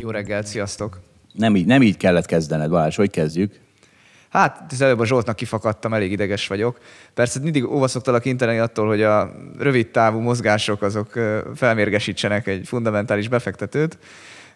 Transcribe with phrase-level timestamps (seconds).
[0.00, 1.00] Jó reggelt, sziasztok!
[1.32, 3.60] Nem így, nem így kellett kezdened, Balázs, hogy kezdjük?
[4.28, 6.78] Hát, az előbb a Zsoltnak kifakadtam, elég ideges vagyok.
[7.14, 11.12] Persze mindig óvaszoktalak inteni attól, hogy a rövid távú mozgások azok
[11.54, 13.98] felmérgesítsenek egy fundamentális befektetőt,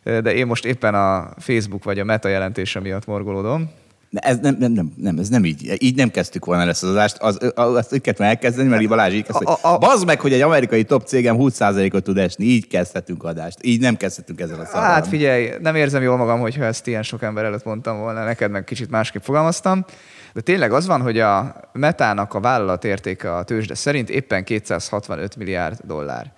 [0.03, 3.71] de én most éppen a Facebook vagy a meta jelentése miatt morgolódom,
[4.15, 5.83] ez nem, nem, nem, nem, ez nem így.
[5.83, 7.17] Így nem kezdtük volna ezt az adást.
[7.19, 10.85] Az, azt úgy kellett elkezdeni, mert Balázs így kezdte, hogy bazd meg, hogy egy amerikai
[10.85, 12.45] top cégem 20%-ot tud esni.
[12.45, 13.59] Így kezdhetünk adást.
[13.63, 14.91] Így nem kezdhetünk ezzel a szavával.
[14.91, 18.25] Hát figyelj, nem érzem jól magam, hogyha ezt ilyen sok ember előtt mondtam volna.
[18.25, 19.85] Neked meg kicsit másképp fogalmaztam.
[20.33, 25.37] De tényleg az van, hogy a metának a vállalat értéke a tőzsde szerint éppen 265
[25.37, 26.33] milliárd dollár.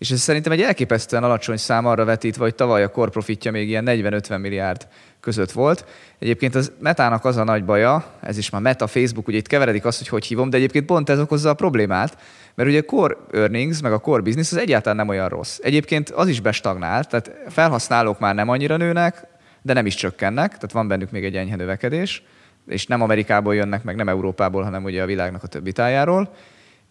[0.00, 3.84] És ez szerintem egy elképesztően alacsony szám arra vetítve, hogy tavaly a korprofitja még ilyen
[3.88, 4.86] 40-50 milliárd
[5.20, 5.84] között volt.
[6.18, 9.84] Egyébként az Metának az a nagy baja, ez is már Meta, Facebook, ugye itt keveredik
[9.84, 12.18] azt, hogy hogy hívom, de egyébként pont ez okozza a problémát,
[12.54, 15.58] mert ugye a core earnings, meg a core business az egyáltalán nem olyan rossz.
[15.62, 19.26] Egyébként az is bestagnált, tehát felhasználók már nem annyira nőnek,
[19.62, 22.22] de nem is csökkennek, tehát van bennük még egy enyhe növekedés,
[22.66, 26.34] és nem Amerikából jönnek, meg nem Európából, hanem ugye a világnak a többi tájáról.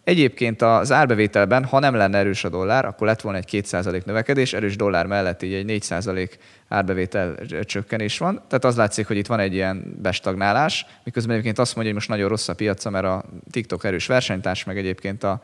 [0.04, 4.52] Egyébként az árbevételben, ha nem lenne erős a dollár, akkor lett volna egy 2% növekedés,
[4.52, 6.30] erős dollár mellett így egy 4%
[6.68, 7.34] árbevétel
[7.64, 8.34] csökkenés van.
[8.48, 12.08] Tehát az látszik, hogy itt van egy ilyen bestagnálás, miközben egyébként azt mondja, hogy most
[12.08, 15.40] nagyon rossz a piaca, mert a TikTok erős versenytárs, meg egyébként a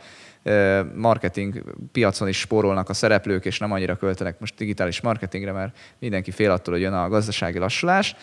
[0.94, 6.30] marketing piacon is spórolnak a szereplők, és nem annyira költenek most digitális marketingre, mert mindenki
[6.30, 8.16] fél attól, hogy jön a gazdasági lassulás.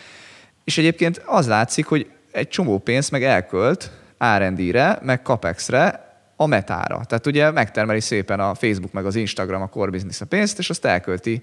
[0.64, 3.90] És egyébként az látszik, hogy egy csomó pénzt meg elkölt
[4.38, 6.03] R&D-re, meg CapEx-re,
[6.36, 7.04] a metára.
[7.04, 10.70] Tehát ugye megtermeli szépen a Facebook meg az Instagram a core business a pénzt, és
[10.70, 11.42] azt elkölti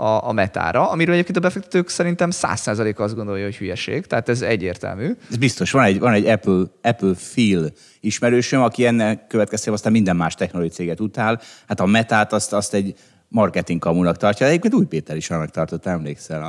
[0.00, 4.42] a, a metára, amiről egyébként a befektetők szerintem 100% azt gondolja, hogy hülyeség, tehát ez
[4.42, 5.16] egyértelmű.
[5.30, 10.16] Ez biztos, van egy, van egy Apple, Apple Feel ismerősöm, aki ennek következtében aztán minden
[10.16, 11.40] más technológiai céget utál.
[11.68, 12.94] Hát a metát azt, azt egy
[13.28, 14.46] marketing kamunak tartja.
[14.46, 16.42] Egyébként Új Péter is annak tartott, emlékszel,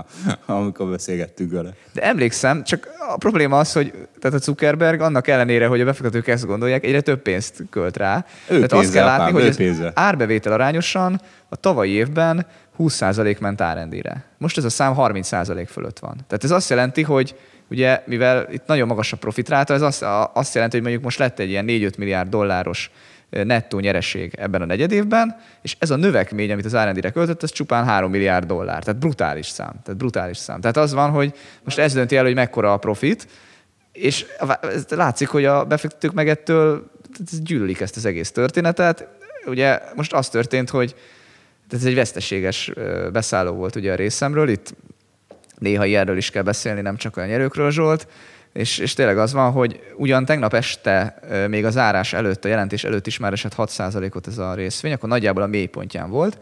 [0.45, 1.73] a, amikor beszélgettünk vele.
[1.93, 6.27] De emlékszem, csak a probléma az, hogy tehát a Zuckerberg annak ellenére, hogy a befektetők
[6.27, 8.25] ezt gondolják, egyre több pénzt költ rá.
[8.47, 12.45] Ő tehát azt kell látni, apám, hogy az árbevétel arányosan a tavalyi évben
[12.79, 14.23] 20% ment R&D-re.
[14.37, 16.15] Most ez a szám 30% fölött van.
[16.27, 17.35] Tehát ez azt jelenti, hogy
[17.69, 21.39] ugye, mivel itt nagyon magas a profitráta, ez azt, azt jelenti, hogy mondjuk most lett
[21.39, 22.91] egy ilyen 4-5 milliárd dolláros
[23.29, 27.85] nettó nyereség ebben a negyedévben, és ez a növekmény, amit az R&D-re költött, ez csupán
[27.85, 28.83] 3 milliárd dollár.
[28.83, 29.73] Tehát brutális szám.
[29.83, 30.61] Tehát brutális szám.
[30.61, 33.27] Tehát az van, hogy most ez dönti el, hogy mekkora a profit,
[33.91, 34.25] és
[34.89, 36.91] látszik, hogy a befektetők meg ettől
[37.43, 39.07] gyűlölik ezt az egész történetet.
[39.45, 40.95] Ugye most az történt, hogy
[41.69, 42.71] ez egy veszteséges
[43.11, 44.75] beszálló volt ugye a részemről, itt
[45.57, 48.07] néha ilyenről is kell beszélni, nem csak a nyerőkről, Zsolt,
[48.53, 52.83] és, és tényleg az van, hogy ugyan tegnap este, még az árás előtt, a jelentés
[52.83, 56.37] előtt is már esett 6%-ot ez a részvény, akkor nagyjából a mélypontján volt,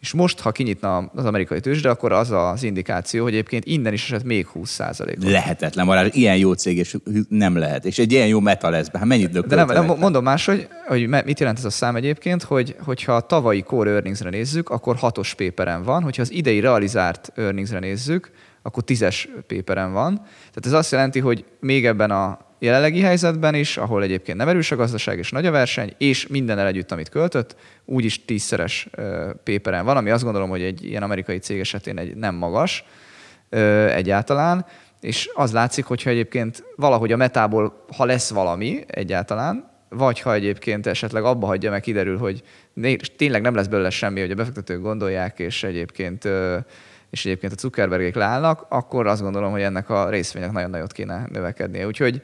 [0.00, 4.04] és most, ha kinyitna az amerikai tőzsde, akkor az az indikáció, hogy egyébként innen is
[4.04, 5.16] esett még 20 százalék.
[5.22, 6.96] Lehetetlen, Balázs, ilyen jó cég, és
[7.28, 7.84] nem lehet.
[7.84, 8.98] És egy ilyen jó meta lesz be.
[8.98, 12.42] Hát mennyit De nem, nem, mondom más, hogy, hogy mit jelent ez a szám egyébként,
[12.42, 17.32] hogy, hogyha a tavalyi core earningsre nézzük, akkor hatos péperen van, hogyha az idei realizált
[17.34, 18.30] earningsre nézzük,
[18.62, 20.14] akkor tízes péperen van.
[20.14, 24.70] Tehát ez azt jelenti, hogy még ebben a jelenlegi helyzetben is, ahol egyébként nem erős
[24.70, 28.88] a gazdaság és nagy a verseny, és mindennel együtt, amit költött, úgyis tízszeres
[29.42, 32.84] péperen van, ami azt gondolom, hogy egy ilyen amerikai cég esetén egy nem magas
[33.88, 34.66] egyáltalán,
[35.00, 40.86] és az látszik, hogyha egyébként valahogy a metából, ha lesz valami egyáltalán, vagy ha egyébként
[40.86, 42.42] esetleg abba hagyja, meg kiderül, hogy
[43.16, 46.28] tényleg nem lesz belőle semmi, hogy a befektetők gondolják, és egyébként
[47.10, 51.26] és egyébként a Zuckerbergék leállnak, akkor azt gondolom, hogy ennek a részvények nagyon nagyot kéne
[51.32, 51.86] növekednie.
[51.86, 52.22] Úgyhogy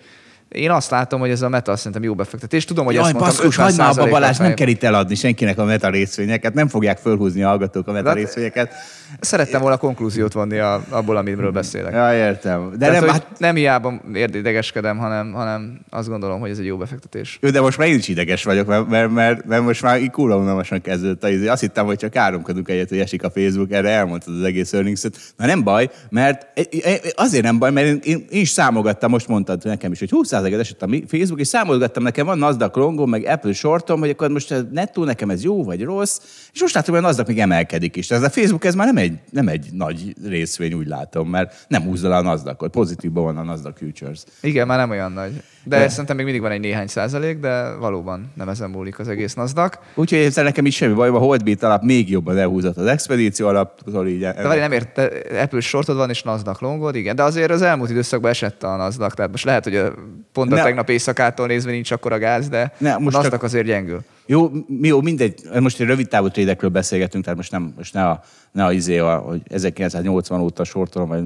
[0.48, 2.64] Én azt látom, hogy ez a meta szerintem jó befektetés.
[2.64, 4.82] Tudom, hogy Jaj, ezt mondtam, baszkus, 50 hagyd már abba, százalékkal Balázs, nem kell itt
[4.82, 8.74] eladni senkinek a meta részvényeket, nem fogják fölhúzni a hallgatók a meta hát- részvényeket.
[9.20, 11.92] Szerettem volna konklúziót vonni a, abból, amiről beszélek.
[11.92, 12.70] Ja, értem.
[12.70, 16.76] De Tehát, nem, hát, nem hiába érdegeskedem, hanem, hanem azt gondolom, hogy ez egy jó
[16.76, 17.38] befektetés.
[17.42, 20.10] jó, de most már én is ideges vagyok, mert, mert, mert, mert most már így
[20.10, 21.46] kurva unalmasan kezdődött a izé.
[21.46, 25.02] Azt hittem, hogy csak káromkodunk egyet, hogy esik a Facebook, erre elmondtad az egész earnings
[25.36, 29.10] Na nem baj, mert e- e- azért nem baj, mert én, én, én is számogattam,
[29.10, 33.10] most mondtad nekem is, hogy 20%-et esett a Facebook, és számolgattam, nekem van Nasdaq longom,
[33.10, 36.20] meg Apple shortom, hogy akkor most nettó nekem ez jó vagy rossz,
[36.52, 38.06] és most látom, hogy a Nasdaq még emelkedik is.
[38.06, 41.82] Tehát a Facebook ez már nem egy, nem egy nagy részvény, úgy látom, mert nem
[41.82, 42.70] húzza le a Nasdaqot.
[42.70, 44.22] Pozitívban van a Nasdaq Futures.
[44.40, 45.42] Igen, már nem olyan nagy.
[45.64, 49.08] De De- szerintem még mindig van egy néhány százalék, de valóban nem ezen múlik az
[49.08, 49.78] egész NASDAQ.
[49.94, 54.08] Úgyhogy ezzel nekem is semmi baj, a Holdbeat alap még jobban elhúzott az expedíció alaptól
[54.08, 54.18] így.
[54.20, 55.10] De várj, nem ért, te
[55.42, 57.16] Apple shortod van és NASDAQ longod, igen.
[57.16, 59.92] De azért az elmúlt időszakban esett a NASDAQ, tehát most lehet, hogy a,
[60.32, 63.30] pont a Ne- tegnap éjszakától nézve nincs akkor a gáz, de Ne, a most NASDAQ
[63.34, 64.00] csak- azért gyengül.
[64.26, 68.08] Jó, mi, jó, mindegy, most egy rövid távú trédekről beszélgetünk, tehát most, nem, most ne
[68.08, 71.24] a, ne a izé, a, hogy 1980 óta sortolom, vagy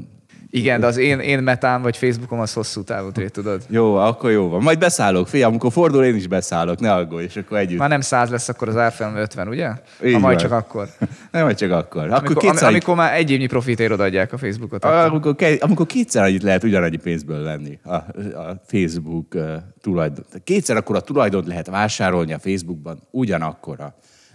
[0.52, 3.62] Igen, de az én, én metám vagy Facebookom az hosszú távú trade, tudod.
[3.69, 4.62] jó, akkor jó van.
[4.62, 7.79] Majd beszállok, fia, amikor fordul, én is beszállok, ne aggódj, és akkor együtt.
[7.79, 9.70] Már nem 100 lesz akkor az árfolyam 50, ugye?
[10.05, 10.49] Így ha majd van.
[10.49, 10.88] csak akkor.
[11.32, 12.02] Nem, vagy csak akkor.
[12.02, 14.85] Akkor Amikor, kétszer, am, amikor már egy évnyi profitért odaadják a Facebookot.
[14.85, 14.99] Akkor.
[14.99, 20.25] amikor, amikor kétszer annyit lehet ugyanannyi pénzből venni a, a Facebook uh, tulajdon.
[20.44, 23.94] Kétszer akkor a tulajdont lehet vásárolni a Facebookban ugyanakkor a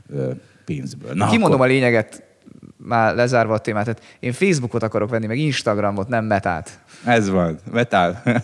[0.09, 0.31] uh,
[0.65, 1.13] pénzből.
[1.13, 2.23] Na, Kimondom akkor, a lényeget,
[2.77, 3.83] már lezárva a témát.
[3.83, 6.79] Tehát én Facebookot akarok venni, meg Instagramot, nem metát.
[7.05, 8.21] Ez van, metál.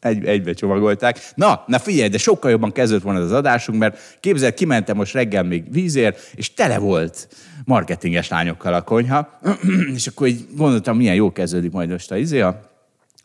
[0.00, 1.18] Egy, egybe csomagolták.
[1.34, 5.42] Na, na figyelj, de sokkal jobban kezdődött volna az adásunk, mert képzeld, kimentem most reggel
[5.42, 7.28] még vízért, és tele volt
[7.64, 9.38] marketinges lányokkal a konyha,
[9.94, 12.60] és akkor így gondoltam, milyen jó kezdődik majd most a izé, a,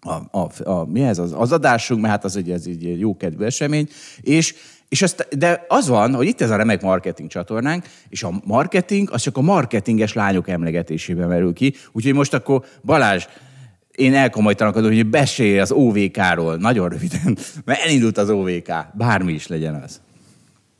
[0.02, 3.18] a, a, a, mi ez az, az adásunk, mert hát az egy, ez egy jó
[3.18, 3.90] kedvű esemény,
[4.22, 4.56] és,
[4.90, 9.10] és azt, de az van, hogy itt ez a remek marketing csatornánk, és a marketing
[9.12, 13.26] az csak a marketinges lányok emlegetésébe merül ki, úgyhogy most akkor Balázs,
[13.96, 19.76] én elkomolytalankodom, hogy beszélj az OVK-ról, nagyon röviden, mert elindult az OVK, bármi is legyen
[19.76, 20.02] az.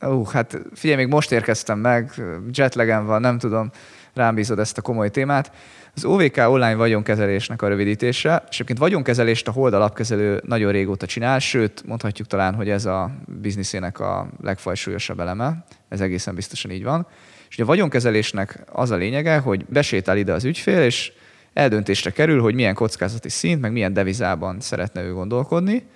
[0.06, 2.22] Ó, hát figyelj, még most érkeztem meg,
[2.52, 3.70] jetlegen van, nem tudom,
[4.14, 5.52] rám bízod ezt a komoly témát.
[5.98, 11.38] Az OVK online vagyonkezelésnek a rövidítése, és egyébként vagyonkezelést a Hold alapkezelő nagyon régóta csinál,
[11.38, 13.10] sőt, mondhatjuk talán, hogy ez a
[13.40, 17.06] bizniszének a legfajsúlyosabb eleme, ez egészen biztosan így van.
[17.48, 21.12] És ugye a vagyonkezelésnek az a lényege, hogy besétál ide az ügyfél, és
[21.52, 25.86] eldöntésre kerül, hogy milyen kockázati szint, meg milyen devizában szeretne ő gondolkodni,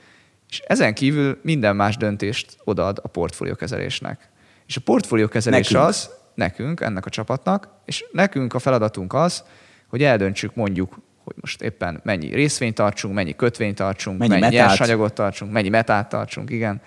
[0.49, 4.29] és ezen kívül minden más döntést odaad a portfóliókezelésnek.
[4.67, 5.89] És a portfóliókezelés Nekünk.
[5.89, 9.45] az, nekünk, ennek a csapatnak, és nekünk a feladatunk az,
[9.93, 15.13] hogy eldöntsük mondjuk, hogy most éppen mennyi részvényt tartsunk, mennyi kötvényt tartsunk, Mennyi mennyi, nyersanyagot
[15.13, 16.81] tartsunk, mennyi metát tartsunk, igen.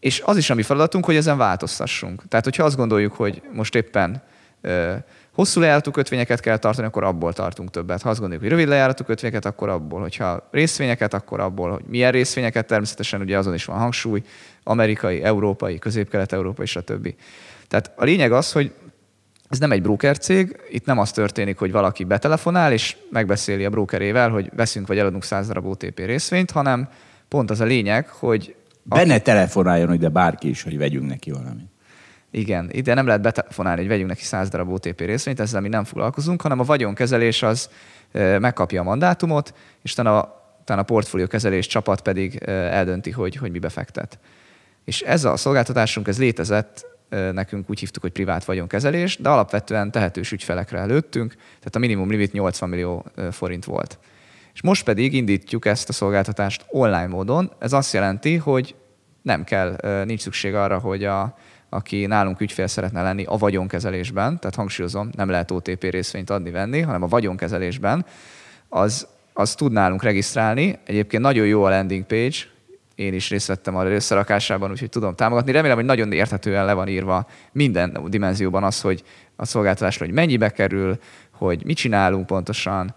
[0.00, 2.28] És az is a mi feladatunk, hogy ezen változtassunk.
[2.28, 4.22] Tehát, hogyha azt gondoljuk, hogy most éppen
[5.32, 8.02] hosszú lejáratú kötvényeket kell tartani, akkor abból tartunk többet.
[8.02, 10.00] Ha azt gondoljuk, hogy rövid lejáratú kötvényeket, akkor abból.
[10.00, 14.22] Hogyha részvényeket, akkor abból, hogy milyen részvényeket, természetesen ugye azon is van hangsúly,
[14.62, 17.14] amerikai, európai, közép-kelet-európai, stb.
[17.68, 18.72] Tehát a lényeg az, hogy
[19.48, 23.70] ez nem egy broker cég, itt nem az történik, hogy valaki betelefonál, és megbeszéli a
[23.70, 26.88] brokerével, hogy veszünk vagy eladunk 100 darab OTP részvényt, hanem
[27.28, 31.66] pont az a lényeg, hogy Benne telefonáljon ide bárki is, hogy vegyünk neki valamit.
[32.30, 35.84] igen, ide nem lehet betelefonálni, hogy vegyünk neki 100 darab OTP részvényt, ezzel mi nem
[35.84, 37.70] foglalkozunk, hanem a vagyonkezelés az
[38.38, 43.58] megkapja a mandátumot, és utána a, utána a portfóliókezelés csapat pedig eldönti, hogy, hogy mi
[43.58, 44.18] befektet.
[44.84, 50.32] És ez a szolgáltatásunk, ez létezett, nekünk úgy hívtuk, hogy privát vagyonkezelés, de alapvetően tehetős
[50.32, 53.98] ügyfelekre előttünk, tehát a minimum limit 80 millió forint volt.
[54.54, 57.52] És most pedig indítjuk ezt a szolgáltatást online módon.
[57.58, 58.74] Ez azt jelenti, hogy
[59.22, 61.36] nem kell, nincs szükség arra, hogy a,
[61.68, 67.02] aki nálunk ügyfél szeretne lenni a vagyonkezelésben, tehát hangsúlyozom, nem lehet OTP részvényt adni-venni, hanem
[67.02, 68.06] a vagyonkezelésben,
[68.68, 70.78] az, az tud nálunk regisztrálni.
[70.84, 72.36] Egyébként nagyon jó a landing page,
[72.98, 75.52] én is részt vettem a összerakásában, úgyhogy tudom támogatni.
[75.52, 79.02] Remélem, hogy nagyon érthetően le van írva minden dimenzióban az, hogy
[79.36, 80.98] a szolgáltatásra, hogy mennyibe kerül,
[81.30, 82.94] hogy mit csinálunk pontosan,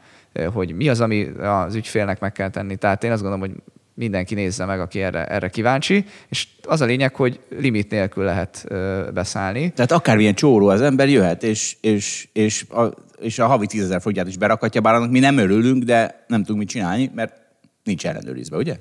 [0.54, 2.76] hogy mi az, ami az ügyfélnek meg kell tenni.
[2.76, 3.62] Tehát én azt gondolom, hogy
[3.94, 8.66] mindenki nézze meg, aki erre, erre kíváncsi, és az a lényeg, hogy limit nélkül lehet
[9.14, 9.70] beszállni.
[9.70, 14.02] Tehát akármilyen csóró az ember jöhet, és, és, és, a, és a havi 10 ezer
[14.02, 17.34] fogyát is berakhatja, bár annak mi nem örülünk, de nem tudunk mit csinálni, mert
[17.84, 18.76] nincs ellenőrizve, ugye?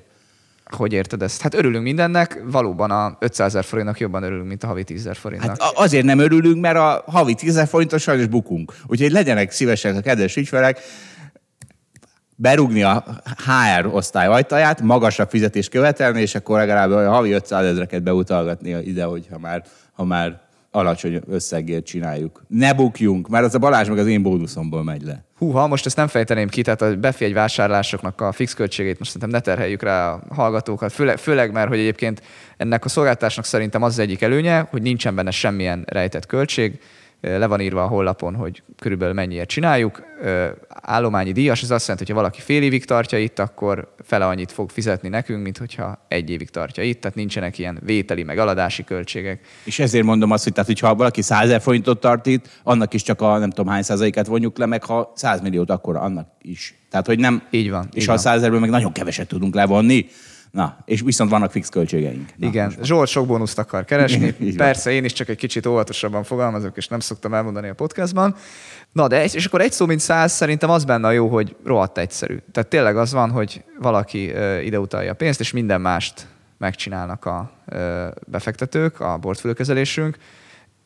[0.71, 1.41] Hogy érted ezt?
[1.41, 5.15] Hát örülünk mindennek, valóban a 500 ezer forintnak jobban örülünk, mint a havi 10 ezer
[5.15, 5.61] forintnak.
[5.61, 8.73] Hát azért nem örülünk, mert a havi 10 ezer forintos sajnos bukunk.
[8.87, 10.79] Úgyhogy legyenek szívesek a kedves ügyfelek,
[12.35, 13.03] berúgni a
[13.45, 19.03] HR osztály ajtaját, magasabb fizetést követelni, és akkor legalább a havi 500 ezreket beutalgatni ide,
[19.03, 19.63] hogyha már,
[19.93, 22.43] ha már alacsony összegért csináljuk.
[22.47, 25.23] Ne bukjunk, mert az a Balázs meg az én bónuszomból megy le.
[25.37, 29.39] Húha, most ezt nem fejteném ki, tehát a befjegy vásárlásoknak a fix költségét most szerintem
[29.39, 32.21] ne terheljük rá a hallgatókat, főleg, főleg mert hogy egyébként
[32.57, 36.79] ennek a szolgáltásnak szerintem az, az egyik előnye, hogy nincsen benne semmilyen rejtett költség,
[37.21, 40.03] le van írva a honlapon, hogy körülbelül mennyiért csináljuk.
[40.69, 44.51] Állományi díjas, ez azt jelenti, hogy ha valaki fél évig tartja itt, akkor fele annyit
[44.51, 48.83] fog fizetni nekünk, mint hogyha egy évig tartja itt, tehát nincsenek ilyen vételi meg aladási
[48.83, 49.45] költségek.
[49.63, 53.03] És ezért mondom azt, hogy tehát, hogyha valaki 100 ezer forintot tart itt, annak is
[53.03, 56.75] csak a nem tudom hány százalékát vonjuk le, meg ha 100 milliót, akkor annak is.
[56.89, 57.41] Tehát, hogy nem.
[57.49, 57.87] Így van.
[57.91, 58.21] És így ha van.
[58.21, 60.05] 100 ezerből meg nagyon keveset tudunk levonni,
[60.51, 62.29] Na, és viszont vannak fix költségeink.
[62.35, 64.35] Na, Igen, Zsolt sok bónuszt akar keresni.
[64.57, 68.35] Persze, én is csak egy kicsit óvatosabban fogalmazok, és nem szoktam elmondani a podcastban.
[68.91, 71.97] Na, de és akkor egy szó, mint száz, szerintem az benne a jó, hogy rohadt
[71.97, 72.37] egyszerű.
[72.51, 76.27] Tehát tényleg az van, hogy valaki ide utalja a pénzt, és minden mást
[76.57, 77.51] megcsinálnak a
[78.27, 80.17] befektetők, a portfóliókezelésünk,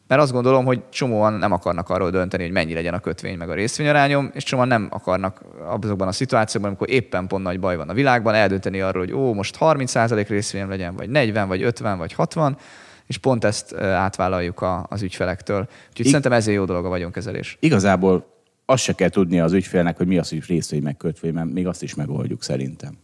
[0.08, 3.50] mert azt gondolom, hogy csomóan nem akarnak arról dönteni, hogy mennyi legyen a kötvény meg
[3.50, 5.42] a részvényarányom, és csomóan nem akarnak
[5.84, 9.34] azokban a szituációkban, amikor éppen pont nagy baj van a világban, eldönteni arról, hogy ó,
[9.34, 12.58] most 30% részvényem legyen, vagy 40, vagy 50, vagy 60,
[13.06, 15.68] és pont ezt átvállaljuk a, az ügyfelektől.
[15.90, 17.58] Úgyhogy I- szerintem ezért jó dolog a vagyonkezelés.
[17.60, 18.34] Igazából
[18.66, 21.68] azt se kell tudnia az ügyfélnek, hogy mi az, hogy részvény meg kötvény, mert még
[21.68, 22.98] azt is megoldjuk szerintem.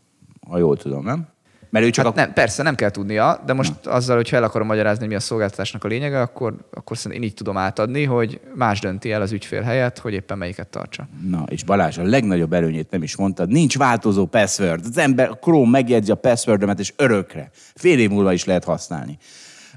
[0.47, 1.27] Ha jól tudom, nem?
[1.71, 2.19] Mert ő csak Hát a...
[2.19, 3.91] nem, persze nem kell tudnia, de most Na.
[3.91, 7.35] azzal, hogyha el akarom magyarázni, mi a szolgáltatásnak a lényege, akkor, akkor szerintem én így
[7.35, 11.07] tudom átadni, hogy más dönti el az ügyfél helyett, hogy éppen melyiket tartsa.
[11.29, 14.85] Na, és Balázs, a legnagyobb előnyét nem is mondtad, nincs változó password.
[14.85, 17.49] Az ember, a Chrome megjegyzi a passwordömet, és örökre.
[17.75, 19.17] Fél év múlva is lehet használni.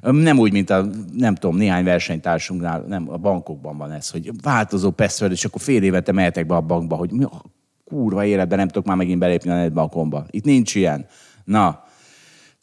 [0.01, 4.91] Nem úgy, mint a, nem tudom, néhány versenytársunknál, nem, a bankokban van ez, hogy változó
[4.91, 7.43] password, és akkor fél évente mehetek be a bankba, hogy mi a
[7.85, 10.27] kurva életben nem tudok már megint belépni a netbankomba.
[10.31, 11.07] Itt nincs ilyen.
[11.45, 11.84] Na,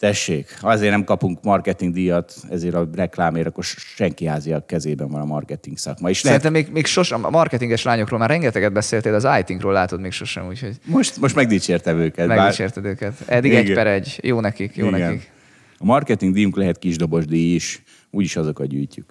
[0.01, 5.25] tessék, azért nem kapunk marketing díjat, ezért a reklámért, akkor senki házia kezében van a
[5.25, 6.09] marketing szakma.
[6.09, 9.99] És lehet, Szerintem még, még sosem, a marketinges lányokról már rengeteget beszéltél, az IT-ról látod
[10.01, 12.27] még sosem, úgyhogy most, most megdicsértem őket.
[12.27, 13.13] bár- megdicsérted őket.
[13.25, 13.75] Eddig egy Igen.
[13.75, 14.19] per egy.
[14.23, 14.99] Jó nekik, jó Igen.
[14.99, 15.31] nekik.
[15.77, 19.09] A marketing díjunk lehet kisdobos díj is, úgyis azokat gyűjtjük.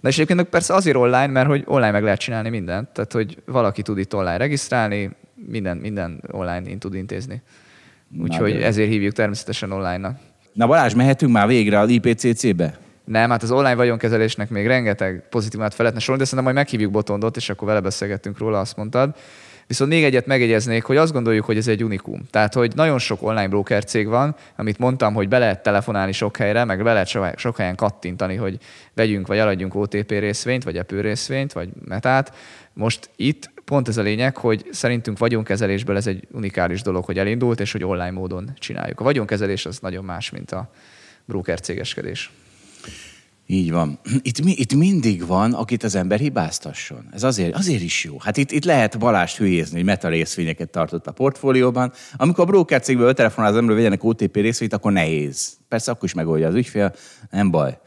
[0.00, 2.88] Na és egyébként persze azért online, mert hogy online meg lehet csinálni mindent.
[2.88, 7.42] Tehát, hogy valaki tud itt online regisztrálni, minden, minden online tud intézni.
[8.18, 10.18] Úgyhogy de- ezért hívjuk természetesen online-nak.
[10.52, 12.78] Na Balázs, mehetünk már végre az IPCC-be?
[13.04, 16.92] Nem, hát az online vagyonkezelésnek még rengeteg pozitívumát fel lehetne sorolni, de szerintem majd meghívjuk
[16.92, 19.14] Botondot, és akkor vele beszélgettünk róla, azt mondtad.
[19.66, 22.20] Viszont még egyet megjegyeznék, hogy azt gondoljuk, hogy ez egy unikum.
[22.30, 26.36] Tehát, hogy nagyon sok online broker cég van, amit mondtam, hogy be lehet telefonálni sok
[26.36, 28.58] helyre, meg be lehet so- sok helyen kattintani, hogy
[28.94, 32.32] vegyünk vagy eladjunk OTP részvényt, vagy Apple részvényt, vagy metát.
[32.74, 37.60] Most itt pont ez a lényeg, hogy szerintünk vagyonkezelésből ez egy unikális dolog, hogy elindult,
[37.60, 39.00] és hogy online módon csináljuk.
[39.00, 40.70] A vagyonkezelés az nagyon más, mint a
[41.24, 42.30] broker cégeskedés.
[43.46, 43.98] Így van.
[44.22, 47.08] Itt, itt mindig van, akit az ember hibáztasson.
[47.12, 48.18] Ez azért, azért is jó.
[48.18, 51.92] Hát itt, itt lehet Balást hülyézni, hogy meta részvényeket tartott a portfólióban.
[52.16, 55.56] Amikor a broker cégből telefonál az ember, vegyenek OTP részvényt, akkor nehéz.
[55.68, 56.94] Persze akkor is megoldja az ügyfél,
[57.30, 57.78] nem baj.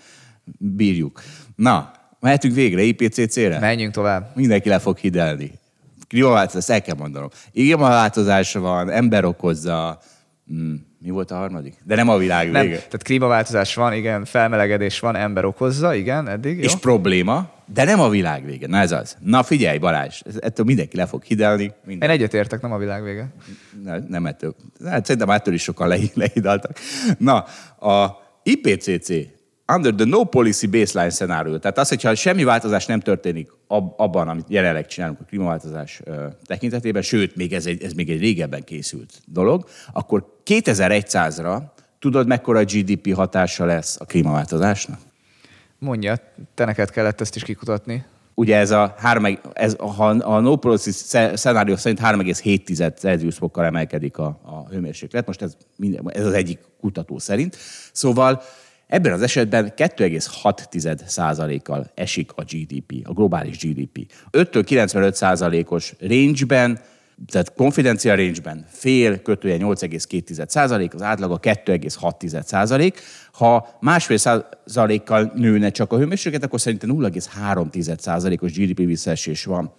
[0.58, 1.22] Bírjuk.
[1.56, 1.92] Na,
[2.26, 3.60] mehetünk végre IPCC-re?
[3.60, 4.32] Menjünk tovább.
[4.36, 5.52] Mindenki le fog hidelni.
[6.08, 7.30] Klímaváltozás, ezt el kell mondanom.
[7.54, 10.00] Klímaváltozás van, ember okozza.
[10.48, 11.76] Hmm, mi volt a harmadik?
[11.84, 12.76] De nem a világ Nem, vége.
[12.76, 16.64] tehát klímaváltozás van, igen, felmelegedés van, ember okozza, igen, eddig, jó?
[16.64, 18.68] És probléma, de nem a világ vége.
[18.68, 19.18] Na ez az.
[19.20, 21.74] Na figyelj Balázs, ettől mindenki le fog hidelni.
[21.86, 22.10] Minden.
[22.10, 23.34] Én egyetértek, nem a világ vége.
[23.84, 24.56] Ne, nem ettől.
[24.86, 26.80] Hát szerintem ettől is sokan le, lehidaltak.
[27.18, 27.46] Na,
[27.90, 29.14] a IPCC,
[29.68, 34.28] under the no policy baseline scenario, tehát az, hogyha semmi változás nem történik ab, abban,
[34.28, 36.02] amit jelenleg csinálunk a klímaváltozás
[36.46, 41.62] tekintetében, sőt, még ez, egy, ez még egy régebben készült dolog, akkor 2100-ra
[42.00, 45.00] tudod, mekkora GDP hatása lesz a klímaváltozásnak?
[45.80, 46.16] Mondja,
[46.54, 48.06] te neked kellett ezt is kikutatni.
[48.34, 53.66] Ugye ez a, három, ez, ha a no policy sze- szenárió szerint 3,7 Celsius fokkal
[53.66, 55.26] emelkedik a, a hőmérséklet.
[55.26, 57.58] Most ez, minden, ez az egyik kutató szerint.
[57.92, 58.42] Szóval
[58.88, 64.12] ebben az esetben 2,6 százalékkal esik a GDP, a globális GDP.
[64.32, 66.80] 5-től 95 százalékos range-ben
[67.32, 73.00] tehát konfidenciál range-ben fél kötője 8,2 százalék, az átlaga 2,6 százalék.
[73.32, 79.74] Ha másfél százalékkal nőne csak a hőmérséklet, akkor szerintem 0,3 százalékos GDP visszaesés van.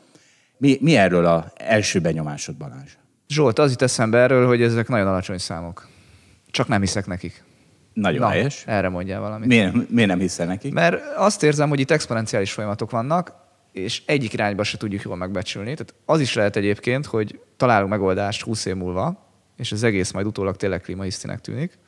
[0.59, 2.91] Mi, mi erről a első benyomásod, Balázs?
[3.29, 5.89] Zsolt, az jut eszembe erről, hogy ezek nagyon alacsony számok.
[6.51, 7.46] Csak nem hiszek nekik.
[7.97, 8.63] Nagyon Na, helyes.
[8.67, 9.49] erre mondjál valamit.
[9.49, 10.73] Miért, miért nem hiszel nekik?
[10.73, 13.33] Mert azt érzem, hogy itt exponenciális folyamatok vannak,
[13.73, 15.75] és egyik irányba se tudjuk jól megbecsülni.
[15.75, 20.27] Tehát az is lehet egyébként, hogy találunk megoldást 20 év múlva, és az egész majd
[20.27, 21.79] utólag tényleg klímaisztinek tűnik,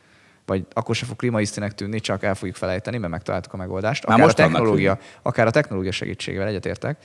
[0.46, 4.04] vagy akkor se fog klímaisztinek tűnni, csak el fogjuk felejteni, mert megtaláltuk a megoldást.
[4.04, 6.98] Akár, most a technológia, akár a technológia segítségével egyetértek.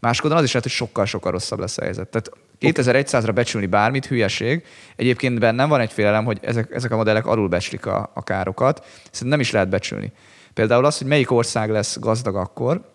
[0.00, 2.08] Máskodon az is lehet, hogy sokkal-sokkal rosszabb lesz a helyzet.
[2.08, 4.64] Tehát 2100-ra becsülni bármit, hülyeség.
[4.96, 8.84] Egyébként bennem van egy félelem, hogy ezek, ezek a modellek alulbecslik a, a károkat.
[8.84, 10.12] Szerintem nem is lehet becsülni.
[10.54, 12.94] Például az, hogy melyik ország lesz gazdag akkor,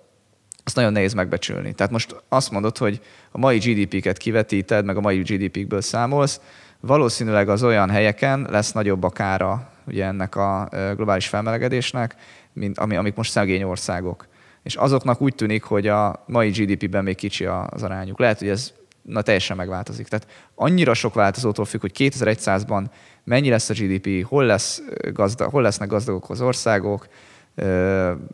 [0.64, 1.74] azt nagyon nehéz megbecsülni.
[1.74, 3.02] Tehát most azt mondod, hogy
[3.32, 6.42] a mai GDP-ket kivetíted, meg a mai GDP-kből számolsz,
[6.80, 12.16] valószínűleg az olyan helyeken lesz nagyobb a kára ugye ennek a globális felmelegedésnek,
[12.54, 14.28] mint ami, amik most szegény országok.
[14.64, 18.20] És azoknak úgy tűnik, hogy a mai GDP-ben még kicsi az arányuk.
[18.20, 20.08] Lehet, hogy ez na, teljesen megváltozik.
[20.08, 22.84] Tehát annyira sok változótól függ, hogy 2100-ban
[23.24, 24.82] mennyi lesz a GDP, hol, lesz
[25.14, 27.08] gazda, hol lesznek gazdagok az országok,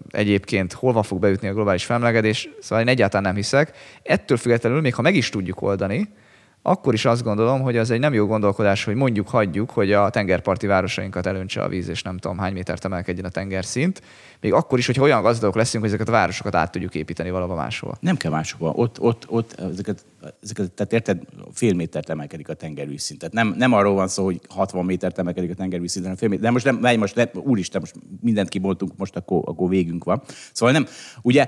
[0.10, 3.78] egyébként hol fog beütni a globális felmelegedés, szóval én egyáltalán nem hiszek.
[4.04, 6.10] Ettől függetlenül, még ha meg is tudjuk oldani,
[6.62, 10.10] akkor is azt gondolom, hogy az egy nem jó gondolkodás, hogy mondjuk hagyjuk, hogy a
[10.10, 14.02] tengerparti városainkat elöntse a víz, és nem tudom hány métert emelkedjen a tengerszint.
[14.42, 17.56] Még akkor is, hogy olyan gazdagok leszünk, hogy ezeket a városokat át tudjuk építeni valahova
[17.56, 17.98] máshol.
[18.00, 18.72] Nem kell máshova.
[18.76, 20.06] Ott, ott, ott ezeket,
[20.44, 21.22] ezeket, tehát érted,
[21.54, 23.20] fél métert emelkedik a tengervízszint.
[23.20, 26.44] Tehát nem, nem arról van szó, hogy 60 métert emelkedik a tengervízszint, hanem fél méter.
[26.44, 30.22] De most nem, nem most, nem, úristen, most mindent kiboltunk, most akkor, akkor végünk van.
[30.54, 30.88] Szóval nem,
[31.22, 31.48] ugye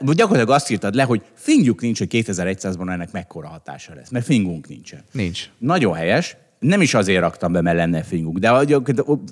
[0.00, 4.68] gyakorlatilag azt írtad le, hogy fingjuk nincs, hogy 2100-ban ennek mekkora hatása lesz, mert fingunk
[4.68, 5.04] nincsen.
[5.12, 5.50] Nincs.
[5.58, 8.64] Nagyon helyes, nem is azért raktam be, mert lenne fingunk, de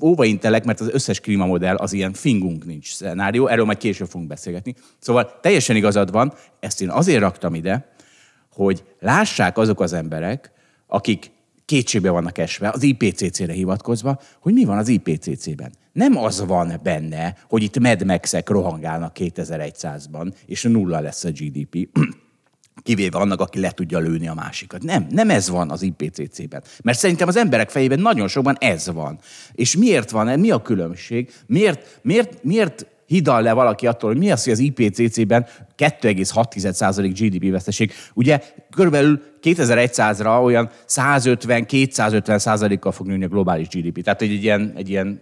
[0.00, 4.28] óva intelek, mert az összes klímamodell az ilyen fingunk nincs szenárió, erről majd később fogunk
[4.28, 4.74] beszélgetni.
[4.98, 7.92] Szóval teljesen igazad van, ezt én azért raktam ide,
[8.52, 10.52] hogy lássák azok az emberek,
[10.86, 11.30] akik
[11.64, 15.72] kétségbe vannak esve, az IPCC-re hivatkozva, hogy mi van az IPCC-ben.
[15.92, 21.88] Nem az van benne, hogy itt Mad Max-ek rohangálnak 2100-ban, és nulla lesz a GDP
[22.82, 24.82] kivéve annak, aki le tudja lőni a másikat.
[24.82, 26.62] Nem, nem ez van az IPCC-ben.
[26.82, 29.18] Mert szerintem az emberek fejében nagyon sokban ez van.
[29.52, 31.32] És miért van, mi a különbség?
[31.46, 35.46] Miért, miért, miért hidal le valaki attól, hogy mi az, hogy az IPCC-ben
[35.78, 37.92] 2,6% GDP veszteség.
[38.14, 44.02] Ugye körülbelül 2100-ra olyan 150-250 százalékkal fog nőni a globális GDP.
[44.02, 45.20] Tehát egy ilyen, egy ilyen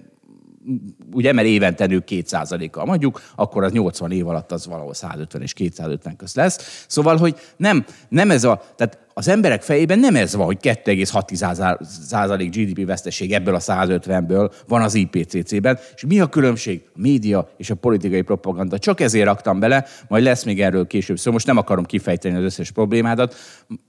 [1.12, 5.52] ugye, mert évente nő 2%-kal mondjuk, akkor az 80 év alatt az valahol 150 és
[5.52, 6.85] 250 közt lesz.
[6.88, 12.49] Szóval, hogy nem, nem ez a, tehát az emberek fejében nem ez van, hogy 2,6%
[12.52, 16.83] GDP veszteség ebből a 150-ből van az IPCC-ben, és mi a különbség?
[16.87, 18.79] A média és a politikai propaganda.
[18.79, 21.16] Csak ezért raktam bele, majd lesz még erről később.
[21.16, 23.35] Szóval most nem akarom kifejteni az összes problémádat,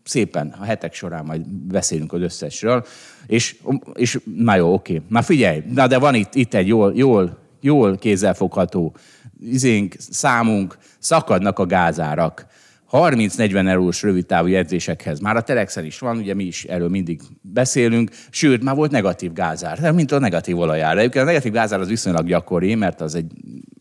[0.03, 2.85] szépen a hetek során majd beszélünk az összesről,
[3.25, 3.55] és,
[3.93, 5.01] és na jó, oké.
[5.09, 8.95] Na figyelj, na de van itt, itt egy jól, jól, jól kézzelfogható
[9.41, 12.45] izénk, számunk, szakadnak a gázárak
[12.91, 15.19] 30-40 eurós rövidtávú jegyzésekhez.
[15.19, 19.33] Már a Telexen is van, ugye mi is erről mindig beszélünk, sőt, már volt negatív
[19.33, 20.97] gázár, mint a negatív olajár.
[20.97, 23.31] Egyébként a negatív gázár az viszonylag gyakori, mert az egy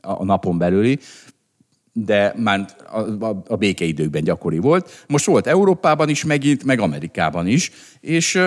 [0.01, 0.99] a napon belüli,
[1.93, 5.05] de már a, a, a békeidőkben gyakori volt.
[5.09, 8.43] Most volt Európában is megint, meg Amerikában is, és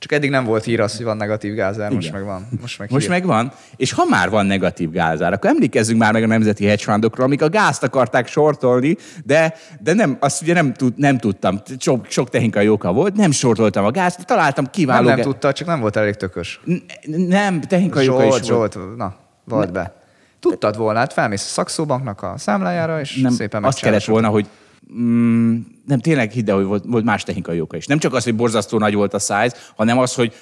[0.00, 2.48] csak eddig nem volt hír az, hogy van negatív gázár, most meg van.
[2.60, 3.52] Most meg, most meg van.
[3.76, 7.42] És ha már van negatív gázár, akkor emlékezzünk már meg a nemzeti hedge fundokról, amik
[7.42, 11.62] a gázt akarták sortolni, de, de nem, azt ugye nem, tud, nem tudtam.
[11.78, 15.06] Sok, sok technikai oka volt, nem sortoltam a gázt, találtam kiváló...
[15.06, 16.60] Nem, nem tudta, csak nem volt elég tökös.
[16.64, 16.82] N-
[17.28, 18.96] nem, technikai Zsolt, oka is Zsolt, volt.
[18.96, 19.94] na, volt be.
[20.40, 24.46] Tudtad volna, hát felmész a szakszóbanknak a számlájára, és nem, szépen Azt kellett volna, hogy
[24.94, 27.86] mm, nem tényleg hidd hogy volt, volt más technikai oka is.
[27.86, 30.34] Nem csak az, hogy borzasztó nagy volt a size, hanem az, hogy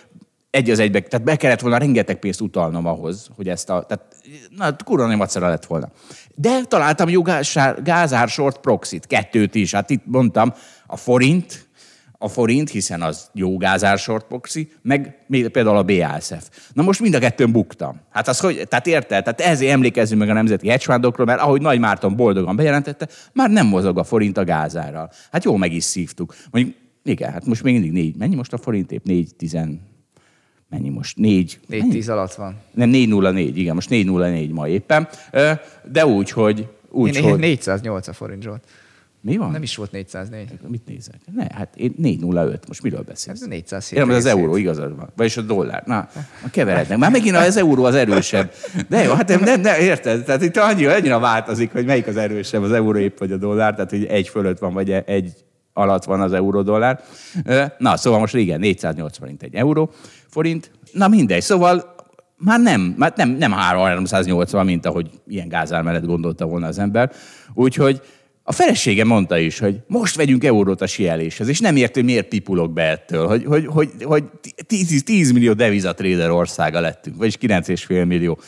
[0.50, 4.16] egy az egybe, tehát be kellett volna rengeteg pénzt utalnom ahhoz, hogy ezt a, tehát
[4.56, 5.88] na, kurva nem macera lett volna.
[6.34, 7.22] De találtam jó
[7.82, 10.54] gázár short proxit, kettőt is, hát itt mondtam,
[10.86, 11.67] a forint,
[12.20, 16.48] a forint, hiszen az jó gázár short proxy, meg például a BASF.
[16.72, 18.00] Na most mind a kettőn buktam.
[18.10, 19.24] Hát az hogy, tehát érted?
[19.24, 23.66] Tehát ezért emlékezzünk meg a nemzeti hedgefundokról, mert ahogy Nagy Márton boldogan bejelentette, már nem
[23.66, 25.10] mozog a forint a gázárral.
[25.32, 26.34] Hát jó, meg is szívtuk.
[26.50, 28.16] Mondjuk, igen, hát most még mindig négy.
[28.16, 29.04] Mennyi most a forint épp?
[29.04, 29.80] Négy tizen...
[30.70, 31.16] Mennyi most?
[31.16, 31.60] Négy.
[31.66, 32.56] Négy tíz alatt van.
[32.74, 35.08] Nem, 404, igen, most 404 ma éppen.
[35.84, 36.68] De úgy, hogy...
[36.90, 37.38] Úgy, Én, hogy...
[37.38, 38.64] 408 a forint Zsolt.
[39.20, 39.50] Mi van?
[39.50, 40.48] Nem is volt 404.
[40.68, 41.20] Mit nézek?
[41.34, 42.68] Ne, hát én 405.
[42.68, 43.40] Most miről beszélsz?
[43.40, 43.98] Ez 407.
[43.98, 45.12] Én az euró, igazad van.
[45.16, 45.82] Vagyis a dollár.
[45.86, 46.08] Na,
[46.50, 46.98] keverednek.
[46.98, 48.52] Már megint az euró az erősebb.
[48.88, 50.24] De jó, hát nem, nem, nem érted?
[50.24, 53.74] Tehát itt annyira, annyira változik, hogy melyik az erősebb, az euró épp vagy a dollár.
[53.74, 55.32] Tehát, hogy egy fölött van, vagy egy
[55.72, 57.00] alatt van az euró-dollár.
[57.78, 59.90] Na, szóval most régen 480 forint egy euró
[60.28, 60.70] forint.
[60.92, 61.94] Na mindegy, szóval
[62.36, 67.12] már nem, már nem, nem 380, mint ahogy ilyen gázár mellett gondolta volna az ember.
[67.54, 68.00] Úgyhogy
[68.48, 72.28] A felesége mondta is, hogy most vegyünk eurót a sieléshez, és nem ért, hogy miért
[72.28, 74.24] pipulok be ettől, hogy, hogy, hogy, hogy
[74.66, 78.38] 10, 10 millió devizatréder országa lettünk, vagyis 9,5 millió.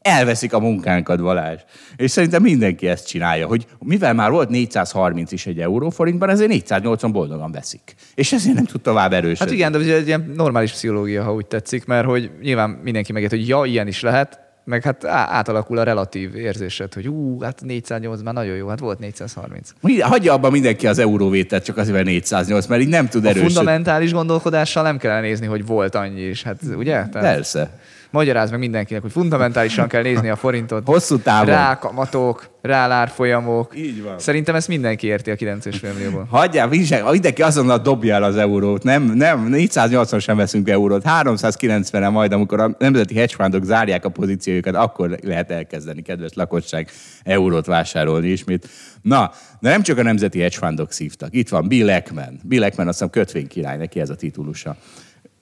[0.00, 1.60] Elveszik a munkánkat, Balázs.
[1.96, 7.12] És szerintem mindenki ezt csinálja, hogy mivel már volt 430 is egy euróforintban, ezért 480
[7.12, 7.94] boldogan veszik.
[8.14, 9.44] És ezért nem tud tovább erősödni.
[9.44, 13.12] Hát igen, de ez egy ilyen normális pszichológia, ha úgy tetszik, mert hogy nyilván mindenki
[13.12, 17.60] megért, hogy ja, ilyen is lehet, meg hát átalakul a relatív érzésed, hogy ú, hát
[17.64, 19.72] 408 már nagyon jó, hát volt 430.
[20.00, 23.46] Hagyja abba mindenki az euróvételt, csak azért 408, mert így nem tud erősödni.
[23.46, 26.92] A fundamentális gondolkodással nem kell nézni, hogy volt annyi is, hát ugye?
[26.92, 27.34] Tehát...
[27.34, 27.70] Persze
[28.12, 30.86] magyaráz meg mindenkinek, hogy fundamentálisan kell nézni a forintot.
[30.86, 31.46] Hosszú távon.
[31.46, 33.76] Rákamatok, rálárfolyamok.
[33.76, 34.18] Így van.
[34.18, 36.26] Szerintem ezt mindenki érti a 9,5 millióból.
[36.30, 36.68] Hagyjál,
[37.10, 38.82] mindenki azonnal dobja el az eurót.
[38.82, 41.02] Nem, nem, 480 sem veszünk eurót.
[41.06, 46.90] 390-en majd, amikor a nemzeti hedge fundok zárják a pozíciójukat, akkor lehet elkezdeni, kedves lakosság,
[47.22, 48.68] eurót vásárolni ismét.
[49.02, 51.28] Na, de nem csak a nemzeti hedge fundok szívtak.
[51.34, 52.40] Itt van Bill Ackman.
[52.42, 54.76] Bill Ackman azt hiszem kötvénykirály, neki ez a titulusa.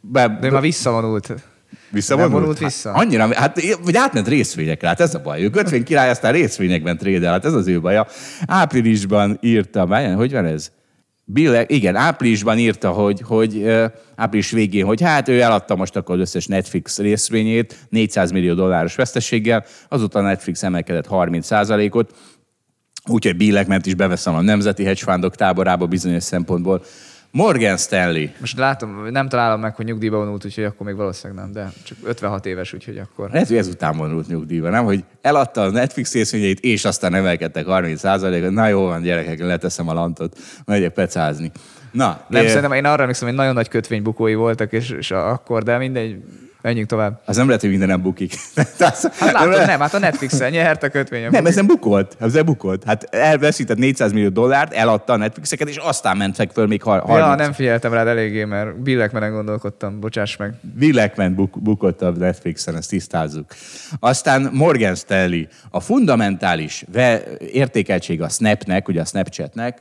[0.01, 1.35] Be, de már visszavonult.
[1.91, 2.33] Visszavonult?
[2.33, 2.93] Nem vonult vissza?
[2.93, 5.43] Hát, annyira, hát vagy átment részvényekre, hát ez a baj.
[5.43, 8.07] Ő kötvény király, aztán részvényekben trédel, hát ez az ő baja.
[8.47, 10.71] Áprilisban írta, várján, hogy van ez?
[11.25, 13.67] Bill, igen, áprilisban írta, hogy, hogy
[14.17, 18.95] április végén, hogy hát ő eladta most akkor az összes Netflix részvényét 400 millió dolláros
[18.95, 21.51] veszteséggel, azután Netflix emelkedett 30
[21.91, 22.15] ot
[23.07, 26.83] úgyhogy Bill ment is beveszem a nemzeti hedge táborába bizonyos szempontból.
[27.33, 28.27] Morgan Stanley.
[28.41, 31.99] Most látom, nem találom meg, hogy nyugdíjba vonult, úgyhogy akkor még valószínűleg nem, de csak
[32.05, 33.31] 56 éves, úgyhogy akkor...
[33.31, 34.85] Lehet, hogy ezután vonult nyugdíjba, nem?
[34.85, 39.89] Hogy eladta a Netflix részvényeit, és aztán emelkedtek 30 ot Na jó van, gyerekek, leteszem
[39.89, 41.51] a lantot, megyek pecázni.
[41.93, 42.47] Na, nem, é...
[42.47, 46.17] szerintem én arra emlékszem, hogy nagyon nagy kötvénybukói voltak, és, és akkor, de mindegy,
[46.63, 47.21] Menjünk tovább.
[47.25, 48.35] Az nem lehet, hogy minden nem bukik.
[48.79, 51.31] hát látod, nem, nem, hát a Netflix-en nyert a kötvényem.
[51.31, 52.17] Nem, ez nem bukolt.
[52.21, 52.85] Ez nem bukolt.
[52.85, 57.19] Hát elveszített 400 millió dollárt, eladta a Netflixeket, és aztán mentek föl még 30.
[57.19, 60.55] Ja, nem figyeltem rád eléggé, mert Billekmenen gondolkodtam, bocsáss meg.
[60.79, 63.47] Billekmen buk- bukott a Netflixen, ezt tisztázzuk.
[64.01, 66.85] Aztán Morgan Stanley, a fundamentális
[67.53, 69.79] értékeltség a Snapnek, ugye a Snapchatnek,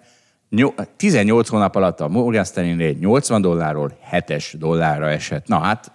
[0.98, 5.48] 18 hónap alatt a Morgan Stanley 80 dollárról 7 dollárra esett.
[5.48, 5.92] Na hát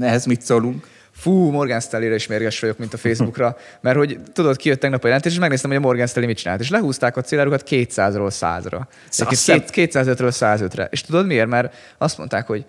[0.00, 0.86] ehhez mit szólunk?
[1.10, 5.06] Fú, Morgan Stanley-re is mérges vagyok, mint a Facebookra, mert hogy tudod, kijött tegnap a
[5.06, 8.80] jelentés, és megnéztem, hogy a Morgan Stanley mit csinált, és lehúzták a célárukat 200-ról 100-ra.
[9.10, 10.88] 205-ről 105-re.
[10.90, 11.48] És tudod miért?
[11.48, 12.64] Mert azt mondták, hogy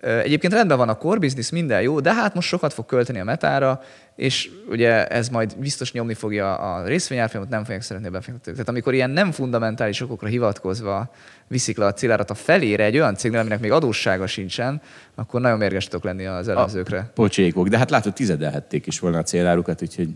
[0.00, 3.24] Egyébként rendben van a core business, minden jó, de hát most sokat fog költeni a
[3.24, 3.82] metára,
[4.16, 8.52] és ugye ez majd biztos nyomni fogja a részvényárfolyamot, nem fogják szeretni a befektetők.
[8.52, 11.10] Tehát amikor ilyen nem fundamentális okokra hivatkozva
[11.46, 14.82] viszik le a célárat a felére egy olyan cégnél, aminek még adóssága sincsen,
[15.14, 16.98] akkor nagyon mérges tudok lenni az elemzőkre.
[16.98, 20.08] A pocsékok, de hát látod, tizedelhették is volna a célárukat, úgyhogy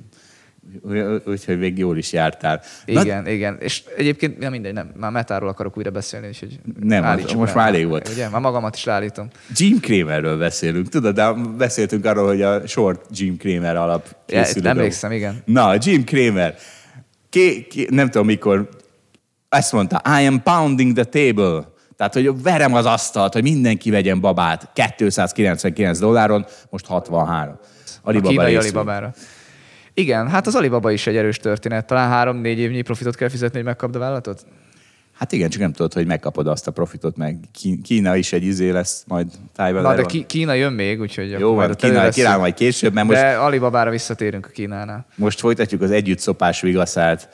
[1.25, 2.63] úgyhogy még jól is jártál.
[2.85, 3.57] Igen, Na, igen.
[3.61, 7.69] És egyébként, nem mindegy, nem, már metáról akarok újra beszélni, úgyhogy Nem, az, most már
[7.69, 8.09] elég volt.
[8.09, 9.29] Ugye, már magamat is leállítom.
[9.55, 14.17] Jim Cramerről beszélünk, tudod, de beszéltünk arról, hogy a short Jim Cramer alap.
[14.27, 15.43] Ja, emlékszem, igen.
[15.45, 16.55] Na, Jim Cramer.
[17.31, 18.69] Ké, ké, nem tudom mikor,
[19.49, 21.73] ezt mondta, I am pounding the table.
[21.97, 27.59] Tehát, hogy verem az asztalt, hogy mindenki vegyen babát 299 dolláron, most 63.
[28.03, 29.15] Alibaba a kínai Alibabára.
[29.95, 31.87] Igen, hát az Alibaba is egy erős történet.
[31.87, 34.47] Talán három-négy évnyi profitot kell fizetni, hogy megkapd a vállalatot?
[35.19, 37.39] Hát igen, csak nem tudod, hogy megkapod azt a profitot, meg
[37.83, 39.27] Kína is egy izé lesz majd
[39.57, 39.83] Taiwan.
[39.83, 41.31] Na, de Kína jön még, úgyhogy...
[41.31, 43.21] Jó, van, Kína király majd később, mert most...
[43.21, 45.07] De Alibabára visszatérünk a Kínánál.
[45.15, 47.29] Most folytatjuk az együtt szopás vigaszát.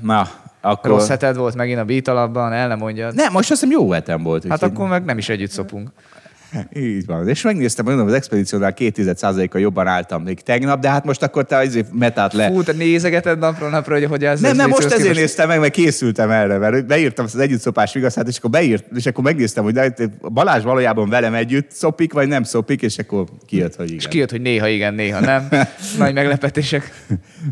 [0.00, 0.28] na,
[0.60, 0.90] akkor...
[0.90, 3.12] Rossz heted volt megint a beat alapban, el nem mondja.
[3.12, 4.46] Nem, most azt hiszem jó hetem volt.
[4.48, 5.90] Hát akkor meg nem is együtt szopunk.
[6.76, 7.28] Így van.
[7.28, 9.12] És megnéztem, mondom, az expedíciónál 2
[9.52, 12.50] a jobban álltam még tegnap, de hát most akkor te azért metát le.
[12.50, 15.72] Fú, te nézegeted napról napra, hogy hogy ez Nem, nem, most ezért néztem meg, mert
[15.72, 19.78] készültem erre, mert beírtam az együtt szopás vigaszát, és akkor beírt, és akkor megnéztem, hogy
[20.32, 23.98] Balázs valójában velem együtt szopik, vagy nem szopik, és akkor kijött, hogy igen.
[23.98, 25.48] És kijött, hogy néha igen, néha nem.
[25.98, 27.04] Nagy meglepetések.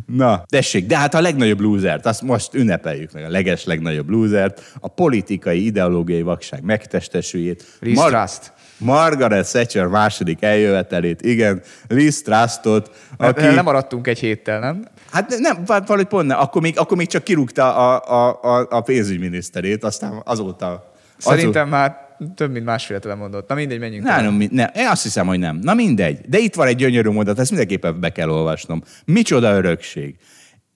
[0.06, 4.72] Na, tessék, de hát a legnagyobb lúzert, azt most ünnepeljük meg, a leges legnagyobb lúzert,
[4.80, 7.64] a politikai, ideológiai vakság megtestesüljét.
[7.80, 8.30] Mar-
[8.78, 13.44] Margaret Thatcher második eljövetelét, igen, Liz Trustot, aki...
[13.44, 14.84] Nem maradtunk egy héttel, nem?
[15.10, 16.38] Hát nem, valahogy pont nem.
[16.38, 20.92] Akkor még, akkor még csak kirúgta a, a, a, a pénzügyminiszterét, aztán azóta...
[21.16, 21.76] Szerintem azóta...
[21.76, 23.48] már több mint másfél mondott.
[23.48, 24.04] Na mindegy, menjünk.
[24.04, 25.58] Nem, nem, nem, én azt hiszem, hogy nem.
[25.62, 26.20] Na mindegy.
[26.28, 28.82] De itt van egy gyönyörű mondat, ezt mindenképpen be kell olvasnom.
[29.04, 30.16] Micsoda örökség.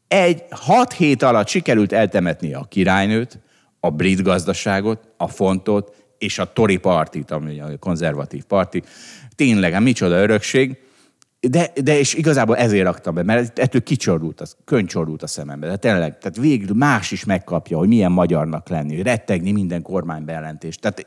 [0.09, 3.39] Egy hat hét alatt sikerült eltemetni a királynőt,
[3.81, 8.83] a brit gazdaságot, a fontot, és a Tory partit, ami a konzervatív parti.
[9.37, 10.79] Tényleg, hát micsoda örökség.
[11.41, 15.67] de, de és igazából ezért raktam be, mert ettől kicsorult, az, könycsorult a szemembe.
[15.67, 20.25] De tényleg, tehát végül más is megkapja, hogy milyen magyarnak lenni, hogy rettegni minden kormány
[20.25, 20.81] bejelentést.
[20.81, 21.07] Tehát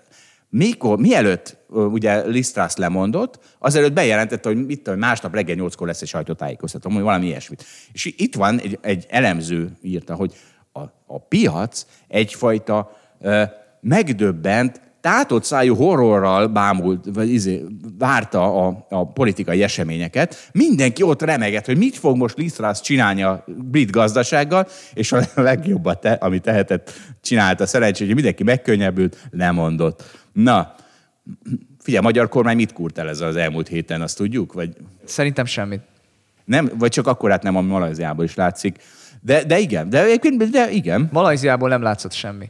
[0.50, 6.08] mikor, mielőtt ugye Lisztrász lemondott, azelőtt bejelentette, hogy mit tudom, másnap reggel nyolckor lesz egy
[6.08, 7.66] sajtótájékoztató, hogy valami ilyesmit.
[7.92, 10.34] És itt van egy, egy elemző írta, hogy
[10.72, 13.44] a, a piac egyfajta ö,
[13.82, 17.64] megdöbbent, tátott szájú horrorral bámult, vagy izé,
[17.98, 20.50] várta a, a politikai eseményeket.
[20.52, 26.02] Mindenki ott remegett, hogy mit fog most Lisztrász csinálni a brit gazdasággal, és a legjobbat,
[26.02, 26.92] te, amit tehetett,
[27.22, 30.04] csinálta szerencsé, hogy mindenki megkönnyebbült, lemondott.
[30.34, 30.76] Na,
[31.80, 34.54] figyelj, a magyar kormány mit kúrt el ez az elmúlt héten, azt tudjuk?
[34.54, 34.76] Vagy...
[35.04, 35.82] Szerintem semmit.
[36.46, 38.78] Nem, vagy csak akkorát nem, ami Malajziából is látszik.
[39.22, 40.18] De, de igen, de,
[40.52, 41.10] de igen.
[41.12, 42.50] Malajziából nem látszott semmi.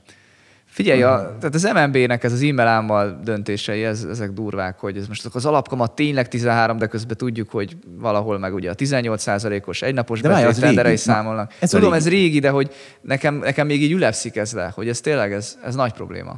[0.75, 5.07] Figyelj, a, tehát az MNB-nek ez az e-mail álmmal döntései, ez, ezek durvák, hogy ez
[5.07, 10.21] most az alapkamat tényleg 13, de közben tudjuk, hogy valahol meg ugye a 18%-os egynapos
[10.21, 11.53] betétrenderei számolnak.
[11.59, 12.03] Ez Tudom, régi.
[12.03, 15.57] ez régi, de hogy nekem, nekem még így ülepszik ez le, hogy ez tényleg ez,
[15.63, 16.35] ez nagy probléma.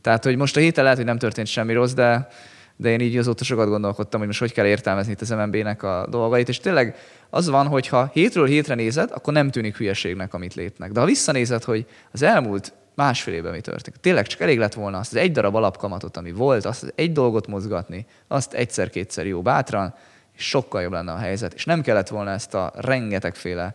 [0.00, 2.28] Tehát, hogy most a héten lehet, hogy nem történt semmi rossz, de,
[2.76, 6.06] de én így azóta sokat gondolkodtam, hogy most hogy kell értelmezni itt az MNB-nek a
[6.10, 6.96] dolgait, és tényleg
[7.30, 10.92] az van, hogy ha hétről hétre nézed, akkor nem tűnik hülyeségnek, amit lépnek.
[10.92, 14.00] De ha visszanézed, hogy az elmúlt másfél évben mi történt.
[14.00, 17.12] Tényleg csak elég lett volna azt az egy darab alapkamatot, ami volt, azt az egy
[17.12, 19.94] dolgot mozgatni, azt egyszer-kétszer jó bátran,
[20.36, 21.54] és sokkal jobb lenne a helyzet.
[21.54, 23.74] És nem kellett volna ezt a rengetegféle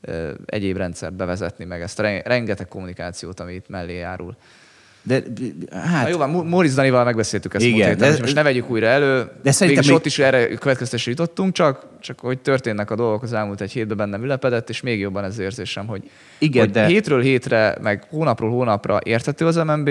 [0.00, 4.36] ö, egyéb rendszert bevezetni, meg ezt a rengeteg kommunikációt, ami itt mellé járul.
[5.02, 5.22] De
[5.70, 6.02] hát...
[6.02, 9.30] Na jó, van, Móricz Danival megbeszéltük ezt igen, héten, de, most ne vegyük újra elő.
[9.42, 9.94] De szerintem még...
[9.94, 13.96] ott is erre következtésre jutottunk, csak, csak hogy történnek a dolgok az elmúlt egy hétben
[13.96, 16.86] bennem ülepedett, és még jobban ez érzésem, hogy, igen, hogy de...
[16.86, 19.90] hétről hétre, meg hónapról hónapra értető az MNB,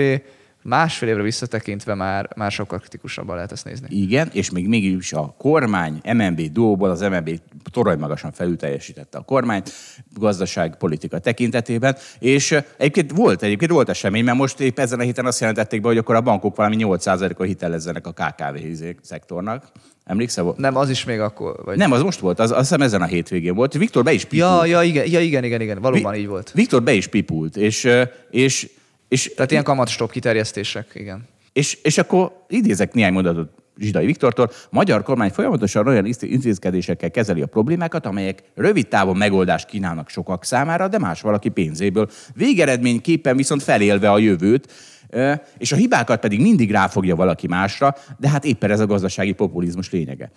[0.62, 3.86] másfél évre visszatekintve már, már sokkal kritikusabban lehet ezt nézni.
[3.90, 9.22] Igen, és még mégis a kormány MNB dóból az MNB torony magasan felül teljesítette a
[9.22, 9.72] kormányt
[10.14, 15.40] gazdaságpolitika tekintetében, és egyébként volt, egyébként volt esemény, mert most épp ezen a héten azt
[15.40, 18.56] jelentették be, hogy akkor a bankok valami 8%-a hitelezzenek a KKV
[19.02, 19.64] szektornak.
[20.04, 20.54] Emlékszel?
[20.56, 21.60] Nem, az is még akkor.
[21.64, 21.76] Vagy...
[21.76, 23.72] Nem, az most volt, az, azt hiszem ezen a hétvégén volt.
[23.72, 24.50] Viktor be is pipult.
[24.50, 26.52] Ja, ja, igen, ja, igen, igen, igen, valóban Vi- így volt.
[26.52, 27.88] Viktor be is pipult, és,
[28.30, 28.70] és
[29.12, 31.28] és, Tehát ilyen kamatstop kiterjesztések, igen.
[31.52, 37.46] És, és akkor idézek néhány mondatot Zsidai Viktortól, magyar kormány folyamatosan olyan intézkedésekkel kezeli a
[37.46, 42.10] problémákat, amelyek rövid távon megoldást kínálnak sokak számára, de más valaki pénzéből.
[42.34, 44.72] Végeredményképpen viszont felélve a jövőt,
[45.58, 49.90] és a hibákat pedig mindig ráfogja valaki másra, de hát éppen ez a gazdasági populizmus
[49.90, 50.30] lényege.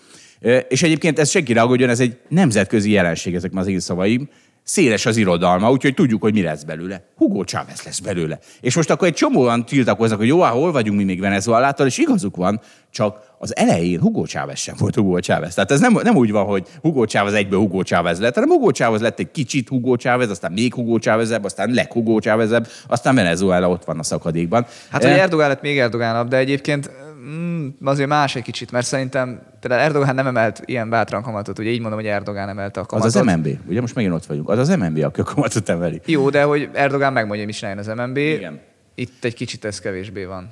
[0.70, 4.30] És egyébként ez senki aggódjon, ez egy nemzetközi jelenség, ezek az én szavaim,
[4.66, 7.04] széles az irodalma, úgyhogy tudjuk, hogy mi lesz belőle.
[7.16, 8.40] Hugo Chávez lesz belőle.
[8.62, 12.36] És most akkor egy csomóan tiltakoznak, hogy jó, hol vagyunk mi még Venezuelától, és igazuk
[12.36, 15.54] van, csak az elején Hugo Chávez sem volt Hugo Chávez.
[15.54, 18.72] Tehát ez nem, nem úgy van, hogy Hugo Chávez egyből Hugo Chávez lett, hanem Hugo
[18.72, 23.16] Chávez lett egy kicsit Hugo Chávez, aztán még Hugo Chávezebb, aztán leg Hugo Chávezebb, aztán
[23.16, 24.66] Venezuela ott van a szakadékban.
[24.90, 26.92] Hát, hogy Erdogán lett még Erdogánabb, de egyébként
[27.28, 31.70] mm, azért más egy kicsit, mert szerintem például Erdogán nem emelt ilyen bátran kamatot, ugye
[31.70, 33.16] így mondom, hogy Erdogán emelte a kamatot.
[33.16, 36.02] Az az MNB, ugye most megint ott vagyunk, az az MNB, aki a kamatot emeli.
[36.06, 38.62] Jó, de hogy Erdogán megmondja, hogy mit csináljon az MNB, Igen.
[38.96, 40.50] itt egy kicsit ez kevésbé van.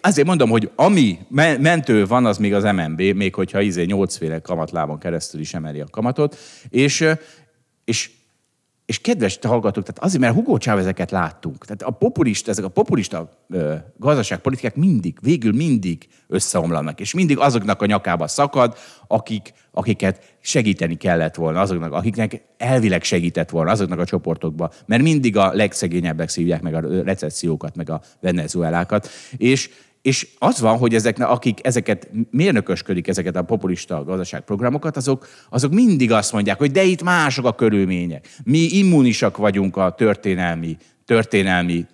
[0.00, 1.18] Azért mondom, hogy ami
[1.58, 5.86] mentő van, az még az MNB, még hogyha izé nyolcféle kamatlábon keresztül is emeli a
[5.90, 6.36] kamatot,
[6.68, 7.08] és,
[7.84, 8.10] és
[8.86, 11.64] és kedves hallgatók, tehát azért, mert Hugo Chávezeket láttunk.
[11.64, 17.82] Tehát a populista, ezek a populista ö, gazdaságpolitikák mindig, végül mindig összeomlanak, és mindig azoknak
[17.82, 24.04] a nyakába szakad, akik, akiket segíteni kellett volna, azoknak, akiknek elvileg segített volna, azoknak a
[24.04, 29.70] csoportokba, mert mindig a legszegényebbek szívják meg a recessziókat, meg a venezuelákat, és,
[30.04, 36.12] és az van, hogy ezeknek, akik ezeket mérnökösködik, ezeket a populista gazdaságprogramokat, azok, azok mindig
[36.12, 38.28] azt mondják, hogy de itt mások a körülmények.
[38.44, 41.86] Mi immunisak vagyunk a történelmi, történelmi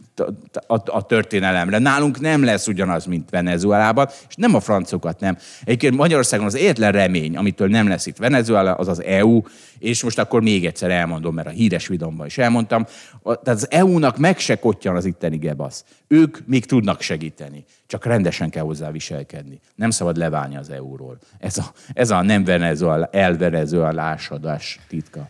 [0.67, 1.79] a, a történelemre.
[1.79, 5.37] Nálunk nem lesz ugyanaz, mint Venezuelában, és nem a francokat nem.
[5.65, 9.43] Egyébként Magyarországon az egyetlen remény, amitől nem lesz itt Venezuela, az az EU,
[9.79, 12.87] és most akkor még egyszer elmondom, mert a híres videómban is elmondtam,
[13.23, 15.85] tehát az EU-nak meg se kottyan az itteni gebasz.
[16.09, 19.61] Ők még tudnak segíteni, csak rendesen kell hozzá viselkedni.
[19.75, 21.19] Nem szabad leválni az EU-ról.
[21.39, 25.29] Ez a, ez a nem Venezuela, elvenezuelásodás titka.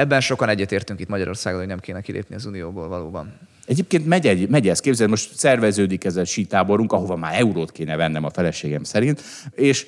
[0.00, 3.32] Ebben sokan egyetértünk itt Magyarországon, hogy nem kéne kilépni az Unióból valóban.
[3.66, 7.96] Egyébként megy, egy, megy ez, képzeld, most szerveződik ez a sítáborunk, ahova már eurót kéne
[7.96, 9.86] vennem a feleségem szerint, és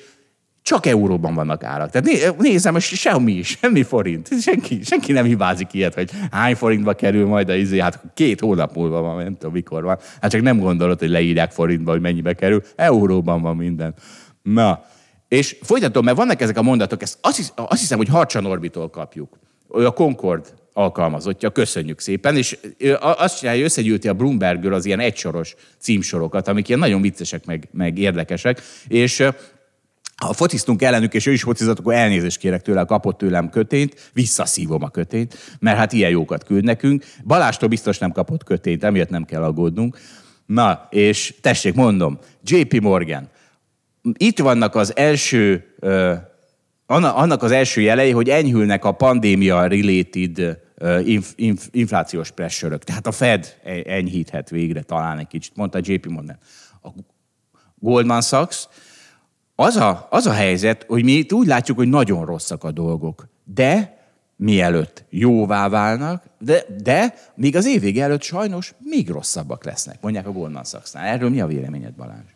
[0.61, 1.89] csak euróban vannak árak.
[1.89, 4.41] Tehát né, nézem, hogy semmi, semmi forint.
[4.41, 8.75] Senki, senki nem hibázik ilyet, hogy hány forintba kerül majd a izé, hát két hónap
[8.75, 9.97] múlva van, nem tudom mikor van.
[10.21, 12.63] Hát csak nem gondolod, hogy leírják forintba, hogy mennyibe kerül.
[12.75, 13.93] Euróban van minden.
[14.41, 14.85] Na,
[15.27, 18.89] És folytatom, mert vannak ezek a mondatok, ezt azt, hisz, azt hiszem, hogy Harcsa Orbitól
[18.89, 19.37] kapjuk.
[19.73, 22.57] Ő a Concord alkalmazottja, köszönjük szépen, és
[22.99, 27.97] azt csinálja, összegyűlti a Bloombergről az ilyen egysoros címsorokat, amik ilyen nagyon viccesek, meg, meg
[27.97, 29.27] érdekesek, és
[30.15, 34.83] ha fociztunk ellenük, és ő is focizott, akkor elnézést kérek tőle, kapott tőlem kötényt, visszaszívom
[34.83, 37.05] a kötényt, mert hát ilyen jókat küld nekünk.
[37.23, 39.97] Balástól biztos nem kapott kötényt, emiatt nem kell aggódnunk.
[40.45, 43.29] Na, és tessék, mondom, JP Morgan.
[44.13, 46.13] Itt vannak az első, uh,
[46.93, 50.61] annak az első jelei, hogy enyhülnek a pandémia-related
[51.03, 56.05] inf, inf, inflációs pressure Tehát a Fed e-, enyhíthet végre talán egy kicsit, mondta JP
[56.05, 56.37] Morgan.
[56.81, 56.89] A
[57.79, 58.67] Goldman Sachs,
[59.55, 63.27] az a, az a helyzet, hogy mi itt úgy látjuk, hogy nagyon rosszak a dolgok,
[63.43, 63.97] de
[64.35, 70.31] mielőtt jóvá válnak, de, de még az év előtt sajnos még rosszabbak lesznek, mondják a
[70.31, 71.05] Goldman Sachs-nál.
[71.05, 72.32] Erről mi a véleményed, Balázs?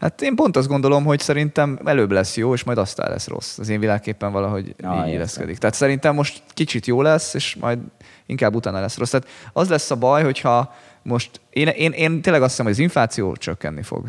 [0.00, 3.58] Hát én pont azt gondolom, hogy szerintem előbb lesz jó, és majd aztán lesz rossz.
[3.58, 5.58] Az én világképpen valahogy ah, így érezkedik.
[5.58, 7.78] Tehát szerintem most kicsit jó lesz, és majd
[8.26, 9.10] inkább utána lesz rossz.
[9.10, 12.80] Tehát az lesz a baj, hogyha most én, én, én tényleg azt hiszem, hogy az
[12.80, 14.08] infláció csökkenni fog.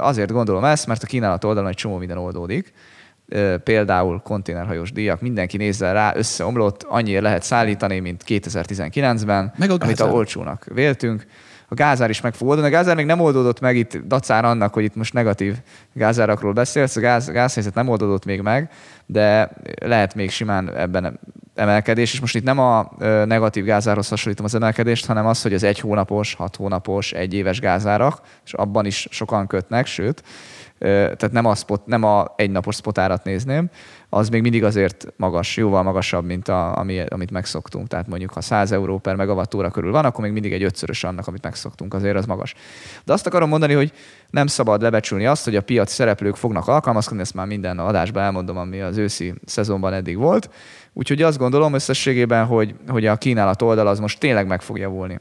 [0.00, 2.72] Azért gondolom ezt, mert a kínálat oldalon egy csomó minden oldódik.
[3.64, 10.00] Például konténerhajós díjak, mindenki nézze rá, összeomlott, annyiért lehet szállítani, mint 2019-ben, Meg a amit
[10.00, 11.26] a olcsónak véltünk
[11.72, 12.66] a gázár is meg fog oldani.
[12.66, 15.56] A gázár még nem oldódott meg itt dacár annak, hogy itt most negatív
[15.92, 18.70] gázárakról beszélsz, a gáz, gázhelyzet nem oldódott még meg,
[19.06, 21.20] de lehet még simán ebben
[21.54, 22.92] emelkedés, és most itt nem a
[23.24, 27.60] negatív gázárhoz hasonlítom az emelkedést, hanem az, hogy az egy hónapos, hat hónapos, egy éves
[27.60, 30.22] gázárak, és abban is sokan kötnek, sőt,
[30.78, 33.70] tehát nem a, spot, nem a egynapos spotárat nézném,
[34.14, 37.88] az még mindig azért magas, jóval magasabb, mint a, ami, amit megszoktunk.
[37.88, 41.26] Tehát mondjuk, ha 100 euró per megawattóra körül van, akkor még mindig egy ötszörös annak,
[41.26, 42.54] amit megszoktunk, azért az magas.
[43.04, 43.92] De azt akarom mondani, hogy
[44.30, 48.56] nem szabad lebecsülni azt, hogy a piac szereplők fognak alkalmazkodni, ezt már minden adásban elmondom,
[48.56, 50.50] ami az őszi szezonban eddig volt.
[50.92, 55.18] Úgyhogy azt gondolom összességében, hogy, hogy a kínálat oldal az most tényleg meg fog javulni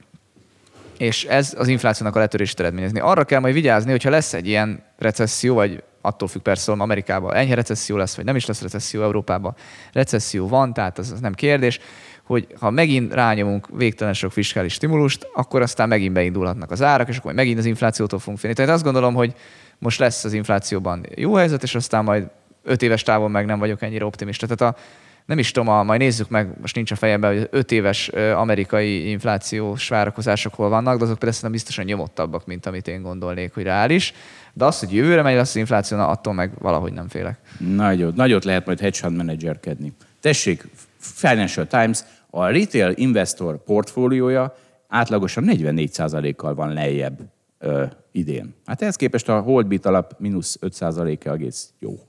[0.97, 2.99] és ez az inflációnak a letörését eredményezni.
[2.99, 7.34] Arra kell majd vigyázni, hogyha lesz egy ilyen recesszió, vagy attól függ persze, hogy Amerikában
[7.34, 9.56] enyhe recesszió lesz, vagy nem is lesz recesszió Európában.
[9.94, 11.80] Recesszió van, tehát az, az nem kérdés,
[12.24, 17.18] hogy ha megint rányomunk végtelen sok fiskális stimulust, akkor aztán megint beindulhatnak az árak, és
[17.18, 18.56] akkor megint az inflációtól fogunk félni.
[18.56, 19.34] Tehát azt gondolom, hogy
[19.78, 22.28] most lesz az inflációban jó helyzet, és aztán majd
[22.64, 24.48] öt éves távon meg nem vagyok ennyire optimista.
[24.48, 24.80] Tehát a,
[25.26, 29.10] nem is tudom, a, majd nézzük meg, most nincs a fejemben, hogy öt éves amerikai
[29.10, 33.64] inflációs várakozások hol vannak, de azok persze nem biztosan nyomottabbak, mint amit én gondolnék, hogy
[33.64, 34.14] reális.
[34.54, 37.40] De az, hogy jövőre megy lesz infláció, na, attól meg valahogy nem félek.
[37.58, 39.94] Nagyot, nagyot lehet majd hedge fund menedzserkedni.
[40.20, 44.56] Tessék, Financial Times, a retail investor portfóliója
[44.88, 47.20] átlagosan 44%-kal van lejjebb
[47.60, 48.54] ö, idén.
[48.66, 52.00] Hát ehhez képest a Holdbit alap mínusz 5%-a egész jó.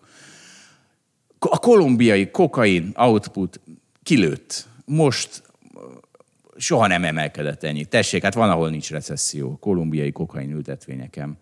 [1.39, 3.61] A kolumbiai kokain output
[4.03, 4.67] kilőtt.
[4.85, 5.43] Most
[6.57, 7.85] soha nem emelkedett ennyi.
[7.85, 9.57] Tessék, hát van, ahol nincs recesszió.
[9.61, 11.39] Kolumbiai kokain ültetvényeken.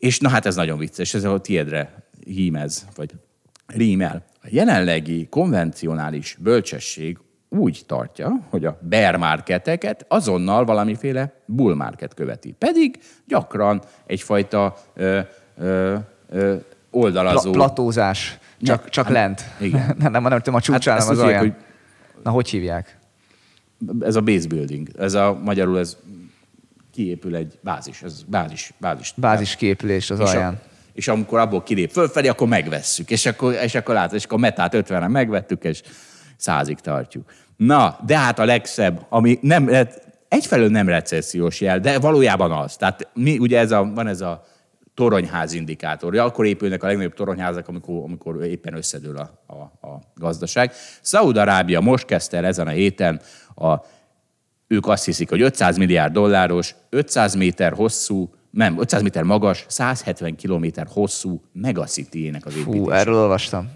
[0.00, 3.10] És na hát ez nagyon vicces, ez a tiedre hímez, vagy
[3.66, 4.24] rímel.
[4.42, 12.54] A jelenlegi konvencionális bölcsesség úgy tartja, hogy a bear marketeket azonnal valamiféle bull market követi.
[12.58, 15.20] Pedig gyakran egyfajta ö,
[15.56, 15.96] ö,
[16.28, 16.56] ö,
[16.90, 17.50] oldalazó...
[17.50, 19.44] Pla- platózás, csak, ne, csak hát, lent.
[19.60, 19.94] Igen.
[19.98, 21.40] nem, nem, nem, nem a csúcsán, hát az alján.
[21.40, 21.54] Hogy...
[22.22, 22.98] Na, hogy hívják?
[24.00, 24.88] Ez a base building.
[24.98, 25.96] Ez a magyarul ez
[27.00, 29.12] kiépül egy bázis, ez bázis, bázis.
[29.16, 30.54] Bázis kiépülés az és alján.
[30.54, 30.58] A,
[30.92, 33.10] és amikor abból kilép fölfelé, akkor megvesszük.
[33.10, 35.82] És akkor, és akkor látod, és akkor a metát 50 megvettük, és
[36.36, 37.32] százig tartjuk.
[37.56, 39.70] Na, de hát a legszebb, ami nem,
[40.28, 42.76] egyfelől nem recessziós jel, de valójában az.
[42.76, 44.44] Tehát mi, ugye ez a, van ez a
[44.94, 46.18] toronyház indikátor.
[46.18, 50.72] Akkor épülnek a legnagyobb toronyházak, amikor, amikor éppen összedől a, a, a gazdaság.
[51.00, 53.20] Szaúd-Arábia most kezdte el ezen a héten
[53.54, 53.74] a
[54.72, 60.36] ők azt hiszik, hogy 500 milliárd dolláros, 500 méter hosszú, nem, 500 méter magas, 170
[60.36, 62.78] kilométer hosszú megacity-ének az építése.
[62.78, 63.70] Fú, erről olvastam.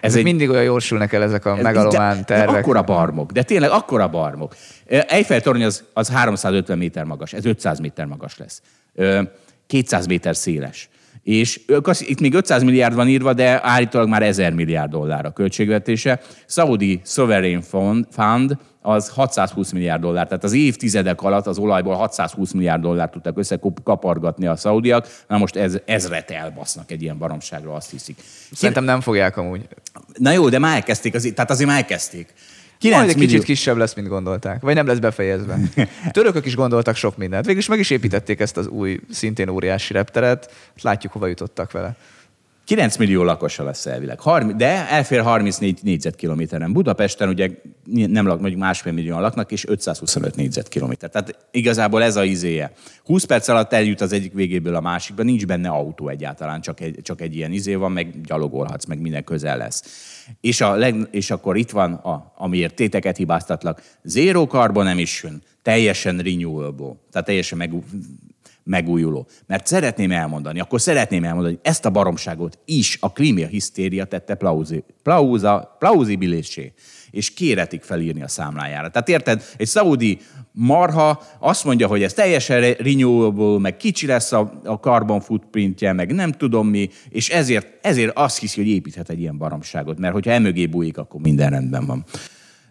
[0.00, 2.50] Ez egy, mindig olyan jól sülnek el ezek a ez, megalomán tervek.
[2.50, 4.56] De akkora barmok, de tényleg akkora barmok.
[4.86, 8.62] Eiffel torony az, az 350 méter magas, ez 500 méter magas lesz.
[9.66, 10.88] 200 méter széles.
[11.22, 11.60] És
[11.98, 16.20] itt még 500 milliárd van írva, de állítólag már 1000 milliárd dollár a költségvetése.
[16.46, 18.56] Saudi Sovereign Fund, Fund
[18.88, 20.26] az 620 milliárd dollár.
[20.26, 25.06] Tehát az évtizedek alatt az olajból 620 milliárd dollárt tudtak összekapargatni a szaudiak.
[25.26, 28.18] Na most ez, ezret elbasznak egy ilyen baromságra, azt hiszik.
[28.52, 29.68] Szerintem nem fogják amúgy.
[30.18, 32.34] Na jó, de már elkezdték, az, tehát azért már elkezdték.
[32.78, 33.30] 9 Majd egy millió...
[33.30, 34.60] kicsit kisebb lesz, mint gondolták.
[34.60, 35.58] Vagy nem lesz befejezve.
[36.10, 37.44] Törökök is gondoltak sok mindent.
[37.44, 40.52] Végül is meg is építették ezt az új, szintén óriási repteret.
[40.82, 41.96] Látjuk, hova jutottak vele.
[42.68, 46.72] 9 millió lakosa lesz elvileg, 30, de elfér 34 négyzetkilométeren.
[46.72, 47.50] Budapesten ugye
[47.84, 51.10] nem lak, mondjuk másfél millióan laknak, és 525 négyzetkilométer.
[51.10, 52.72] Tehát igazából ez a izéje.
[53.04, 56.98] 20 perc alatt eljut az egyik végéből a másikba, nincs benne autó egyáltalán, csak egy,
[57.02, 59.84] csak egy ilyen izé van, meg gyalogolhatsz, meg minden közel lesz.
[60.40, 66.18] És, a leg, és akkor itt van, a, amiért téteket hibáztatlak, zero carbon emission, teljesen
[66.18, 67.72] renewable, tehát teljesen meg,
[68.68, 69.26] megújuló.
[69.46, 74.34] Mert szeretném elmondani, akkor szeretném elmondani, hogy ezt a baromságot is a klímia hisztéria tette
[74.34, 76.72] plauzi, plauza, plauzibilésé,
[77.10, 78.90] és kéretik felírni a számlájára.
[78.90, 80.18] Tehát érted, egy szaudi
[80.52, 86.14] marha azt mondja, hogy ez teljesen renewable, meg kicsi lesz a, a carbon footprintje, meg
[86.14, 90.30] nem tudom mi, és ezért, ezért azt hiszi, hogy építhet egy ilyen baromságot, mert hogyha
[90.30, 92.04] emögé bújik, akkor minden rendben van.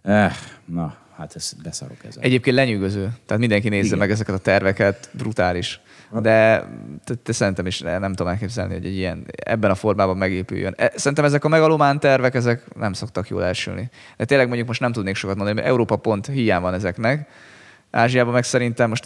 [0.02, 0.34] Eh,
[0.66, 2.24] na, hát ez beszarok ezzel.
[2.24, 3.14] Egyébként lenyűgöző.
[3.26, 3.98] Tehát mindenki nézze Igen.
[3.98, 5.80] meg ezeket a terveket, brutális.
[6.12, 6.68] De
[7.04, 10.74] te, te szerintem is nem tudom elképzelni, hogy egy ilyen ebben a formában megépüljön.
[10.78, 13.90] E, szerintem ezek a megalomán tervek, ezek nem szoktak jól elsülni.
[14.18, 17.28] De tényleg mondjuk most nem tudnék sokat mondani, mert Európa pont hiány van ezeknek.
[17.92, 19.06] Ázsiában meg szerintem most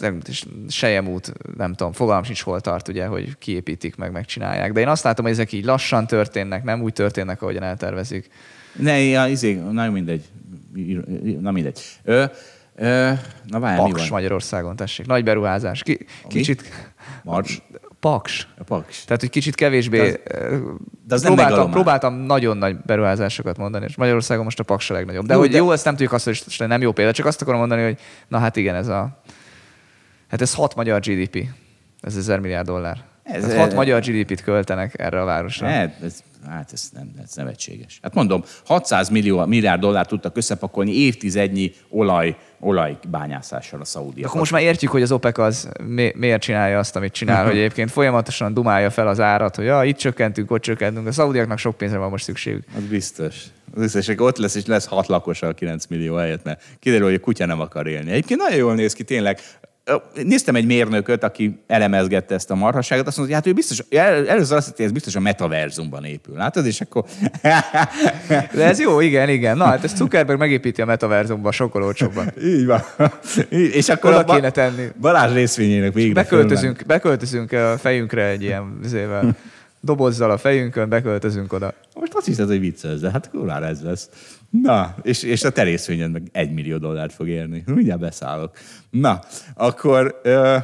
[0.68, 4.72] sejem út, nem tudom, fogalmam sincs hol tart, ugye, hogy kiépítik meg, megcsinálják.
[4.72, 8.28] De én azt látom, hogy ezek így lassan történnek, nem úgy történnek, ahogyan eltervezik.
[8.72, 10.24] Ne, ja, izé, na mindegy.
[11.40, 11.80] Na mindegy.
[12.04, 12.24] Ö,
[12.82, 13.10] ö,
[13.46, 15.06] na várj, Paks Magyarországon, tessék.
[15.06, 15.82] Nagy beruházás.
[15.82, 16.62] Ki, kicsit...
[17.22, 17.62] Mars?
[18.00, 18.48] Paks.
[18.58, 19.04] A paks.
[19.04, 19.98] Tehát, hogy kicsit kevésbé...
[19.98, 20.20] De az,
[21.06, 24.94] de az próbáltam, nem próbáltam nagyon nagy beruházásokat mondani, és Magyarországon most a Paks a
[24.94, 25.26] legnagyobb.
[25.26, 25.56] De jó, hogy de...
[25.56, 28.38] jó, ezt nem tudjuk azt, hogy nem jó példa, csak azt akarom mondani, hogy na
[28.38, 29.22] hát igen, ez a...
[30.28, 31.48] Hát ez hat magyar GDP.
[32.00, 33.04] Ez ezer milliárd dollár.
[33.22, 35.66] Ez, hat ez, magyar GDP-t költenek erre a városra.
[35.66, 37.98] Hát, ez, hát ez, nem, ez nevetséges.
[38.02, 44.26] Hát mondom, 600 millió, milliárd dollárt tudtak összepakolni évtizednyi olaj, olajbányászással a szaudiak.
[44.26, 47.56] Akkor most már értjük, hogy az OPEC az mi, miért csinálja azt, amit csinál, hogy
[47.56, 51.06] egyébként folyamatosan dumálja fel az árat, hogy ja, itt csökkentünk, ott csökkentünk.
[51.06, 52.64] A szaudiaknak sok pénzre van most szükségük.
[52.76, 53.44] Az biztos.
[53.74, 57.06] Az biztos, hogy ott lesz, és lesz hat lakosa a 9 millió helyett, mert kiderül,
[57.06, 58.10] hogy a kutya nem akar élni.
[58.10, 59.40] Egyébként nagyon jól néz ki, tényleg
[60.24, 63.78] néztem egy mérnököt, aki elemezgette ezt a marhaságot, azt mondta, hogy hát ő biztos,
[64.28, 66.36] először azt hitte, ez biztos a metaverzumban épül.
[66.36, 67.04] Látod, és akkor...
[68.54, 69.56] De ez jó, igen, igen.
[69.56, 72.32] Na, hát ez Zuckerberg megépíti a metaverzumban sokkal olcsóbban.
[72.44, 72.82] Így van.
[73.80, 74.88] És akkor Oda a kéne tenni.
[75.00, 79.36] Balázs részvényének végre beköltözünk, beköltözünk a fejünkre egy ilyen vizével
[79.82, 81.74] dobozzal a fejünkön, beköltözünk oda.
[81.94, 84.08] Most azt hiszed, hogy vicces, de hát kurvára ez lesz.
[84.50, 87.62] Na, és, és a terészvényed meg egy millió dollárt fog érni.
[87.66, 88.56] Mindjárt beszállok.
[88.90, 89.20] Na,
[89.54, 90.56] akkor ö,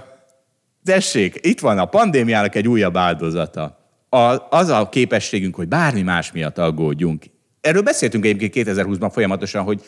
[0.85, 3.79] tessék, itt van a pandémiának egy újabb áldozata.
[4.09, 7.25] A, az a képességünk, hogy bármi más miatt aggódjunk.
[7.61, 9.83] Erről beszéltünk egyébként 2020-ban folyamatosan, hogy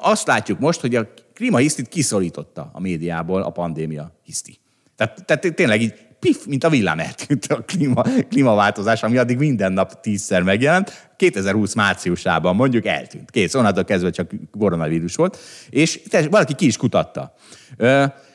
[0.00, 4.58] azt látjuk most, hogy a klímahisztit kiszorította a médiából a pandémia hiszti.
[4.96, 5.94] Tehát, tehát tényleg így
[6.24, 11.12] pif, mint a villám eltűnt a klíma, klímaváltozás, ami addig minden nap tízszer megjelent.
[11.16, 13.30] 2020 márciusában mondjuk eltűnt.
[13.30, 15.38] Kész, onnantól kezdve csak koronavírus volt.
[15.70, 16.00] És
[16.30, 17.34] valaki ki is kutatta.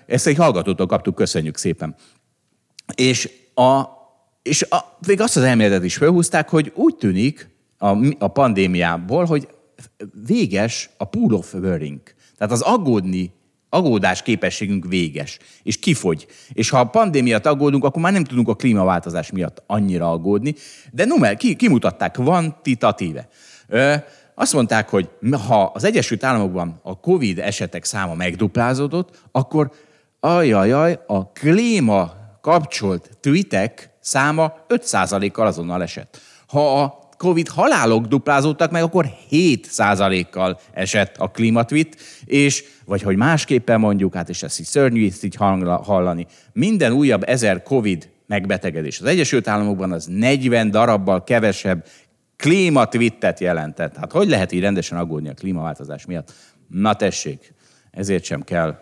[0.06, 1.96] Ezt egy hallgatótól kaptuk, köszönjük szépen.
[2.96, 3.84] És, a,
[4.42, 4.78] és a,
[5.08, 7.88] még azt az elméletet is felhúzták, hogy úgy tűnik a,
[8.20, 9.48] a pandémiából, hogy
[10.26, 12.02] véges a pool of worrying.
[12.38, 13.34] Tehát az aggódni
[13.70, 16.28] Agódás képességünk véges, és kifogy.
[16.54, 20.56] És ha a pandémiát aggódunk, akkor már nem tudunk a klímaváltozás miatt annyira aggódni.
[20.92, 23.28] De numel, ki, kimutatták kvantitatíve.
[23.68, 23.96] Ö,
[24.36, 25.10] azt mondták, hogy
[25.48, 29.72] ha az Egyesült Államokban a COVID esetek száma megduplázódott, akkor
[30.20, 32.12] ajajaj, a klíma
[32.42, 36.22] kapcsolt tweetek száma 5%-kal azonnal esett.
[36.48, 43.80] Ha a Covid halálok duplázódtak meg, akkor 7%-kal esett a klímatvit, és vagy hogy másképpen
[43.80, 49.06] mondjuk, hát és ezt így szörnyű ezt így hallani, minden újabb ezer Covid megbetegedés az
[49.06, 51.86] Egyesült Államokban az 40 darabbal kevesebb
[52.38, 53.96] klímatvittet jelentett.
[53.98, 56.34] Hát hogy lehet így rendesen aggódni a klímaváltozás miatt?
[56.68, 57.54] Na tessék,
[57.92, 58.80] ezért sem kell,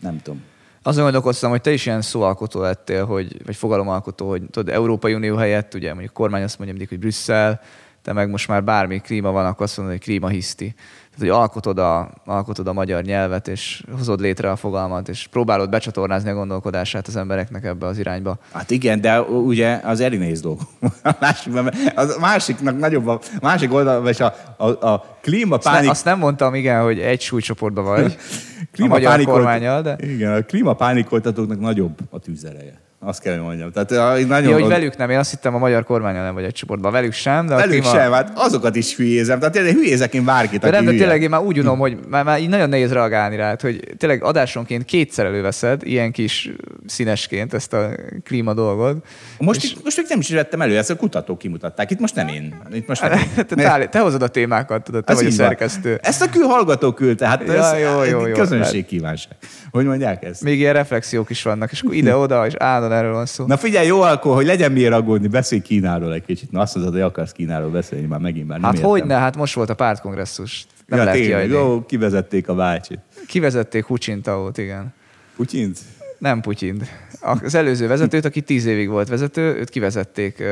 [0.00, 0.42] nem tudom,
[0.86, 5.36] azon gondolkoztam, hogy te is ilyen szóalkotó lettél, hogy, vagy fogalomalkotó, hogy tudod, Európai Unió
[5.36, 7.60] helyett, ugye mondjuk a kormány azt mondja mindig, hogy Brüsszel,
[8.02, 10.74] te meg most már bármi klíma van, akkor azt mondod, hogy klímahiszti.
[11.18, 16.30] Hogy alkotod a, alkotod a magyar nyelvet, és hozod létre a fogalmat, és próbálod becsatornázni
[16.30, 18.38] a gondolkodását az embereknek ebbe az irányba.
[18.52, 20.58] Hát igen, de ugye az elég nehéz dolog.
[21.02, 21.52] A másik,
[21.94, 25.80] az másiknak nagyobb a másik oldal, és a, a, a klímapánik...
[25.80, 28.16] Azt, azt nem mondtam, igen, hogy egy súlycsoportban vagy
[28.78, 29.96] a magyar kormányal, de...
[30.00, 32.85] Igen, a klímapánikoltatóknak nagyobb a tűzereje.
[33.06, 33.70] Azt kell, hogy mondjam.
[33.70, 33.90] Tehát,
[34.26, 34.50] nagyon...
[34.50, 36.92] Ja, hogy velük nem, én azt hittem a magyar kormányon nem vagy egy csoportban.
[36.92, 37.98] Velük sem, de Velük klíma...
[37.98, 39.38] sem, hát azokat is hülyézem.
[39.38, 42.24] Tehát tényleg hülyézek én bárkit, de nem, de tényleg én már úgy unom, hogy már,
[42.24, 46.50] már így nagyon nehéz reagálni rá, hogy tényleg adásonként kétszer előveszed ilyen kis
[46.86, 47.90] színesként ezt a
[48.24, 49.06] klíma dolgot.
[49.38, 49.70] Most, és...
[49.70, 51.90] itt, most még nem is vettem elő, ezt a kutatók kimutatták.
[51.90, 52.62] Itt most nem én.
[52.72, 53.46] Itt most nem én.
[53.46, 55.98] te, te hozod a témákat, tudod, te Ez vagy a szerkesztő.
[56.02, 59.36] Ezt a kül hallgató küldte, hát ja, ez jó, jó, jó, közönség kívánság.
[59.70, 60.42] Hogy mondják ezt?
[60.42, 63.46] Még ilyen reflexiók is vannak, és akkor ide-oda, és állandóan erről van szó.
[63.46, 66.50] Na figyelj, jó akkor, hogy legyen miért aggódni, beszélj Kínáról egy kicsit.
[66.50, 69.36] Na azt mondod, hogy akarsz Kínáról beszélni, már megint már nem Hát hogy ne, hát
[69.36, 70.66] most volt a pártkongresszus.
[70.86, 72.98] Nem ja, lehet tényleg, jó, kivezették a bácsit.
[73.26, 74.94] Kivezették Hucsintaót, igen.
[75.36, 75.78] Putyint?
[76.18, 76.84] Nem Putyint.
[77.20, 80.42] Az előző vezetőt, aki tíz évig volt vezető, őt kivezették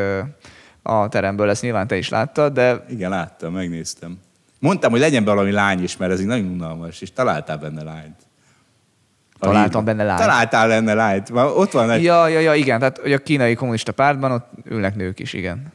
[0.82, 2.84] a teremből, ezt nyilván te is láttad, de...
[2.88, 4.18] Igen, láttam, megnéztem.
[4.58, 8.16] Mondtam, hogy legyen valami lány is, mert ez így nagyon unalmas, és találtál benne lányt.
[9.44, 10.20] Találtam benne lányt.
[10.20, 11.30] Találtál benne lányt.
[11.30, 12.02] Ott van egy...
[12.02, 12.78] Ja, ja, ja, igen.
[12.78, 15.72] Tehát hogy a kínai kommunista pártban ott ülnek nők is, igen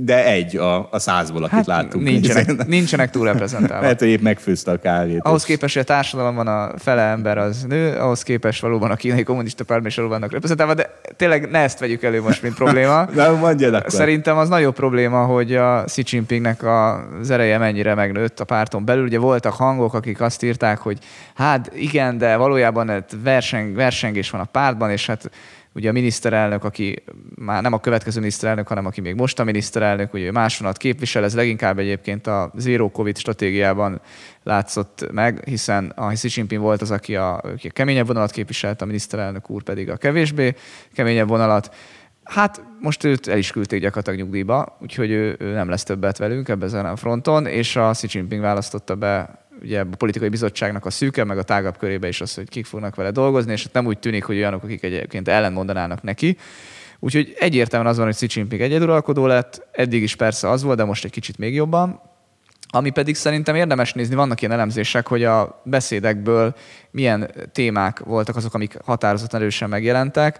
[0.00, 2.04] de egy a, a százból, akit hát láttunk.
[2.04, 3.82] Nincsenek, nincsenek túl reprezentálva.
[3.82, 5.20] Lehet, hogy épp megfőzte a kávét.
[5.22, 9.22] Ahhoz képest, hogy a társadalomban a fele ember az nő, ahhoz képest valóban a kínai
[9.22, 13.04] kommunista pártban is vannak reprezentálva, de tényleg ne ezt vegyük elő most, mint probléma.
[13.14, 13.90] Na, mondjad akkor.
[13.90, 19.04] Szerintem az nagyobb probléma, hogy a Xi Jinpingnek az ereje mennyire megnőtt a párton belül.
[19.04, 20.98] Ugye voltak hangok, akik azt írták, hogy
[21.34, 25.30] hát igen, de valójában verseng, versengés van a pártban, és hát
[25.74, 27.02] ugye a miniszterelnök, aki
[27.34, 31.24] már nem a következő miniszterelnök, hanem aki még most a miniszterelnök, ugye más vonat képvisel,
[31.24, 34.00] ez leginkább egyébként a Zero Covid stratégiában
[34.42, 38.82] látszott meg, hiszen a Xi Jinping volt az, aki a, aki a keményebb vonalat képviselt,
[38.82, 40.54] a miniszterelnök úr pedig a kevésbé
[40.92, 41.74] keményebb vonalat.
[42.24, 46.48] Hát most őt el is küldték gyakorlatilag nyugdíjba, úgyhogy ő, ő nem lesz többet velünk
[46.48, 51.24] ebben a fronton, és a Xi Jinping választotta be ugye a politikai bizottságnak a szűke,
[51.24, 54.24] meg a tágabb körébe is az, hogy kik fognak vele dolgozni, és nem úgy tűnik,
[54.24, 56.36] hogy olyanok, akik egyébként ellenmondanának neki.
[56.98, 60.84] Úgyhogy egyértelműen az van, hogy Xi Jinping egyeduralkodó lett, eddig is persze az volt, de
[60.84, 62.00] most egy kicsit még jobban.
[62.68, 66.54] Ami pedig szerintem érdemes nézni, vannak ilyen elemzések, hogy a beszédekből
[66.90, 70.38] milyen témák voltak azok, amik határozottan erősen megjelentek,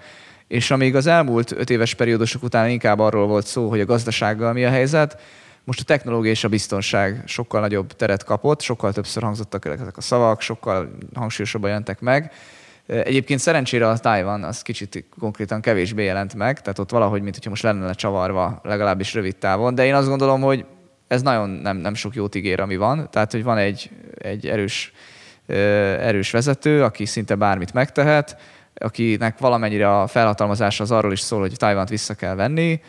[0.49, 4.53] és amíg az elmúlt öt éves periódusok után inkább arról volt szó, hogy a gazdasággal
[4.53, 5.21] mi a helyzet,
[5.65, 10.01] most a technológia és a biztonság sokkal nagyobb teret kapott, sokkal többször hangzottak ezek a
[10.01, 12.33] szavak, sokkal hangsúlyosabban jelentek meg.
[12.87, 17.51] Egyébként szerencsére a Taiwan az kicsit konkrétan kevésbé jelent meg, tehát ott valahogy, mint hogyha
[17.51, 20.65] most lenne csavarva, legalábbis rövid távon, de én azt gondolom, hogy
[21.09, 23.09] ez nagyon nem, nem sok jót ígér, ami van.
[23.11, 24.93] Tehát, hogy van egy, egy erős,
[25.47, 28.37] erős vezető, aki szinte bármit megtehet,
[28.75, 32.81] akinek valamennyire a felhatalmazása az arról is szól, hogy Tajvant vissza kell venni,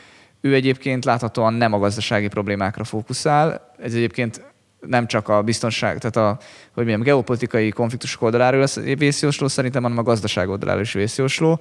[0.45, 3.73] ő egyébként láthatóan nem a gazdasági problémákra fókuszál.
[3.79, 4.41] Ez egyébként
[4.79, 6.43] nem csak a biztonság, tehát a
[6.73, 8.67] hogy mondjam, geopolitikai konfliktusok oldaláról
[8.97, 11.55] vészjósló, szerintem, hanem a gazdaság oldaláról is vészjósló.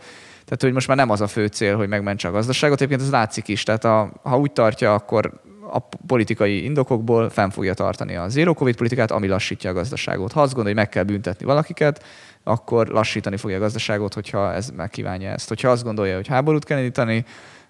[0.45, 2.77] Tehát, hogy most már nem az a fő cél, hogy megmentse a gazdaságot.
[2.77, 3.63] Egyébként ez látszik is.
[3.63, 5.33] Tehát a, ha úgy tartja, akkor
[5.73, 10.33] a politikai indokokból fenn fogja tartani a zero covid politikát, ami lassítja a gazdaságot.
[10.33, 12.05] Ha azt gondolja, hogy meg kell büntetni valakiket,
[12.43, 15.49] akkor lassítani fogja a gazdaságot, hogyha ez megkívánja ezt.
[15.49, 17.25] Hogyha azt gondolja, hogy háborút kell indítani,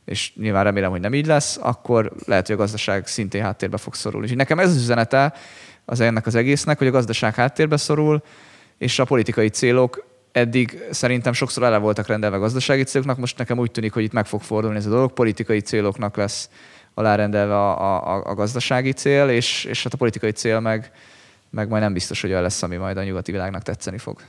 [0.05, 3.95] és nyilván remélem, hogy nem így lesz, akkor lehet, hogy a gazdaság szintén háttérbe fog
[3.95, 4.25] szorulni.
[4.25, 5.35] Úgyhogy nekem ez az üzenete
[5.85, 8.23] az ennek az egésznek, hogy a gazdaság háttérbe szorul,
[8.79, 13.71] és a politikai célok eddig szerintem sokszor ele voltak rendelve gazdasági céloknak, most nekem úgy
[13.71, 16.49] tűnik, hogy itt meg fog fordulni ez a dolog, politikai céloknak lesz
[16.95, 20.93] alárendelve a, a, a gazdasági cél, és, és hát a politikai cél meg,
[21.51, 24.21] meg majd nem biztos, hogy olyan lesz, ami majd a nyugati világnak tetszeni fog.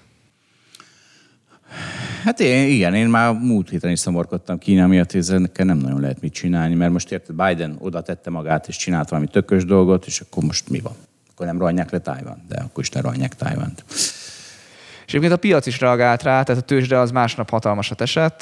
[2.26, 6.02] Hát én, igen, én már múlt héten is szomorkodtam Kína miatt, hogy ezekkel nem nagyon
[6.02, 10.06] lehet mit csinálni, mert most érted, Biden oda tette magát, és csinált valami tökös dolgot,
[10.06, 10.94] és akkor most mi van?
[11.32, 13.84] Akkor nem rohanják le Tájvan, de akkor is ne rohanják Tájvánt.
[13.88, 18.40] És egyébként a piac is reagált rá, tehát a tőzsde az másnap hatalmasat esett.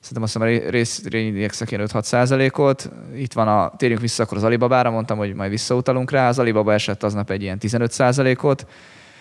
[0.00, 2.90] Szerintem azt hiszem a részvényindexek ilyen 5-6 százalékot.
[3.16, 6.28] Itt van a, térjünk vissza akkor az Alibabára, mondtam, hogy majd visszautalunk rá.
[6.28, 8.66] Az Alibaba esett aznap egy ilyen 15 százalékot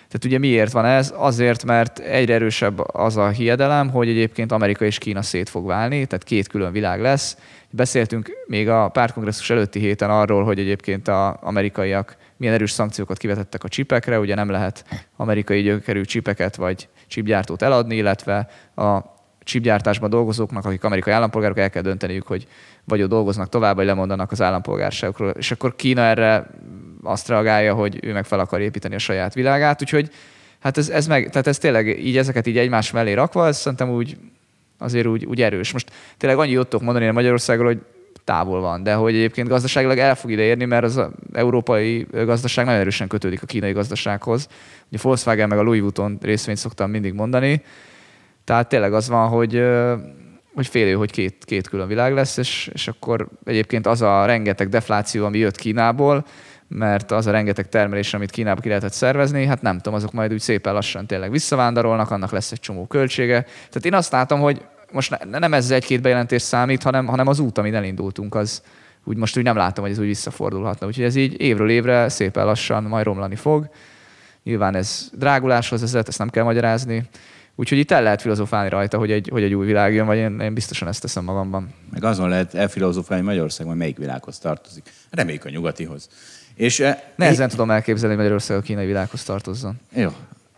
[0.07, 1.13] tehát ugye miért van ez?
[1.17, 6.05] Azért, mert egyre erősebb az a hiedelem, hogy egyébként Amerika és Kína szét fog válni,
[6.05, 7.37] tehát két külön világ lesz.
[7.69, 13.63] Beszéltünk még a pártkongresszus előtti héten arról, hogy egyébként az amerikaiak milyen erős szankciókat kivetettek
[13.63, 14.85] a csipekre, ugye nem lehet
[15.15, 18.99] amerikai gyökerű csipeket vagy csipgyártót eladni, illetve a
[19.43, 22.47] csipgyártásban dolgozóknak, akik amerikai állampolgárok, el kell dönteniük, hogy
[22.83, 25.29] vagy ott dolgoznak tovább, vagy lemondanak az állampolgárságokról.
[25.29, 26.47] És akkor Kína erre
[27.05, 30.09] azt reagálja, hogy ő meg fel akar építeni a saját világát, úgyhogy
[30.59, 33.89] hát ez, ez, meg, tehát ez tényleg így ezeket így egymás mellé rakva, ez szerintem
[33.89, 34.17] úgy
[34.77, 35.71] azért úgy, úgy erős.
[35.71, 37.81] Most tényleg annyi ott tudok mondani Magyarországról, hogy
[38.23, 41.01] távol van, de hogy egyébként gazdaságilag el fog ide érni, mert az
[41.33, 44.47] európai gazdaság nagyon erősen kötődik a kínai gazdasághoz.
[44.87, 47.61] Ugye Volkswagen meg a Louis Vuitton részvényt szoktam mindig mondani,
[48.43, 49.63] tehát tényleg az van, hogy,
[50.55, 54.69] hogy félő, hogy két, két külön világ lesz, és, és akkor egyébként az a rengeteg
[54.69, 56.25] defláció, ami jött Kínából,
[56.75, 60.33] mert az a rengeteg termelés, amit Kínába ki lehetett szervezni, hát nem tudom, azok majd
[60.33, 63.41] úgy szépen lassan tényleg visszavándorolnak, annak lesz egy csomó költsége.
[63.41, 67.39] Tehát én azt látom, hogy most ne, nem ez egy-két bejelentés számít, hanem, hanem az
[67.39, 68.61] út, amin elindultunk, az
[69.03, 70.87] úgy most úgy nem látom, hogy ez úgy visszafordulhatna.
[70.87, 73.69] Úgyhogy ez így évről évre szépen lassan majd romlani fog.
[74.43, 77.03] Nyilván ez dráguláshoz vezet, ezt nem kell magyarázni.
[77.55, 80.39] Úgyhogy itt el lehet filozofálni rajta, hogy egy, hogy egy új világ jön, vagy én,
[80.39, 81.73] én biztosan ezt teszem magamban.
[81.91, 84.91] Meg azon lehet elfilozofálni, hogy Magyarország majd melyik világhoz tartozik.
[85.09, 86.09] Reméljük a nyugatihoz.
[86.55, 87.49] És, eh, Nehezen én...
[87.49, 89.75] tudom elképzelni, hogy Magyarország a kínai világhoz tartozzon.
[89.93, 90.09] Jó,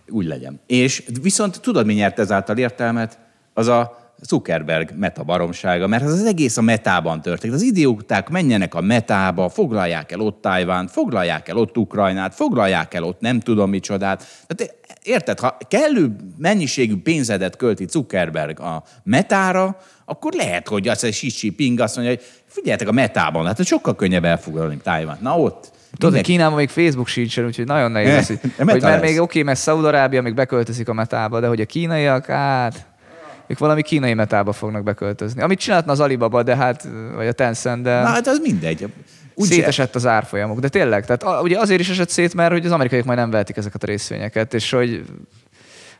[0.09, 0.59] úgy legyen.
[0.65, 3.19] És viszont tudod, mi nyert ezáltal értelmet?
[3.53, 7.55] Az a Zuckerberg meta baromsága, mert az, az egész a metában történik.
[7.55, 13.03] Az idióták menjenek a metába, foglalják el ott Tájvánt, foglalják el ott Ukrajnát, foglalják el
[13.03, 14.25] ott nem tudom micsodát.
[14.47, 21.33] Tehát érted, ha kellő mennyiségű pénzedet költi Zuckerberg a metára, akkor lehet, hogy az egy
[21.33, 25.21] Xi Ping azt mondja, hogy figyeljetek a metában, hát sokkal könnyebb elfoglalni Tájvánt.
[25.21, 28.27] Na ott, Tudod, hogy Kínában még Facebook sincsen, úgyhogy nagyon nehéz lesz.
[28.27, 31.65] hogy, hogy mert még oké, okay, mert Szaudarábia még beköltözik a metába, de hogy a
[31.65, 32.85] kínaiak, hát
[33.47, 35.41] ők valami kínai metába fognak beköltözni.
[35.41, 38.01] Amit csinálhatna az Alibaba, de hát, vagy a Tencent, de...
[38.01, 38.87] Na hát az mindegy.
[39.33, 40.59] Úgy szétesett az árfolyamok.
[40.59, 43.57] De tényleg, tehát ugye azért is esett szét, mert hogy az amerikaiak majd nem vehetik
[43.57, 45.03] ezeket a részvényeket, és hogy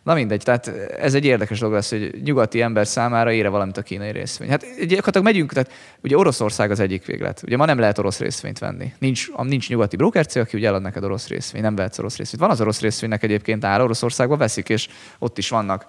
[0.07, 0.67] Na mindegy, tehát
[0.99, 4.49] ez egy érdekes dolog lesz, hogy nyugati ember számára ére valamit a kínai részvény.
[4.49, 5.71] Hát gyakorlatilag megyünk, tehát
[6.03, 7.41] ugye Oroszország az egyik véglet.
[7.45, 8.93] Ugye ma nem lehet orosz részvényt venni.
[8.99, 12.41] Nincs, nincs nyugati brokercég, aki ugye elad neked orosz részvényt, nem vehetsz orosz részvényt.
[12.41, 14.87] Van az orosz részvénynek egyébként áll, Oroszországban veszik, és
[15.19, 15.85] ott is vannak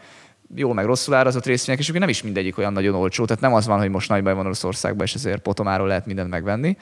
[0.54, 3.24] jól meg rosszul árazott részvények, és nem is mindegyik olyan nagyon olcsó.
[3.24, 6.30] Tehát nem az van, hogy most nagy baj van Oroszországban, és ezért potomáról lehet mindent
[6.30, 6.76] megvenni.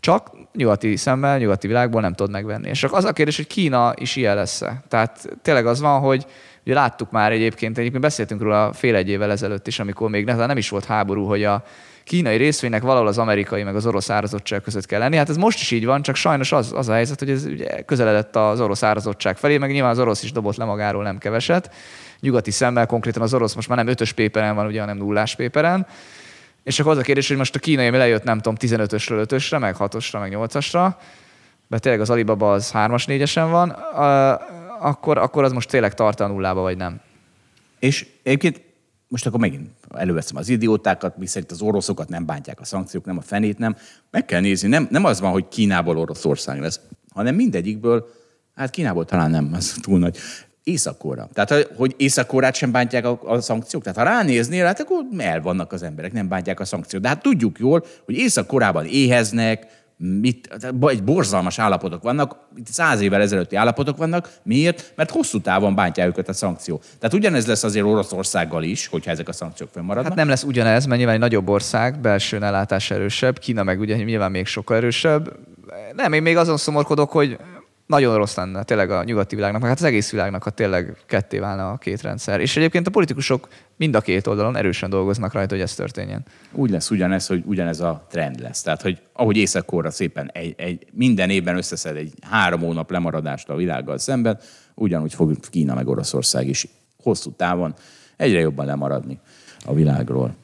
[0.00, 2.68] Csak nyugati szemmel, nyugati világból nem tudod megvenni.
[2.68, 4.62] És csak az a kérdés, hogy Kína is ilyen lesz.
[4.88, 6.26] Tehát tényleg az van, hogy
[6.66, 10.56] ugye láttuk már egyébként, egyébként beszéltünk róla fél egy évvel ezelőtt is, amikor még nem
[10.56, 11.64] is volt háború, hogy a
[12.04, 15.16] kínai részvénynek valahol az amerikai meg az orosz árazottság között kell lenni.
[15.16, 17.82] Hát ez most is így van, csak sajnos az, az a helyzet, hogy ez ugye
[17.82, 21.74] közeledett az orosz árazottság felé, meg nyilván az orosz is dobott le magáról nem keveset
[22.20, 25.86] nyugati szemmel, konkrétan az orosz most már nem ötös péperen van, ugye, hanem nullás péperen.
[26.62, 29.60] És akkor az a kérdés, hogy most a kínai ami lejött, nem tudom, 15-ösről 5-ösre,
[29.60, 30.94] meg 6-osra, meg 8-asra,
[31.68, 33.76] mert tényleg az Alibaba az 3-as, 4-esen van,
[34.80, 37.00] akkor, akkor az most tényleg tart a nullába, vagy nem.
[37.78, 38.62] És egyébként
[39.08, 43.20] most akkor megint előveszem az idiótákat, miszerint az oroszokat nem bántják a szankciók, nem a
[43.20, 43.76] fenét, nem.
[44.10, 46.80] Meg kell nézni, nem, nem az van, hogy Kínából Oroszország lesz,
[47.14, 48.08] hanem mindegyikből,
[48.54, 50.18] hát Kínából talán nem, az túl nagy,
[50.66, 51.28] Észak-Korea.
[51.32, 53.82] Tehát, hogy észak sem bántják a, a szankciók.
[53.82, 57.02] Tehát, ha ránéznél, hát akkor el vannak az emberek, nem bántják a szankciók.
[57.02, 63.20] De hát tudjuk jól, hogy Észak-Koreában éheznek, mit, egy borzalmas állapotok vannak, itt száz évvel
[63.20, 64.30] ezelőtti állapotok vannak.
[64.42, 64.92] Miért?
[64.96, 66.80] Mert hosszú távon bántja őket a szankció.
[66.98, 70.06] Tehát ugyanez lesz azért Oroszországgal is, hogyha ezek a szankciók fönnmaradnak.
[70.06, 73.96] Hát nem lesz ugyanez, mert nyilván egy nagyobb ország, belső ellátás erősebb, Kína meg ugye
[73.96, 75.32] nyilván még sokkal erősebb.
[75.92, 77.38] Nem, én még azon szomorkodok, hogy
[77.86, 81.38] nagyon rossz lenne tényleg a nyugati világnak, meg hát az egész világnak, ha tényleg ketté
[81.38, 82.40] válna a két rendszer.
[82.40, 86.24] És egyébként a politikusok mind a két oldalon erősen dolgoznak rajta, hogy ez történjen.
[86.52, 88.62] Úgy lesz ugyanez, hogy ugyanez a trend lesz.
[88.62, 93.56] Tehát, hogy ahogy észak szépen egy, egy, minden évben összeszed egy három hónap lemaradást a
[93.56, 94.38] világgal szemben,
[94.74, 96.66] ugyanúgy fog Kína meg Oroszország is
[97.02, 97.74] hosszú távon
[98.16, 99.18] egyre jobban lemaradni
[99.64, 100.34] a világról.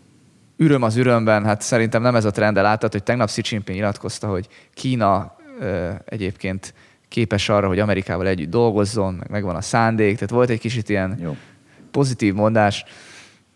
[0.56, 3.78] Üröm az ürömben, hát szerintem nem ez a trend, de láttad, hogy tegnap Xi Jinping
[3.78, 6.74] nyilatkozta, hogy Kína ö, egyébként
[7.12, 11.18] képes arra, hogy Amerikával együtt dolgozzon, meg megvan a szándék, tehát volt egy kicsit ilyen
[11.22, 11.36] Jó.
[11.90, 12.84] pozitív mondás.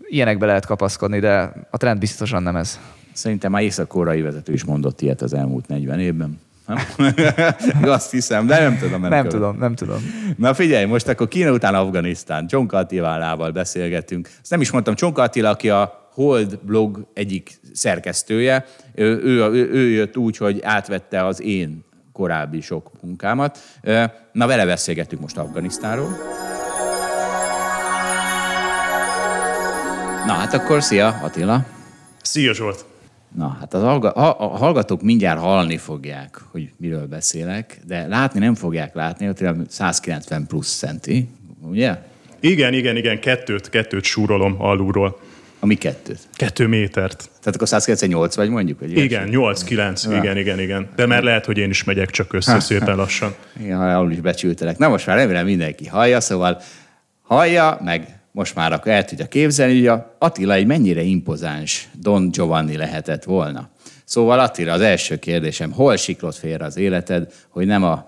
[0.08, 2.80] Ilyenekbe lehet kapaszkodni, de a trend biztosan nem ez.
[3.12, 6.40] Szerintem már észak-koreai vezető is mondott ilyet az elmúlt 40 évben.
[7.82, 9.00] Azt hiszem, de nem tudom.
[9.00, 9.98] Nem, nem tudom, nem tudom.
[10.36, 12.46] Na figyelj, most akkor Kína után Afganisztán.
[12.48, 14.28] John Attilával beszélgetünk.
[14.40, 18.64] Ezt nem is mondtam, John Attila, aki a Hold blog egyik szerkesztője.
[18.94, 21.84] Ő, ő, ő, ő jött úgy, hogy átvette az én
[22.16, 23.58] korábbi sok munkámat.
[24.32, 26.08] Na, vele beszélgettük most Afganisztáról.
[30.26, 31.64] Na, hát akkor szia, Attila.
[32.22, 32.84] Szia, Zsolt.
[33.34, 38.94] Na, hát az a hallgatók mindjárt hallni fogják, hogy miről beszélek, de látni nem fogják
[38.94, 41.28] látni, hogy 190 plusz centi,
[41.62, 41.98] ugye?
[42.40, 45.20] Igen, igen, igen, kettőt, kettőt súrolom alulról.
[45.60, 46.18] Ami kettőt?
[46.34, 47.30] Kettő métert.
[47.38, 48.80] Tehát akkor 198 vagy mondjuk?
[48.80, 50.16] Vagy igen, 8-9, ja.
[50.16, 50.88] igen, igen, igen.
[50.96, 53.34] De már lehet, hogy én is megyek csak össze szépen lassan.
[53.60, 54.78] Igen, alul is becsültelek.
[54.78, 56.60] Na most már remélem mindenki hallja, szóval
[57.22, 62.30] hallja, meg most már akkor el tudja képzelni, hogy a Attila egy mennyire impozáns Don
[62.30, 63.70] Giovanni lehetett volna.
[64.04, 68.06] Szóval Attila, az első kérdésem, hol siklott félre az életed, hogy nem a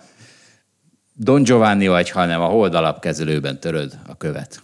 [1.15, 4.63] Don Giovanni vagy, hanem a holdalapkezelőben töröd a követ?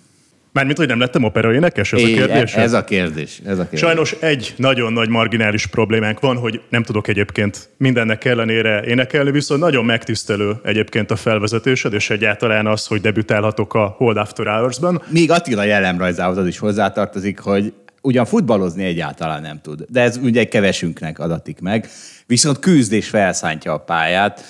[0.54, 2.54] Mármint, hogy nem lettem opera énekes, ez É, a kérdés?
[2.54, 3.40] Ez a kérdés.
[3.46, 3.80] Ez a kérdés.
[3.80, 9.60] Sajnos egy nagyon nagy marginális problémánk van, hogy nem tudok egyébként mindennek ellenére énekelni, viszont
[9.60, 15.02] nagyon megtisztelő egyébként a felvezetésed, és egyáltalán az, hogy debütálhatok a Hold After Hours-ban.
[15.08, 20.44] Még Attila jellemrajzához az is hozzátartozik, hogy ugyan futballozni egyáltalán nem tud, de ez ugye
[20.44, 21.88] kevesünknek adatik meg,
[22.26, 24.44] viszont küzd és felszántja a pályát,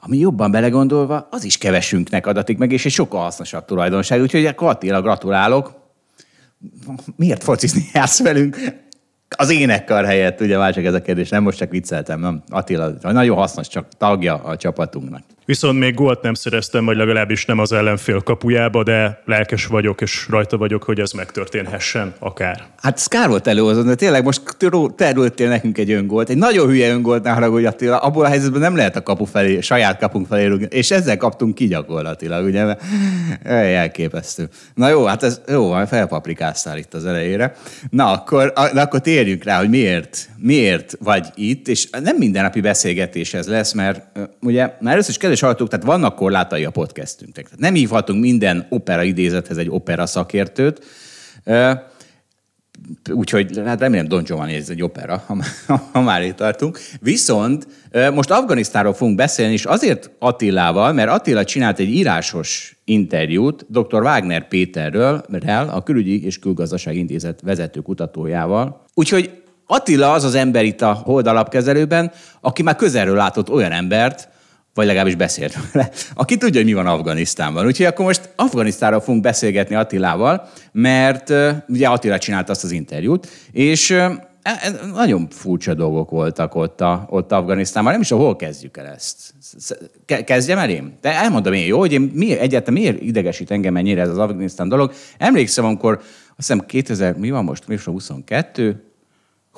[0.00, 4.20] ami jobban belegondolva, az is kevesünknek adatik meg, és egy sokkal hasznosabb tulajdonság.
[4.20, 5.72] Úgyhogy akkor Attila, gratulálok.
[7.16, 8.56] Miért focizni jársz velünk?
[9.36, 12.42] Az énekkar helyett, ugye már csak ez a kérdés, nem most csak vicceltem, nem?
[12.48, 15.22] Attila nagyon hasznos, csak tagja a csapatunknak.
[15.50, 20.26] Viszont még gólt nem szereztem, vagy legalábbis nem az ellenfél kapujába, de lelkes vagyok, és
[20.28, 22.62] rajta vagyok, hogy ez megtörténhessen akár.
[22.82, 24.42] Hát ez kár volt előhozni, de tényleg most
[24.96, 28.76] terültél nekünk egy öngolt, egy nagyon hülye öngolt, ne haragudj Attila, abból a helyzetben nem
[28.76, 32.82] lehet a kapu felé, saját kapunk felé rúgni, és ezzel kaptunk ki gyakorlatilag, ugye, mert
[33.44, 34.48] elképesztő.
[34.74, 37.54] Na jó, hát ez jó, felpaprikáztál itt az elejére.
[37.90, 43.34] Na akkor, na akkor térjünk rá, hogy miért, miért vagy itt, és nem mindennapi beszélgetés
[43.34, 47.44] ez lesz, mert ugye már először is kedves hallgatók, tehát vannak korlátai a podcastünknek.
[47.44, 50.84] Tehát nem hívhatunk minden opera idézethez egy opera szakértőt,
[53.10, 55.36] Úgyhogy hát remélem Don Giovanni ez egy opera, ha,
[55.92, 56.78] ha már itt tartunk.
[57.00, 57.66] Viszont
[58.14, 64.02] most Afganisztánról fogunk beszélni, és azért Attilával, mert Attila csinált egy írásos interjút dr.
[64.02, 68.84] Wagner Péterről, a Külügyi és Külgazdaság Intézet vezető kutatójával.
[68.94, 74.28] Úgyhogy Attila az az ember itt a Hold alapkezelőben, aki már közelről látott olyan embert,
[74.74, 77.66] vagy legalábbis beszélt vele, aki tudja, hogy mi van Afganisztánban.
[77.66, 81.32] Úgyhogy akkor most Afganisztánról fogunk beszélgetni Attilával, mert
[81.68, 84.12] ugye Attila csinált azt az interjút, és uh,
[84.94, 87.92] nagyon furcsa dolgok voltak ott, a, ott Afganisztánban.
[87.92, 89.34] Nem is, hol kezdjük el ezt.
[90.24, 90.98] Kezdjem el én?
[91.00, 94.68] De elmondom én, jó, hogy én miért, egyáltalán miért idegesít engem ennyire ez az Afganisztán
[94.68, 94.92] dolog.
[95.18, 98.89] Emlékszem, amikor azt hiszem 2000, mi van most, mi 22,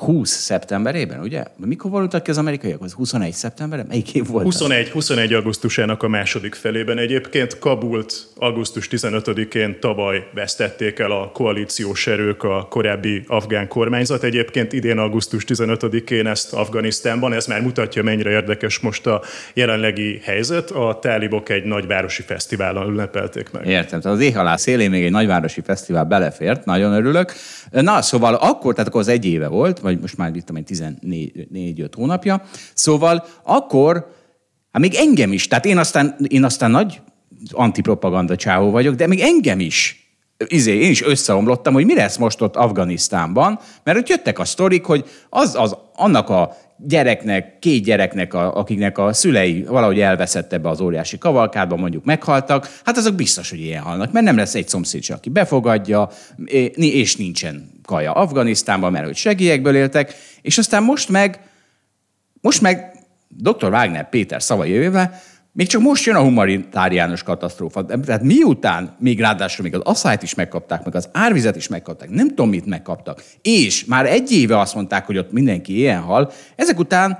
[0.04, 1.44] 20 szeptemberében, ugye?
[1.56, 2.82] Mikor voltak ki az amerikaiak?
[2.82, 3.86] Az 21 szeptemberben?
[3.88, 4.44] Melyik év volt?
[4.44, 7.58] 21, 21 augusztusának a második felében egyébként.
[7.58, 14.22] Kabult augusztus 15-én tavaly vesztették el a koalíciós erők a korábbi afgán kormányzat.
[14.22, 19.22] Egyébként idén augusztus 15-én ezt Afganisztánban, ez már mutatja, mennyire érdekes most a
[19.54, 20.70] jelenlegi helyzet.
[20.70, 23.66] A tálibok egy nagyvárosi fesztiválon ünnepelték meg.
[23.66, 27.32] Értem, tehát az éhalás szélén még egy nagyvárosi fesztivál belefért, nagyon örülök.
[27.70, 32.42] Na, szóval akkor, tehát akkor az egy éve volt, vagy most már itt 14-5 hónapja.
[32.74, 34.14] Szóval akkor,
[34.72, 37.00] hát még engem is, tehát én aztán, én aztán nagy
[37.50, 40.02] antipropaganda csávó vagyok, de még engem is
[40.46, 44.84] izé, én is összeomlottam, hogy mi lesz most ott Afganisztánban, mert ott jöttek a sztorik,
[44.84, 50.68] hogy az, az annak a gyereknek, két gyereknek, a, akiknek a szülei valahogy elveszett ebbe
[50.68, 54.68] az óriási kavalkádba, mondjuk meghaltak, hát azok biztos, hogy ilyen halnak, mert nem lesz egy
[54.68, 56.08] szomszéd, aki befogadja,
[56.74, 61.40] és nincsen kaja Afganisztánban, mert hogy segélyekből éltek, és aztán most meg,
[62.40, 62.92] most meg
[63.28, 63.68] dr.
[63.68, 65.20] Wagner Péter szavai jövével,
[65.52, 67.84] még csak most jön a humanitáriánus katasztrófa.
[67.84, 72.28] Tehát miután még ráadásul még az asszályt is megkapták, meg az árvizet is megkapták, nem
[72.28, 76.78] tudom mit megkaptak, és már egy éve azt mondták, hogy ott mindenki ilyen hal, ezek
[76.78, 77.10] után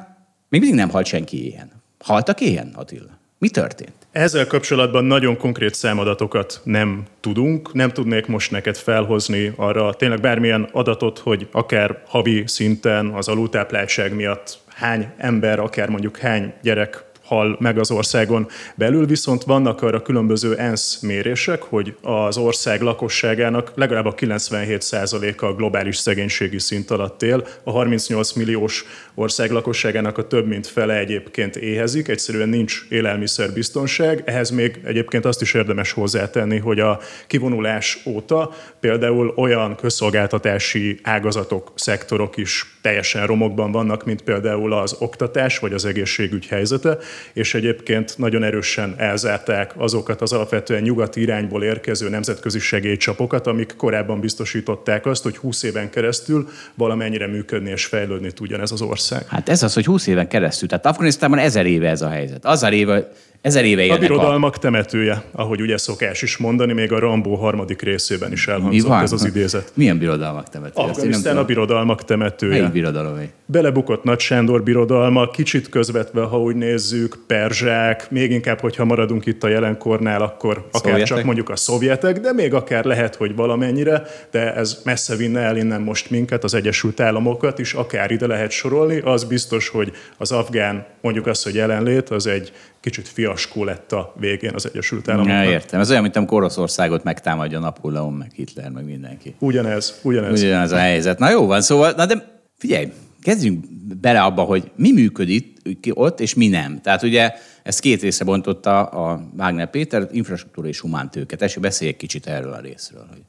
[0.49, 1.71] még mindig nem halt senki ilyen.
[1.99, 3.21] Haltak ilyen, Attila?
[3.39, 3.93] Mi történt?
[4.13, 7.73] Ezzel kapcsolatban nagyon konkrét számadatokat nem tudunk.
[7.73, 14.15] Nem tudnék most neked felhozni arra tényleg bármilyen adatot, hogy akár havi szinten az alultápláltság
[14.15, 20.03] miatt hány ember, akár mondjuk hány gyerek hal meg az országon belül, viszont vannak arra
[20.03, 27.47] különböző ENSZ mérések, hogy az ország lakosságának legalább a 97%-a globális szegénységi szint alatt él,
[27.65, 28.85] a 38 milliós
[29.15, 35.43] ország lakosságának a több mint fele egyébként éhezik, egyszerűen nincs élelmiszerbiztonság, ehhez még egyébként azt
[35.43, 38.51] is érdemes hozzátenni, hogy a kivonulás óta
[38.81, 45.85] például olyan közszolgáltatási ágazatok, szektorok is teljesen romokban vannak, mint például az oktatás vagy az
[45.85, 46.99] egészségügy helyzete,
[47.33, 54.21] és egyébként nagyon erősen elzárták azokat az alapvetően nyugati irányból érkező nemzetközi segélycsapokat, amik korábban
[54.21, 59.02] biztosították azt, hogy 20 éven keresztül valamennyire működni és fejlődni tudjon ez az ország.
[59.27, 60.69] Hát ez az, hogy 20 éven keresztül.
[60.69, 62.45] Tehát Afganisztánban ezer éve ez a helyzet.
[62.45, 63.09] Az a éve,
[63.43, 64.59] Ezer éve élnek a birodalmak a...
[64.59, 69.25] temetője, ahogy ugye szokás is mondani, még a Rambó harmadik részében is elhangzott ez az
[69.25, 69.73] idézet.
[69.75, 70.89] Milyen birodalmak temetője?
[70.89, 72.59] Afganisztán a birodalmak temetője.
[72.59, 73.31] Melyik birodalom?
[73.47, 79.45] Belebukott Nagy Sándor birodalma, kicsit közvetve, ha úgy nézzük, perzsák, még inkább, hogyha maradunk itt
[79.45, 81.07] a jelenkornál, akkor akár szovjetek?
[81.07, 85.57] csak mondjuk a szovjetek, de még akár lehet, hogy valamennyire, de ez messze vinne el
[85.57, 88.99] innen most minket, az Egyesült Államokat is, akár ide lehet sorolni.
[88.99, 92.53] Az biztos, hogy az afgán, mondjuk azt, hogy jelenlét, az egy
[92.83, 95.45] kicsit fiaskó lett a végén az Egyesült Államoknak.
[95.45, 95.81] Ja, értem.
[95.81, 99.35] Ez olyan, mint amikor Oroszországot megtámadja Napóleon, meg Hitler, meg mindenki.
[99.39, 100.43] Ugyanez, ugyanez.
[100.43, 101.19] Ugyanez a helyzet.
[101.19, 103.65] Na jó van, szóval, na de figyelj, kezdjünk
[104.01, 105.61] bele abba, hogy mi működik
[105.95, 106.81] ott, és mi nem.
[106.81, 111.37] Tehát ugye ezt két része bontotta a Wagner Péter, infrastruktúra és humántőke.
[111.37, 113.07] Tessék, beszélj egy kicsit erről a részről.
[113.11, 113.23] Hogy...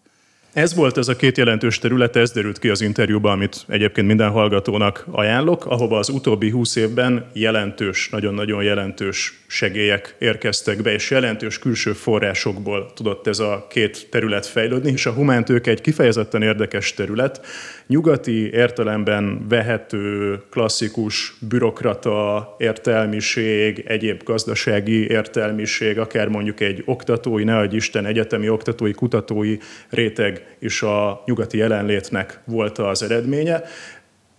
[0.54, 4.30] Ez volt ez a két jelentős terület, ez derült ki az interjúban, amit egyébként minden
[4.30, 11.60] hallgatónak ajánlok, ahova az utóbbi húsz évben jelentős, nagyon-nagyon jelentős segélyek érkeztek be, és jelentős
[11.60, 17.46] külső forrásokból tudott ez a két terület fejlődni, és a humántők egy kifejezetten érdekes terület,
[17.88, 28.06] nyugati értelemben vehető, klasszikus bürokrata értelmiség, egyéb gazdasági értelmiség, akár mondjuk egy oktatói, ne Isten,
[28.06, 29.58] egyetemi oktatói, kutatói
[29.90, 33.64] réteg is a nyugati jelenlétnek volt az eredménye.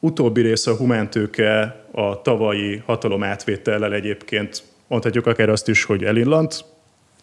[0.01, 6.65] Utóbbi része a humántőke a tavalyi hatalom átvétellel egyébként mondhatjuk akár azt is, hogy elillant,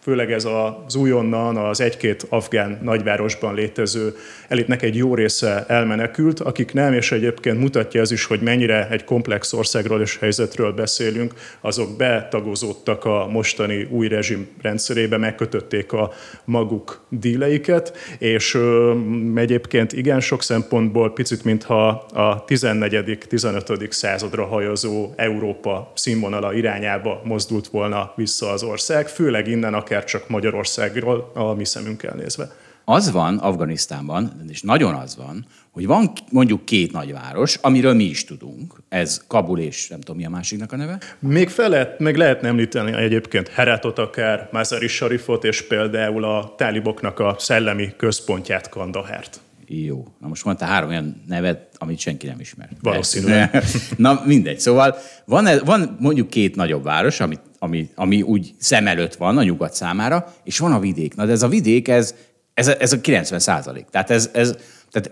[0.01, 4.15] főleg ez az újonnan az egy-két afgán nagyvárosban létező
[4.47, 9.03] elitnek egy jó része elmenekült, akik nem, és egyébként mutatja ez is, hogy mennyire egy
[9.03, 16.11] komplex országról és helyzetről beszélünk, azok betagozódtak a mostani új rezsim rendszerébe, megkötötték a
[16.45, 18.93] maguk díleiket, és ö,
[19.35, 23.91] egyébként igen sok szempontból picit, mintha a 14.-15.
[23.91, 30.29] századra hajazó Európa színvonala irányába mozdult volna vissza az ország, főleg innen a akár csak
[30.29, 32.51] Magyarországról a mi szemünkkel nézve.
[32.85, 38.25] Az van Afganisztánban, és nagyon az van, hogy van mondjuk két nagyváros, amiről mi is
[38.25, 38.73] tudunk.
[38.89, 40.97] Ez Kabul és nem tudom mi a másiknak a neve.
[41.19, 47.19] Még fel lehet, meg lehetne említeni egyébként Herátot akár, Mazari Sharifot és például a táliboknak
[47.19, 49.39] a szellemi központját Kandahert.
[49.67, 50.07] Jó.
[50.19, 52.69] Na most mondta három olyan nevet, amit senki nem ismer.
[52.81, 53.63] Valószínűleg.
[53.97, 54.59] Na mindegy.
[54.59, 59.43] Szóval van, van mondjuk két nagyobb város, amit ami, ami úgy szem előtt van a
[59.43, 61.15] nyugat számára, és van a vidék.
[61.15, 62.15] Na de ez a vidék, ez,
[62.53, 63.85] ez, ez a 90 százalék.
[63.91, 64.55] Tehát ez, ez
[64.91, 65.11] tehát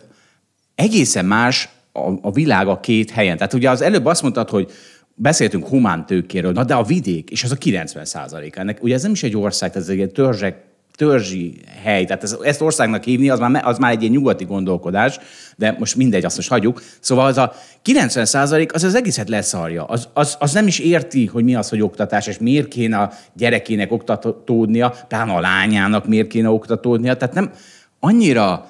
[0.76, 3.38] egészen más a, a világ a két helyen.
[3.38, 4.72] Tehát ugye az előbb azt mondtad, hogy
[5.16, 8.84] beszéltünk humán tőkéről, na de a vidék, és az a 90 százalék ennek.
[8.84, 10.64] Ugye ez nem is egy ország, ez egy törzsek
[11.00, 15.20] törzsi hely, tehát ez, ezt országnak hívni, az már, az már egy ilyen nyugati gondolkodás,
[15.56, 16.82] de most mindegy, azt most hagyjuk.
[17.00, 19.86] Szóval az a 90 százalék, az az egészet leszarja.
[19.86, 23.12] Az, az, az, nem is érti, hogy mi az, hogy oktatás, és miért kéne a
[23.34, 27.18] gyerekének oktatódnia, pláne a lányának miért kéne oktatódnia.
[27.18, 27.52] Tehát nem
[28.00, 28.70] annyira,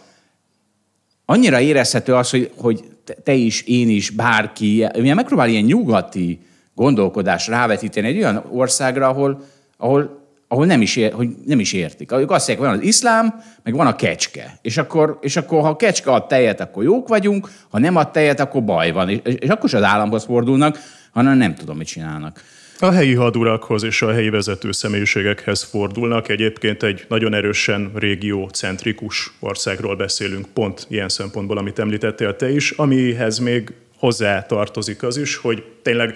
[1.26, 2.84] annyira érezhető az, hogy, hogy
[3.24, 6.40] te is, én is, bárki, megpróbál ilyen nyugati
[6.76, 9.42] gondolkodás rávetíteni egy olyan országra, ahol,
[9.78, 10.19] ahol
[10.52, 12.12] ahol nem is, ér, hogy nem is értik.
[12.12, 14.60] Ők azt mondják, van az iszlám, meg van a kecske.
[14.62, 18.12] És akkor, és akkor ha a kecske ad tejet, akkor jók vagyunk, ha nem ad
[18.12, 19.10] tejet, akkor baj van.
[19.10, 20.78] És, és akkor is az államhoz fordulnak,
[21.12, 22.44] hanem nem tudom, mit csinálnak.
[22.80, 26.30] A helyi hadurakhoz és a helyi vezető személyiségekhez fordulnak.
[26.30, 33.38] Egyébként egy nagyon erősen régiócentrikus országról beszélünk, pont ilyen szempontból, amit említettél te is, amihez
[33.38, 36.16] még hozzá tartozik az is, hogy tényleg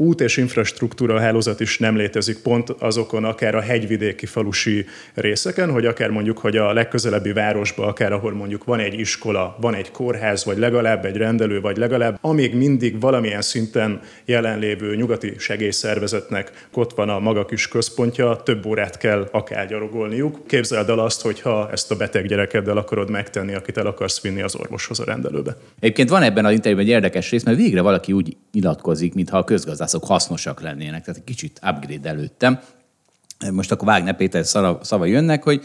[0.00, 5.86] út és infrastruktúra hálózat is nem létezik pont azokon, akár a hegyvidéki falusi részeken, hogy
[5.86, 10.44] akár mondjuk, hogy a legközelebbi városba, akár ahol mondjuk van egy iskola, van egy kórház,
[10.44, 17.08] vagy legalább egy rendelő, vagy legalább amíg mindig valamilyen szinten jelenlévő nyugati segélyszervezetnek ott van
[17.08, 20.46] a maga kis központja, több órát kell akár gyarogolniuk.
[20.46, 24.56] Képzeld el azt, hogyha ezt a beteg gyerekeddel akarod megtenni, akit el akarsz vinni az
[24.56, 25.56] orvoshoz a rendelőbe.
[25.80, 29.44] Egyébként van ebben az interjúban egy érdekes rész, mert végre valaki úgy nyilatkozik, mintha a
[29.44, 32.60] közgazdász vadászok hasznosak lennének, tehát egy kicsit upgrade előttem.
[33.52, 34.44] Most akkor Wagner Péter
[34.82, 35.64] szava jönnek, hogy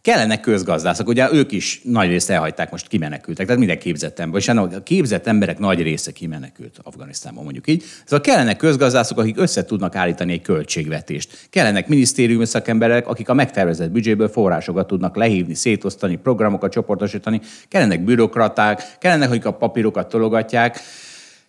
[0.00, 4.48] kellene közgazdászok, ugye ők is nagy részt elhagyták, most kimenekültek, tehát minden képzett ember, és
[4.48, 7.82] a képzett emberek nagy része kimenekült Afganisztánban, mondjuk így.
[8.04, 11.46] Szóval kellene közgazdászok, akik össze tudnak állítani egy költségvetést.
[11.50, 17.40] Kellenek minisztériumi szakemberek, akik a megtervezett büdzséből forrásokat tudnak lehívni, szétosztani, programokat csoportosítani.
[17.68, 20.80] Kellenek bürokraták, kellenek, akik a papírokat tologatják.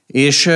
[0.07, 0.49] És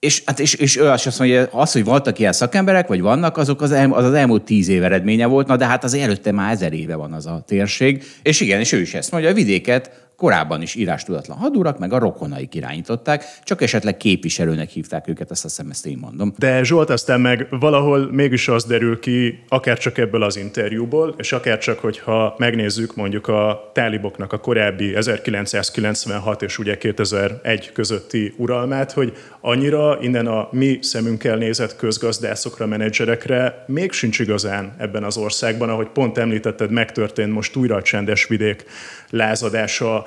[0.00, 3.62] és, hát és, és ő azt mondja, az, hogy voltak ilyen szakemberek, vagy vannak, azok
[3.62, 6.52] az, el, az, az elmúlt tíz év eredménye volt, na de hát az előtte már
[6.52, 8.04] ezer éve van az a térség.
[8.22, 11.98] És igen, és ő is ezt mondja, a vidéket korábban is írástudatlan hadurak, meg a
[11.98, 16.34] rokonaik irányították, csak esetleg képviselőnek hívták őket, azt hiszem, ezt én mondom.
[16.38, 21.32] De Zsolt, aztán meg valahol mégis az derül ki, akár csak ebből az interjúból, és
[21.32, 28.92] akár csak, hogyha megnézzük mondjuk a táliboknak a korábbi 1996 és ugye 2001 közötti uralmát,
[28.92, 35.68] hogy annyira innen a mi szemünkkel nézett közgazdászokra, menedzserekre még sincs igazán ebben az országban,
[35.68, 38.64] ahogy pont említetted, megtörtént most újra a csendes vidék
[39.10, 40.04] lázadása,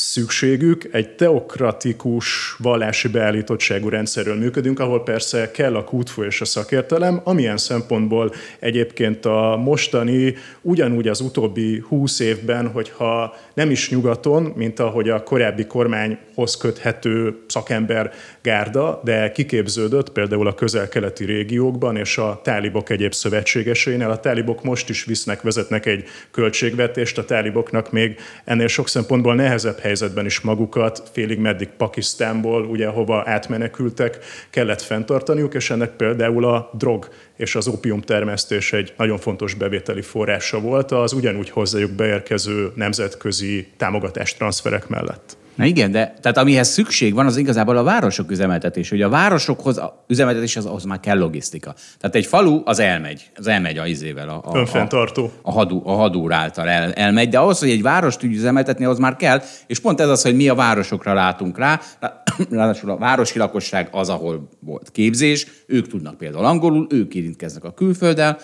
[0.00, 7.20] szükségük, egy teokratikus vallási beállítottságú rendszerről működünk, ahol persze kell a kútfő és a szakértelem,
[7.24, 14.80] amilyen szempontból egyébként a mostani, ugyanúgy az utóbbi húsz évben, hogyha nem is nyugaton, mint
[14.80, 22.40] ahogy a korábbi kormányhoz köthető szakember gárda, de kiképződött például a közel-keleti régiókban és a
[22.42, 24.10] tálibok egyéb szövetségeseinél.
[24.10, 29.78] A tálibok most is visznek, vezetnek egy költségvetést, a táliboknak még ennél sok szempontból nehezebb
[29.90, 34.18] helyzetben is magukat, félig meddig Pakisztánból, ugye hova átmenekültek,
[34.50, 40.02] kellett fenntartaniuk, és ennek például a drog és az ópium termesztés egy nagyon fontos bevételi
[40.02, 45.36] forrása volt az ugyanúgy hozzájuk beérkező nemzetközi támogatástranszferek mellett.
[45.60, 48.90] Na igen, de tehát amihez szükség van, az igazából a városok üzemeltetés.
[48.90, 51.74] Ugye a városokhoz a üzemeltetés az, az már kell logisztika.
[51.98, 54.28] Tehát egy falu az elmegy, az elmegy a izével.
[54.28, 55.24] A, a, Önfenntartó.
[55.24, 58.84] A, a, hadú, a hadúr által el, elmegy, de ahhoz, hogy egy várost tudj üzemeltetni,
[58.84, 61.80] az már kell, és pont ez az, hogy mi a városokra látunk rá.
[62.50, 67.72] Ráadásul a városi lakosság az, ahol volt képzés, ők tudnak például angolul, ők érintkeznek a
[67.72, 68.38] külfölddel,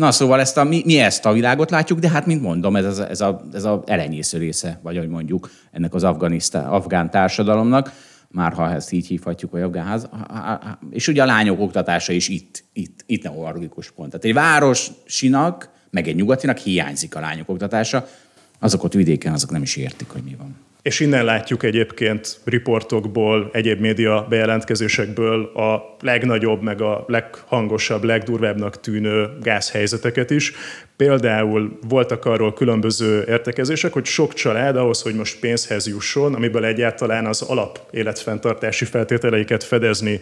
[0.00, 2.98] Na szóval ezt a, mi, mi ezt a világot látjuk, de hát, mint mondom, ez,
[2.98, 6.04] a, ez, a, ez a elenyésző része, vagy ahogy mondjuk ennek az
[6.52, 7.92] afgán társadalomnak,
[8.28, 10.08] már ha ezt így hívhatjuk, vagy afgán ház,
[10.90, 14.10] és ugye a lányok oktatása is itt, itt, itt neurologikus pont.
[14.10, 18.06] Tehát egy városinak, meg egy nyugatinak hiányzik a lányok oktatása,
[18.58, 20.56] azok ott vidéken, azok nem is értik, hogy mi van.
[20.82, 29.28] És innen látjuk egyébként riportokból, egyéb média bejelentkezésekből a legnagyobb, meg a leghangosabb, legdurvábbnak tűnő
[29.40, 30.52] gázhelyzeteket is.
[31.00, 37.26] Például voltak arról különböző értekezések, hogy sok család ahhoz, hogy most pénzhez jusson, amiből egyáltalán
[37.26, 40.20] az alap életfenntartási feltételeiket fedezni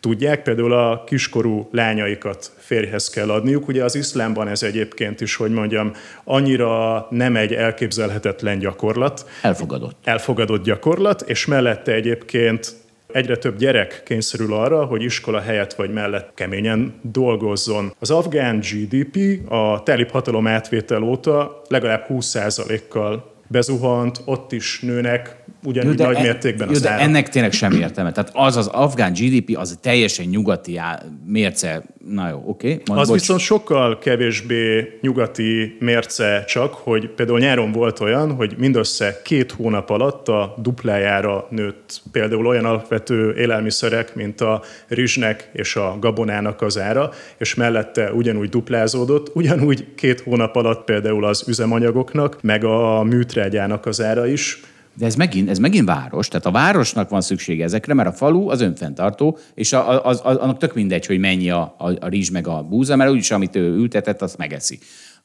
[0.00, 3.68] tudják, például a kiskorú lányaikat férjhez kell adniuk.
[3.68, 5.92] Ugye az iszlámban ez egyébként is, hogy mondjam,
[6.24, 9.26] annyira nem egy elképzelhetetlen gyakorlat.
[9.42, 9.96] Elfogadott.
[10.04, 12.72] Elfogadott gyakorlat, és mellette egyébként
[13.12, 17.94] Egyre több gyerek kényszerül arra, hogy iskola helyett vagy mellett keményen dolgozzon.
[17.98, 25.98] Az afgán GDP a telip hatalom átvétel óta legalább 20%-kal bezuhant, ott is nőnek ugyanúgy
[25.98, 28.12] nagy e, mértékben jó, az de ennek tényleg sem értelme.
[28.12, 31.82] Tehát az az afgán GDP, az teljesen nyugati á, mérce.
[32.08, 32.72] Na jó, oké.
[32.72, 33.18] Okay, az bocs.
[33.18, 39.90] viszont sokkal kevésbé nyugati mérce csak, hogy például nyáron volt olyan, hogy mindössze két hónap
[39.90, 46.78] alatt a duplájára nőtt például olyan alapvető élelmiszerek, mint a rizsnek és a gabonának az
[46.78, 53.86] ára, és mellette ugyanúgy duplázódott, ugyanúgy két hónap alatt például az üzemanyagoknak, meg a műtrágyának
[53.86, 54.60] az ára is,
[54.94, 58.48] de ez megint, ez megint város, tehát a városnak van szüksége ezekre, mert a falu
[58.48, 62.30] az önfenntartó, és a, az, az, annak tök mindegy, hogy mennyi a, a, a rizs
[62.30, 64.78] meg a búza, mert úgyis amit ő ültetett, azt megeszi.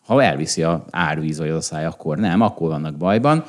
[0.05, 3.45] Ha elviszi a árvíz vagy a száj, akkor nem, akkor vannak bajban.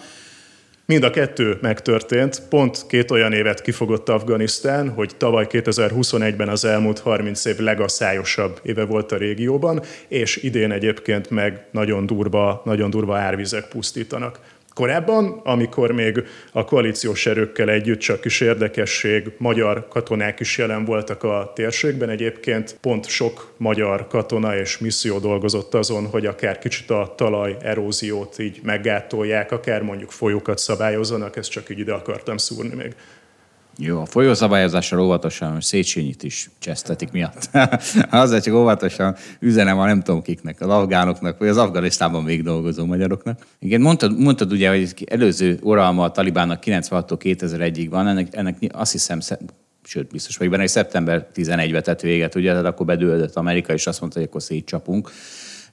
[0.86, 2.42] Mind a kettő megtörtént.
[2.48, 8.84] Pont két olyan évet kifogott Afganisztán, hogy tavaly 2021-ben az elmúlt 30 év legaszályosabb éve
[8.84, 14.40] volt a régióban, és idén egyébként meg nagyon durva, nagyon durva árvizek pusztítanak.
[14.76, 21.22] Korábban, amikor még a koalíciós erőkkel együtt csak is érdekesség, magyar katonák is jelen voltak
[21.22, 27.12] a térségben, egyébként pont sok magyar katona és misszió dolgozott azon, hogy akár kicsit a
[27.16, 32.94] talaj eróziót így meggátolják, akár mondjuk folyókat szabályozzanak, ezt csak így ide akartam szúrni még.
[33.78, 37.50] Jó, a folyószabályozással óvatosan, most Széchenyit is csesztetik miatt.
[38.10, 42.84] Azért csak óvatosan üzenem a nem tudom kiknek, az afgánoknak, vagy az Afganisztánban még dolgozó
[42.84, 43.46] magyaroknak.
[43.58, 48.92] Igen, mondtad, mondtad ugye, hogy előző uralma a Talibánnak 96-tól 2001-ig van, ennek, ennek azt
[48.92, 49.20] hiszem,
[49.82, 53.86] sőt, biztos vagyok benne, hogy szeptember 11-ben tett véget, ugye, tehát akkor bedőldött Amerika, és
[53.86, 55.10] azt mondta, hogy akkor szétcsapunk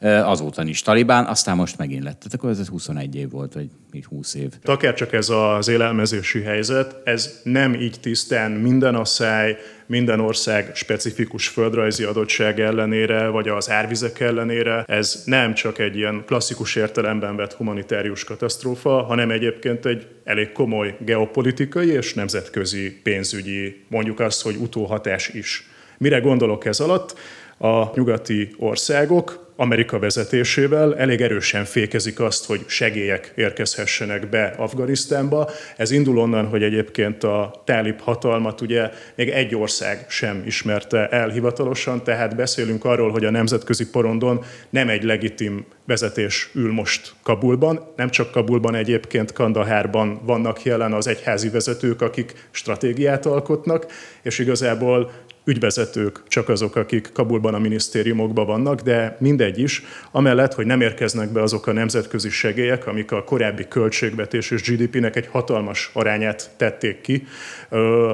[0.04, 2.18] azóta is Talibán, aztán most megint lett.
[2.18, 4.49] Tehát akkor ez 21 év volt, vagy így 20 év.
[4.64, 11.47] Akár csak ez az élelmezési helyzet, ez nem így tisztán minden asszály, minden ország specifikus
[11.47, 17.54] földrajzi adottság ellenére, vagy az árvizek ellenére, ez nem csak egy ilyen klasszikus értelemben vett
[17.54, 25.30] humanitárius katasztrófa, hanem egyébként egy elég komoly geopolitikai és nemzetközi pénzügyi, mondjuk azt, hogy utóhatás
[25.30, 25.68] is.
[25.97, 27.18] Mire gondolok ez alatt?
[27.58, 35.49] A nyugati országok Amerika vezetésével elég erősen fékezik azt, hogy segélyek érkezhessenek be Afganisztánba.
[35.78, 41.30] Ez indul onnan, hogy egyébként a tálib hatalmat ugye még egy ország sem ismerte el
[41.30, 47.93] hivatalosan, tehát beszélünk arról, hogy a nemzetközi porondon nem egy legitim vezetés ül most Kabulban.
[47.95, 53.86] Nem csak Kabulban, egyébként Kandahárban vannak jelen az egyházi vezetők, akik stratégiát alkotnak,
[54.22, 55.12] és igazából
[55.44, 61.32] ügyvezetők csak azok, akik Kabulban a minisztériumokban vannak, de mindegy is, amellett, hogy nem érkeznek
[61.32, 67.02] be azok a nemzetközi segélyek, amik a korábbi költségvetés és GDP-nek egy hatalmas arányát tették
[67.02, 67.28] ki,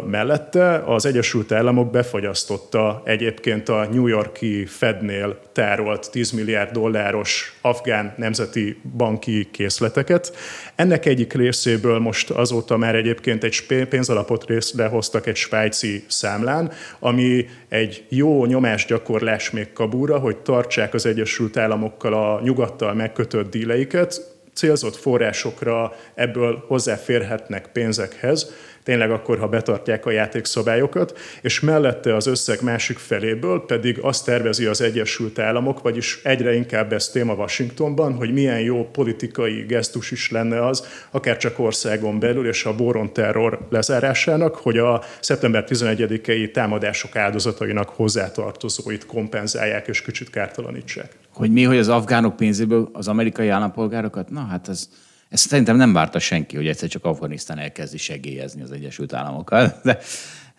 [0.06, 8.14] mellette az Egyesült Államok befagyasztotta egyébként a New Yorki Fednél tárolt 10 milliárd dolláros afgán
[8.18, 10.36] nemzeti banki készleteket.
[10.76, 17.45] Ennek egyik részéből most azóta már egyébként egy pénzalapot részre hoztak egy svájci számlán, ami
[17.70, 24.95] egy jó nyomásgyakorlás még Kabúra, hogy tartsák az Egyesült Államokkal a nyugattal megkötött díleiket, célzott
[24.95, 28.51] forrásokra ebből hozzáférhetnek pénzekhez,
[28.90, 34.66] tényleg akkor, ha betartják a játékszabályokat, és mellette az összeg másik feléből pedig azt tervezi
[34.66, 40.32] az Egyesült Államok, vagyis egyre inkább ez téma Washingtonban, hogy milyen jó politikai gesztus is
[40.32, 46.52] lenne az, akár csak országon belül, és a boron terror lezárásának, hogy a szeptember 11-i
[46.52, 51.12] támadások áldozatainak hozzátartozóit kompenzálják és kicsit kártalanítsák.
[51.34, 54.30] Hogy mi, hogy az afgánok pénzéből az amerikai állampolgárokat?
[54.30, 54.90] Na hát ez
[55.30, 59.80] ezt szerintem nem várta senki, hogy egyszer csak Afganisztán elkezdi segélyezni az Egyesült Államokkal.
[59.84, 60.00] De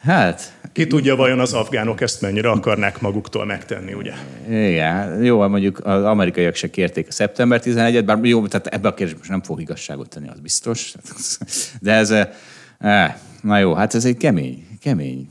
[0.01, 0.59] Hát...
[0.73, 4.12] Ki tudja, vajon az afgánok ezt mennyire akarnák maguktól megtenni, ugye?
[4.49, 8.95] Igen, jó, mondjuk az amerikaiak se kérték a szeptember 11-et, bár jó, tehát ebbe a
[8.95, 10.95] kérdésben most nem fog igazságot tenni, az biztos.
[11.81, 12.11] De ez,
[12.79, 15.29] eh, na jó, hát ez egy kemény, kemény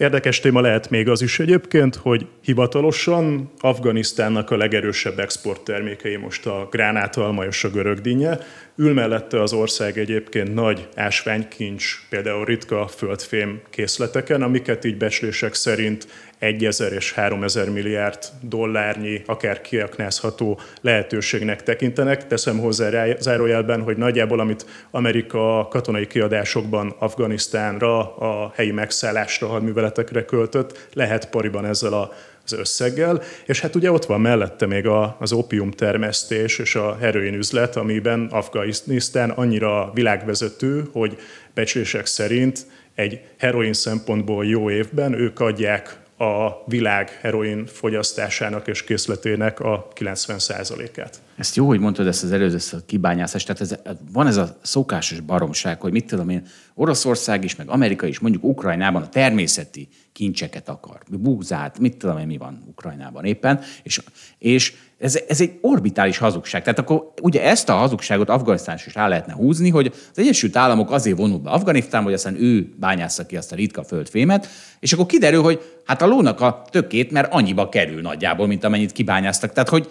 [0.00, 6.68] Érdekes téma lehet még az is egyébként, hogy hivatalosan Afganisztánnak a legerősebb exporttermékei most a
[6.70, 8.38] gránátalma és a görögdínje.
[8.80, 16.06] Ül mellette az ország egyébként nagy ásványkincs, például ritka földfém készleteken, amiket így becslések szerint
[16.38, 22.26] 1000 és 3000 milliárd dollárnyi, akár kiaknázható lehetőségnek tekintenek.
[22.26, 30.88] Teszem hozzá zárójelben, hogy nagyjából amit Amerika katonai kiadásokban Afganisztánra, a helyi megszállásra, hadműveletekre költött,
[30.92, 32.12] lehet pariban ezzel a
[32.52, 36.96] az összeggel, és hát ugye ott van mellette még a, az opium termesztés és a
[37.00, 41.16] heroin üzlet, amiben Afganisztán annyira világvezető, hogy
[41.54, 49.60] becslések szerint egy heroin szempontból jó évben ők adják a világ heroin fogyasztásának és készletének
[49.60, 51.20] a 90%-át.
[51.36, 53.46] Ezt jó, hogy mondtad ezt az előző kibányászást.
[53.46, 58.06] Tehát ez, van ez a szokásos baromság, hogy mit tudom én, Oroszország is, meg Amerika
[58.06, 61.00] is, mondjuk Ukrajnában a természeti kincseket akar.
[61.08, 63.60] Búzát, mit tudom én, mi van Ukrajnában éppen.
[63.82, 64.00] És,
[64.38, 66.62] és ez, ez egy orbitális hazugság.
[66.62, 70.90] Tehát akkor ugye ezt a hazugságot Afganisztán is rá lehetne húzni, hogy az Egyesült Államok
[70.90, 74.48] azért vonul be Afganisztánba, hogy aztán ő bányásza ki azt a ritka földfémet,
[74.80, 78.92] és akkor kiderül, hogy hát a lónak a tökét, mert annyiba kerül nagyjából, mint amennyit
[78.92, 79.52] kibányáztak.
[79.52, 79.90] Tehát, hogy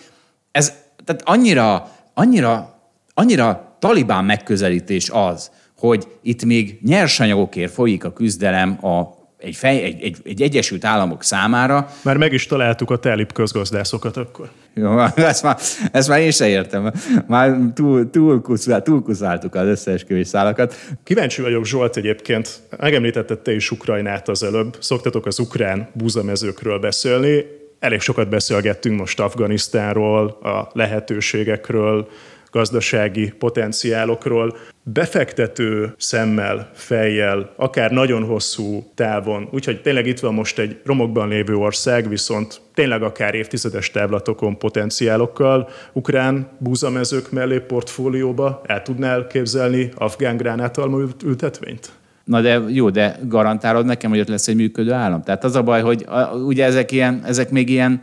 [0.51, 0.73] ez
[1.05, 2.79] tehát annyira, annyira,
[3.13, 10.01] annyira talibán megközelítés az, hogy itt még nyersanyagokért folyik a küzdelem a egy, fej, egy,
[10.01, 11.89] egy, egy Egyesült Államok számára.
[12.03, 14.49] Már meg is találtuk a telip közgazdászokat akkor.
[14.73, 15.57] Jó, ezt már,
[15.91, 16.91] ezt már én se értem.
[17.27, 20.75] Már túl, túl, kuszál, túl kuszáltuk az összeesküvés szálakat.
[21.03, 22.59] Kíváncsi vagyok, Zsolt, egyébként.
[22.77, 24.77] Megemlítetted te is Ukrajnát az előbb.
[24.79, 27.45] Szoktatok az ukrán búzamezőkről beszélni.
[27.79, 32.09] Elég sokat beszélgettünk most Afganisztánról, a lehetőségekről,
[32.51, 34.57] gazdasági potenciálokról.
[34.93, 41.55] Befektető szemmel, fejjel, akár nagyon hosszú távon, úgyhogy tényleg itt van most egy romokban lévő
[41.55, 50.37] ország, viszont tényleg akár évtizedes távlatokon potenciálokkal, ukrán búzamezők mellé portfólióba el tudnál képzelni afgán
[50.37, 51.91] gránátalma ültetvényt?
[52.23, 55.23] Na de jó, de garantálod nekem, hogy ott lesz egy működő állam?
[55.23, 58.01] Tehát az a baj, hogy a, ugye ezek, ilyen, ezek még ilyen,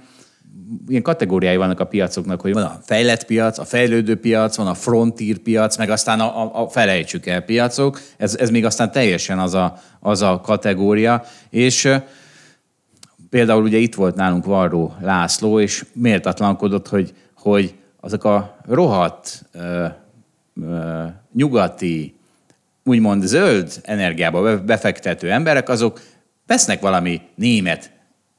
[0.89, 4.75] ilyen kategóriái vannak a piacoknak, hogy van a fejlett piac, a fejlődő piac, van a
[4.75, 8.01] frontier piac, meg aztán a, a, a felejtsük el piacok.
[8.17, 11.25] Ez, ez még aztán teljesen az a, az a kategória.
[11.51, 11.89] És
[13.31, 19.87] például ugye itt volt nálunk Varró László, és méltatlankodott, hogy, hogy azok a rohadt ö,
[20.62, 22.14] ö, nyugati
[22.85, 26.01] úgymond zöld energiába befektető emberek, azok
[26.47, 27.91] vesznek valami német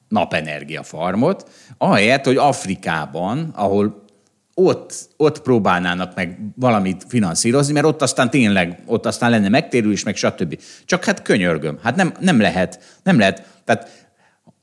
[0.07, 4.05] napenergia farmot, ahelyett, hogy Afrikában, ahol
[4.53, 10.15] ott, ott próbálnának meg valamit finanszírozni, mert ott aztán tényleg, ott aztán lenne megtérülés, meg
[10.15, 10.59] stb.
[10.85, 13.43] Csak hát könyörgöm, hát nem, nem lehet, nem lehet.
[13.65, 14.07] Tehát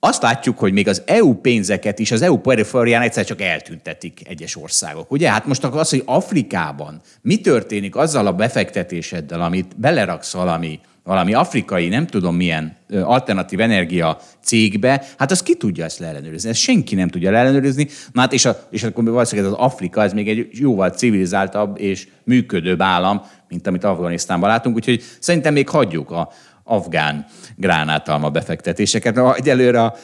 [0.05, 4.57] azt látjuk, hogy még az EU pénzeket is az EU periférián egyszer csak eltüntetik egyes
[4.57, 5.11] országok.
[5.11, 5.31] Ugye?
[5.31, 11.35] Hát most akkor az, hogy Afrikában mi történik azzal a befektetéseddel, amit beleraksz valami, valami
[11.35, 16.49] afrikai, nem tudom milyen alternatív energia cégbe, hát az ki tudja ezt leellenőrizni?
[16.49, 17.89] Ezt senki nem tudja leellenőrizni.
[18.13, 22.09] Na hát és, a, és akkor valószínűleg az Afrika, ez még egy jóval civilizáltabb és
[22.25, 26.31] működőbb állam, mint amit Afganisztánban látunk, úgyhogy szerintem még hagyjuk a,
[26.65, 27.27] afgán
[27.57, 29.15] gránátalma befektetéseket.
[29.15, 29.95] Na, egyelőre a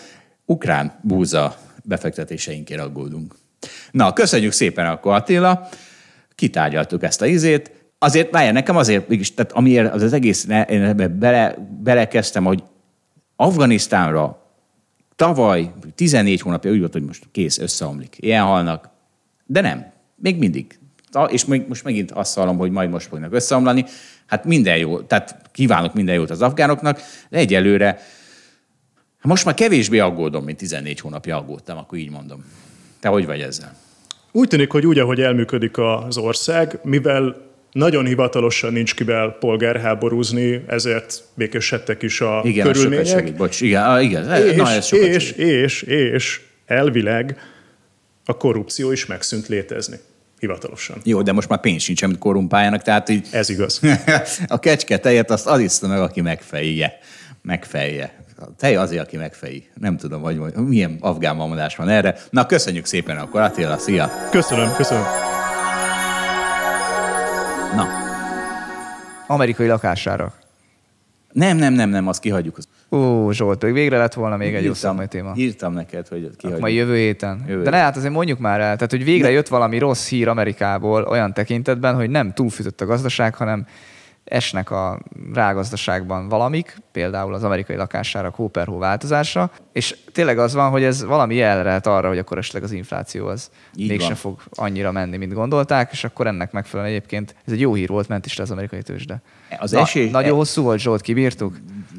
[0.44, 3.34] ukrán búza befektetéseinkért aggódunk.
[3.90, 5.68] Na, köszönjük szépen akkor Attila,
[6.34, 7.79] kitárgyaltuk ezt a izét.
[8.02, 12.62] Azért, várjál, nekem azért, mégis, tehát amiért az, az egész, én ebbe bele, belekezdtem, hogy
[13.36, 14.46] Afganisztánra
[15.16, 18.16] tavaly 14 hónapja úgy volt, hogy most kész, összeomlik.
[18.18, 18.88] Ilyen halnak.
[19.46, 19.92] De nem.
[20.16, 20.78] Még mindig.
[21.28, 23.84] És most megint azt hallom, hogy majd most fognak összeomlani.
[24.26, 27.98] Hát minden jó, tehát kívánok minden jót az afgánoknak, de egyelőre
[29.22, 32.44] most már kevésbé aggódom, mint 14 hónapja aggódtam, akkor így mondom.
[33.00, 33.74] Te hogy vagy ezzel?
[34.32, 41.24] Úgy tűnik, hogy úgy, ahogy elműködik az ország, mivel nagyon hivatalosan nincs kivel polgárháborúzni, ezért
[41.34, 43.06] békésedtek is a igen, körülmények.
[43.06, 43.60] Segít, bocs.
[43.60, 44.44] Igen, ah, igen.
[44.44, 47.36] És, Na, ez és, és, és elvileg
[48.24, 49.96] a korrupció is megszűnt létezni.
[50.38, 50.96] Hivatalosan.
[51.04, 53.26] Jó, de most már pénz sincs, amit korrumpáljanak, tehát így...
[53.30, 53.80] Ez igaz.
[54.46, 56.98] a kecske tejet azt az iszta meg, aki megfejje.
[57.42, 58.24] Megfejje.
[58.36, 59.70] A tej azért, aki megfeji.
[59.80, 62.16] Nem tudom, hogy milyen afgán van erre.
[62.30, 64.10] Na, köszönjük szépen akkor, Attila, szia!
[64.30, 65.39] Köszönöm, köszönöm.
[69.30, 70.32] Amerikai lakására.
[71.32, 72.58] Nem, nem, nem, nem, azt kihagyjuk.
[72.90, 74.72] Ó, Zsolt, végre lett volna még egy jó
[75.08, 75.32] téma.
[75.36, 76.60] Írtam neked, hogy kihagyjuk.
[76.60, 77.44] Majd jövő héten.
[77.48, 77.62] Jövő.
[77.62, 81.02] De ne, hát azért mondjuk már el, tehát hogy végre jött valami rossz hír Amerikából
[81.02, 83.66] olyan tekintetben, hogy nem túlfűtött a gazdaság, hanem
[84.24, 85.00] esnek a
[85.32, 91.34] rágazdaságban valamik, például az amerikai lakására Cooperhó változása, és tényleg az van, hogy ez valami
[91.34, 94.16] jel lehet arra, hogy akkor esetleg az infláció az Így mégsem van.
[94.16, 98.08] fog annyira menni, mint gondolták, és akkor ennek megfelelően egyébként ez egy jó hír volt,
[98.08, 99.22] ment is le az amerikai tőzsde.
[99.58, 101.56] Az Na, esés, nagyon hosszú volt, Zsolt, kibírtuk?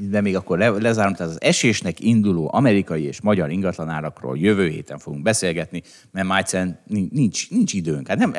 [0.09, 4.97] De még akkor le, lezárom, tehát az esésnek induló amerikai és magyar ingatlanárakról jövő héten
[4.97, 6.79] fogunk beszélgetni, mert már egyszerűen
[7.11, 8.07] nincs, nincs időnk.
[8.07, 8.33] Hát nem,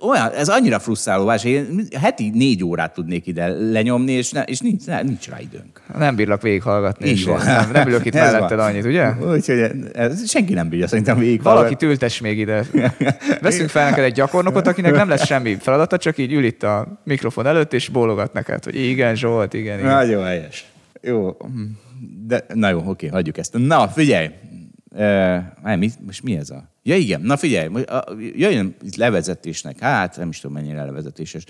[0.00, 4.58] olyan, ez annyira frusztráló vás, én heti négy órát tudnék ide lenyomni, és, ne, és
[4.58, 5.82] nincs, ne, nincs rá időnk.
[5.98, 7.08] Nem bírlak végighallgatni.
[7.08, 7.44] Így van.
[7.44, 9.10] Nem, nem ülök itt melletted annyit, ugye?
[9.32, 11.42] Úgyhogy ez, senki nem bírja szerintem végig.
[11.42, 12.64] Valaki ültes még ide.
[13.40, 17.00] Veszünk fel neked egy gyakornokot, akinek nem lesz semmi feladata, csak így ül itt a
[17.04, 19.78] mikrofon előtt, és bólogat neked, hogy igen, Zsolt, igen.
[19.78, 19.90] igen.
[19.90, 20.66] Nagyon helyes.
[21.02, 21.36] Jó.
[22.26, 23.58] De, na jó, oké, hagyjuk ezt.
[23.58, 24.30] Na, figyelj.
[24.90, 26.70] Uh, mi, most mi ez a...
[26.82, 27.84] Ja igen, na figyelj,
[28.34, 31.44] jöjjön itt levezetésnek, hát nem is tudom mennyire levezetéses.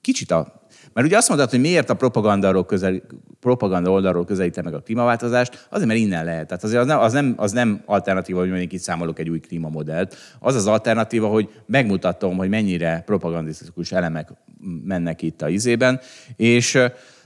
[0.00, 0.62] Kicsit a
[0.92, 3.02] mert ugye azt mondtad, hogy miért a propaganda, közel,
[3.40, 6.46] propaganda oldalról közelíte meg a klímaváltozást, azért, mert innen lehet.
[6.46, 9.40] Tehát azért az nem, az nem, az nem alternatíva, hogy mondjuk itt számolok egy új
[9.40, 10.16] klímamodellt.
[10.38, 14.32] Az az alternatíva, hogy megmutatom, hogy mennyire propagandisztikus elemek
[14.84, 16.00] mennek itt a izében,
[16.36, 16.78] és,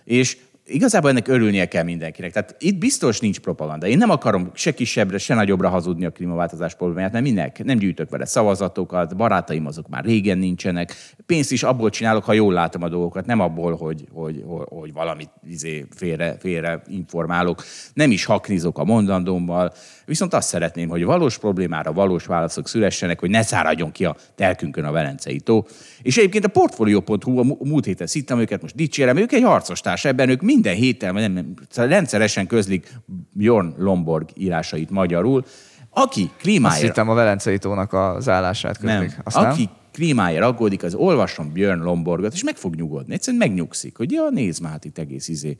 [0.04, 2.32] és igazából ennek örülnie kell mindenkinek.
[2.32, 3.86] Tehát itt biztos nincs propaganda.
[3.86, 7.64] Én nem akarom se kisebbre, se nagyobbra hazudni a klímaváltozás problémáját, mert minek?
[7.64, 10.94] Nem gyűjtök vele szavazatokat, barátaim azok már régen nincsenek.
[11.26, 14.92] Pénzt is abból csinálok, ha jól látom a dolgokat, nem abból, hogy, hogy, hogy, hogy
[14.92, 17.62] valamit izé, félre, félre informálok.
[17.94, 19.72] Nem is haknizok a mondandómmal.
[20.04, 24.84] Viszont azt szeretném, hogy valós problémára valós válaszok szülessenek, hogy ne száradjon ki a telkünkön
[24.84, 25.66] a Velencei tó.
[26.02, 30.28] És egyébként a Portfolio.hu, a múlt héten szittem őket, most dicsérem, ők egy harcostárs, ebben
[30.28, 32.92] ők minden héten, nem, nem, szóval rendszeresen közlik
[33.32, 35.44] Bjorn Lomborg írásait magyarul,
[35.90, 36.76] aki klímáért...
[36.76, 39.08] Azt hittem a Velencei tónak az állását közlik.
[39.08, 39.20] Nem.
[39.24, 39.74] Azt aki nem?
[39.92, 43.14] klímáért aggódik, az olvasom Björn Lomborgot, és meg fog nyugodni.
[43.14, 45.56] Egyszerűen megnyugszik, hogy ja, nézd már, hát itt egész izé.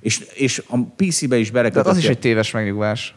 [0.00, 1.82] És, és a PC-be is belekötött.
[1.82, 3.14] Tehát az is egy téves megnyugvás.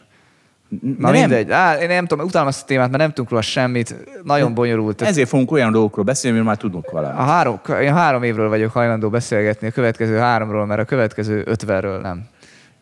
[0.98, 1.20] Na nem.
[1.20, 1.50] mindegy.
[1.50, 3.94] Á, én nem tudom, utálom ezt a témát, mert nem tudunk róla semmit.
[4.22, 5.02] Nagyon bonyolult.
[5.02, 7.18] Ezért fogunk olyan dolgokról beszélni, mert már tudunk valamit.
[7.18, 12.00] A három, én három évről vagyok hajlandó beszélgetni, a következő háromról, mert a következő ötvenről
[12.00, 12.28] nem.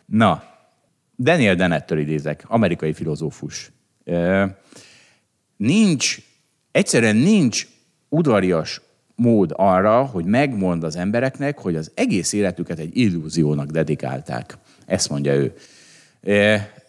[0.05, 0.43] Na,
[1.17, 3.71] Daniel Dennettől idézek, amerikai filozófus.
[5.57, 6.17] Nincs,
[6.71, 7.67] egyszerűen nincs
[8.09, 8.81] udvarias
[9.15, 14.57] mód arra, hogy megmond az embereknek, hogy az egész életüket egy illúziónak dedikálták.
[14.85, 15.53] Ezt mondja ő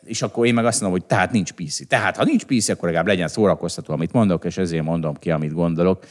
[0.09, 1.87] és akkor én meg azt mondom, hogy tehát nincs PC.
[1.87, 5.53] Tehát ha nincs PC, akkor legalább legyen szórakoztató, amit mondok, és ezért mondom ki, amit
[5.53, 6.07] gondolok.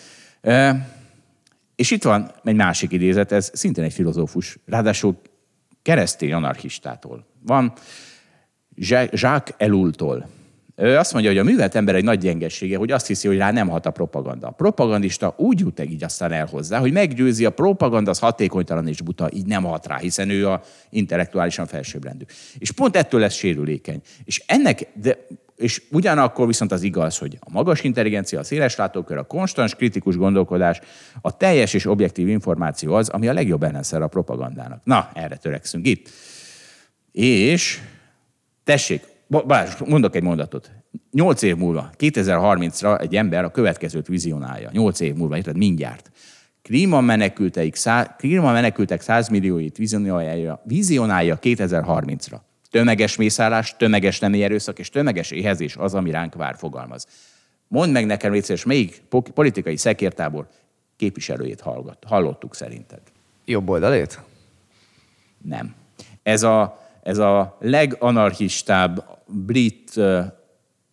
[1.75, 5.21] És itt van egy másik idézet, ez szintén egy filozófus, ráadásul
[5.81, 7.25] keresztény anarchistától.
[7.45, 7.73] Van
[8.75, 10.29] Jacques Ellultól.
[10.79, 13.51] Ő azt mondja, hogy a művelt ember egy nagy gyengessége, hogy azt hiszi, hogy rá
[13.51, 14.47] nem hat a propaganda.
[14.47, 19.01] A propagandista úgy jut így aztán el hozzá, hogy meggyőzi a propaganda, az hatékonytalan és
[19.01, 22.23] buta, így nem hat rá, hiszen ő a intellektuálisan felsőbbrendű.
[22.57, 24.01] És pont ettől lesz sérülékeny.
[24.23, 25.17] És ennek, de
[25.55, 30.15] és ugyanakkor viszont az igaz, hogy a magas intelligencia, a széles látókör, a konstans kritikus
[30.17, 30.79] gondolkodás,
[31.21, 34.81] a teljes és objektív információ az, ami a legjobb ellenszer a propagandának.
[34.83, 36.09] Na, erre törekszünk itt.
[37.11, 37.79] És
[38.63, 40.71] tessék, Balázs, mondok egy mondatot.
[41.11, 44.69] Nyolc év múlva, 2030-ra egy ember a következőt vizionálja.
[44.71, 46.11] Nyolc év múlva, érted, mindjárt.
[46.61, 52.39] klímamenekültek, szá, klímamenekültek 100 millióit vizionálja, vizionálja 2030-ra.
[52.69, 57.07] Tömeges mészállás, tömeges nemi erőszak és tömeges éhezés az, ami ránk vár, fogalmaz.
[57.67, 59.01] Mondd meg nekem, légy melyik
[59.33, 60.47] politikai szekértábor
[60.95, 63.01] képviselőjét hallgat, hallottuk szerinted?
[63.45, 64.21] Jobb oldalét?
[65.43, 65.75] Nem.
[66.23, 69.91] Ez a, ez a leganarchistább brit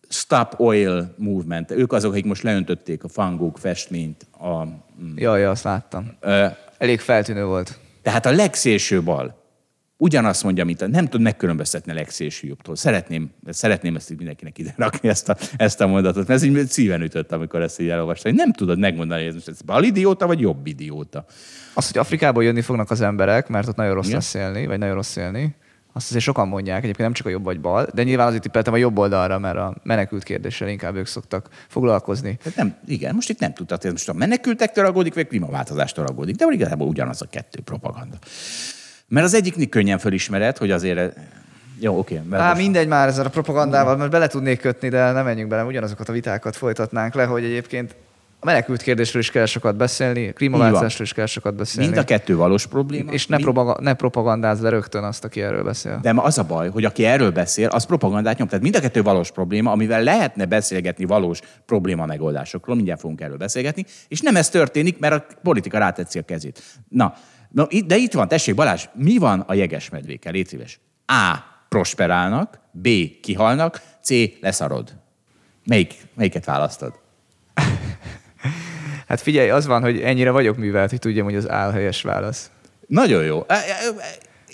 [0.09, 1.71] Stop Oil Movement.
[1.71, 4.27] Ők azok, akik most leöntötték a fangók festményt.
[4.31, 5.15] A, mm.
[5.15, 6.17] Jaj, azt láttam.
[6.21, 6.45] Uh,
[6.77, 7.79] Elég feltűnő volt.
[8.01, 9.43] Tehát a legszélső bal
[9.97, 12.75] ugyanazt mondja, mint a, nem tud megkülönböztetni a legszélső jobbtól.
[12.75, 17.01] Szeretném, szeretném ezt mindenkinek ide rakni, ezt a, ezt a mondatot, mert ez így szíven
[17.01, 18.35] ütött, amikor ezt így elolvastam.
[18.35, 21.25] Nem tudod megmondani, hogy ez most ez bal idióta, vagy jobb idióta.
[21.73, 24.95] Az, hogy Afrikából jönni fognak az emberek, mert ott nagyon rossz lesz élni, vagy nagyon
[24.95, 25.55] rossz élni,
[25.95, 28.73] azt azért sokan mondják, egyébként nem csak a jobb vagy bal, de nyilván azért tippeltem
[28.73, 32.37] a jobb oldalra, mert a menekült kérdéssel inkább ők szoktak foglalkozni.
[32.43, 36.35] Hát nem, igen, most itt nem tudtad, hogy most a menekültektől aggódik, vagy klímaváltozástól aggódik,
[36.35, 38.17] de igazából ugyanaz a kettő propaganda.
[39.07, 41.17] Mert az egyiknek könnyen fölismered, hogy azért
[41.79, 42.21] jó, oké.
[42.25, 45.63] Okay, Á, mindegy már ezzel a propagandával, mert bele tudnék kötni, de nem menjünk bele,
[45.63, 47.95] ugyanazokat a vitákat folytatnánk le, hogy egyébként
[48.45, 51.89] a menekült kérdésről is kell sokat beszélni, a klímaváltozásról is kell sokat beszélni.
[51.89, 53.11] Mind a kettő valós probléma.
[53.11, 55.99] És ne, propaga- ne propagandázz le rögtön azt, aki erről beszél.
[56.01, 58.47] De az a baj, hogy aki erről beszél, az propagandát nyom.
[58.47, 63.37] Tehát mind a kettő valós probléma, amivel lehetne beszélgetni valós probléma megoldásokról, mindjárt fogunk erről
[63.37, 66.61] beszélgetni, és nem ez történik, mert a politika rátetszi a kezét.
[66.89, 67.13] Na,
[67.51, 70.31] Na, de itt van, tessék Balázs, mi van a jegesmedvékkel?
[70.31, 70.79] Légy szíves.
[71.05, 71.35] A.
[71.69, 72.87] Prosperálnak, B.
[73.21, 74.09] Kihalnak, C.
[74.41, 74.93] Leszarod.
[75.65, 76.93] Melyik, melyiket választod?
[79.07, 82.49] Hát figyelj, az van, hogy ennyire vagyok művelt, hogy tudjam, hogy az áll helyes válasz.
[82.87, 83.45] Nagyon jó.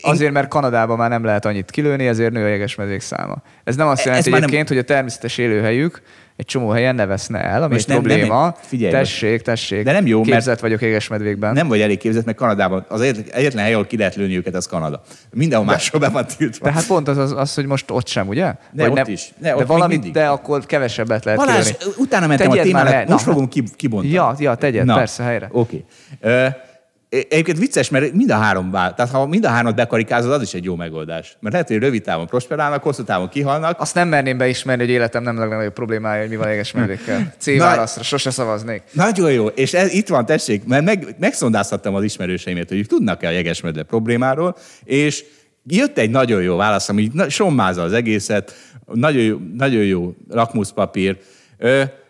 [0.01, 3.41] Azért, mert Kanadában már nem lehet annyit kilőni, ezért nő a jegesmedvék száma.
[3.63, 4.77] Ez nem azt jelenti egyébként, nem...
[4.77, 6.01] hogy a természetes élőhelyük
[6.35, 8.41] egy csomó helyen ne veszne el, ami Most egy nem, probléma.
[8.41, 9.83] Nem, figyelj, tessék, tessék.
[9.83, 11.53] De nem jó, képzett mert vagyok égesmedvékben.
[11.53, 14.67] Nem vagy elég képzett, mert Kanadában az egyetlen hely, ahol ki lehet lőni őket, az
[14.67, 15.01] Kanada.
[15.31, 16.65] Mindenhol máshol be van tiltva.
[16.65, 18.53] De hát pont az, az, az, hogy most ott sem, ugye?
[18.71, 19.33] De ott nem, is.
[19.37, 21.95] Ne, de valamit, de akkor kevesebbet lehet Balázs, kilőni.
[21.97, 24.13] utána mentem tegyed a témának, most fogom kibontani.
[24.13, 24.95] Ja, ja, tegyed, Na.
[24.95, 25.49] persze, helyre.
[25.51, 25.85] Oké.
[26.21, 26.45] Okay.
[26.45, 26.53] Uh,
[27.11, 28.71] Egyébként vicces, mert mind a három.
[28.71, 31.37] Tehát ha mind a hármat bekarikázod, az is egy jó megoldás.
[31.39, 33.79] Mert lehet, hogy rövid távon prosperálnak, hosszú távon kihalnak.
[33.79, 37.33] Azt nem merném beismerni, hogy életem nem legnagyobb problémája, hogy mi van éges mellékkel.
[37.39, 38.81] C válaszra, sose szavaznék.
[38.91, 39.47] Nagyon jó.
[39.47, 44.55] És ez, itt van, tessék, mert meg, megszondáztattam az ismerőseimet, hogy tudnak-e a jegesmedve problémáról,
[44.83, 45.23] és
[45.63, 48.55] jött egy nagyon jó válasz, ami sommázza az egészet,
[48.93, 51.17] nagyon jó, nagyon jó lakmuszpapír.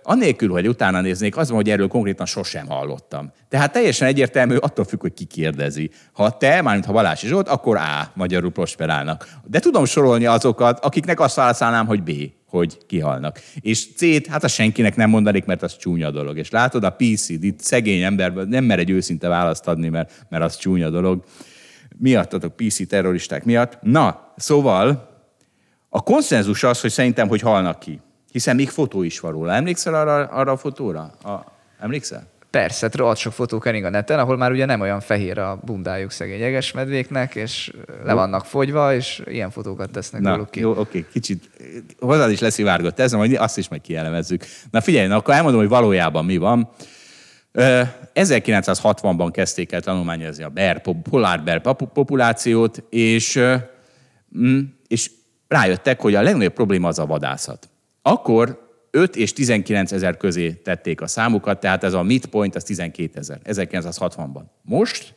[0.04, 3.32] Anélkül, hogy utána néznék, az van, hogy erről konkrétan sosem hallottam.
[3.50, 5.90] Tehát teljesen egyértelmű, attól függ, hogy ki kérdezi.
[6.12, 9.28] Ha te, mármint ha Balási Zsolt, akkor A, magyarul prosperálnak.
[9.46, 12.12] De tudom sorolni azokat, akiknek azt válaszolnám, hogy B,
[12.46, 13.40] hogy kihalnak.
[13.60, 16.38] És C-t, hát azt senkinek nem mondanék, mert az csúnya dolog.
[16.38, 20.44] És látod, a PC, itt szegény ember nem mer egy őszinte választ adni, mert, mert
[20.44, 21.24] az csúnya dolog.
[21.98, 23.78] Miattatok PC terroristák miatt.
[23.82, 25.10] Na, szóval
[25.90, 28.00] a konszenzus az, hogy szerintem, hogy halnak ki.
[28.32, 29.54] Hiszen még fotó is van róla.
[29.54, 31.02] Emlékszel arra, arra a fotóra?
[31.24, 31.46] A,
[31.80, 32.28] emlékszel?
[32.52, 36.12] Persze, rohadt sok fotó kering a neten, ahol már ugye nem olyan fehér a bundájuk
[36.12, 37.72] szegény medvéknek, és
[38.04, 40.60] le vannak fogyva, és ilyen fotókat tesznek Na, ki.
[40.60, 41.50] Jó, oké, kicsit
[42.00, 44.46] hozzád is leszivárgott ez, majd azt is meg kielemezzük.
[44.72, 46.70] Na figyelj, na, akkor elmondom, hogy valójában mi van.
[47.54, 51.62] 1960-ban kezdték el tanulmányozni a bear, polar bear
[51.94, 53.40] populációt, és,
[54.38, 55.12] mm, és
[55.48, 57.71] rájöttek, hogy a legnagyobb probléma az a vadászat.
[58.02, 63.20] Akkor 5 és 19 ezer közé tették a számukat, tehát ez a midpoint az 12
[63.20, 64.44] ezer, 1960-ban.
[64.62, 65.16] Most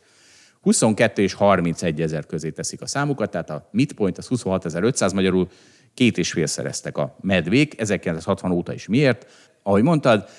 [0.61, 5.47] 22 és 31 ezer közé teszik a számukat, tehát a midpoint az 26.500, magyarul
[5.93, 8.87] két és fél szereztek a medvék, 1960 óta is.
[8.87, 9.27] Miért?
[9.63, 10.29] Ahogy mondtad,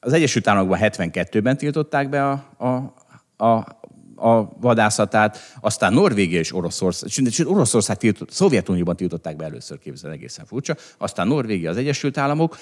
[0.00, 3.77] az Egyesült Államokban 72-ben tiltották be a, a, a
[4.18, 10.46] a vadászatát, aztán Norvégia és Oroszország, sőt Oroszország tiltott, Szovjetunióban tiltották be először, képzel egészen
[10.46, 12.58] furcsa, aztán Norvégia, az Egyesült Államok,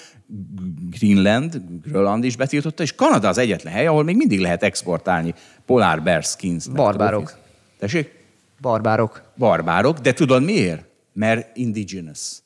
[0.89, 5.33] Greenland, Grönland is betiltotta, és Kanada az egyetlen hely, ahol még mindig lehet exportálni
[5.65, 6.67] polar bear skins.
[6.67, 7.37] Barbárok.
[7.79, 8.25] Tessék?
[8.61, 9.21] Barbárok.
[9.37, 10.85] Barbárok, de tudod miért?
[11.13, 12.37] Mert indigenous.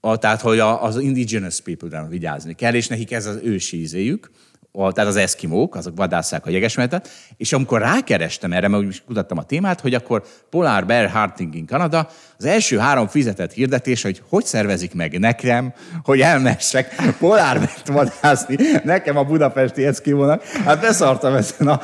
[0.00, 4.30] A, tehát, hogy az indigenous people-re vigyázni kell, és nekik ez az ősi ízéjük
[4.72, 9.38] a, tehát az eszkimók, azok vadásszák a jegesmetet, és amikor rákerestem erre, mert úgy kutattam
[9.38, 12.08] a témát, hogy akkor Polar Bear Hunting in Canada,
[12.40, 19.16] az első három fizetett hirdetés, hogy hogy szervezik meg nekem, hogy elmessek polárbet vadászni nekem
[19.16, 20.42] a budapesti eszkimónak.
[20.44, 21.80] Hát beszartam ezen a...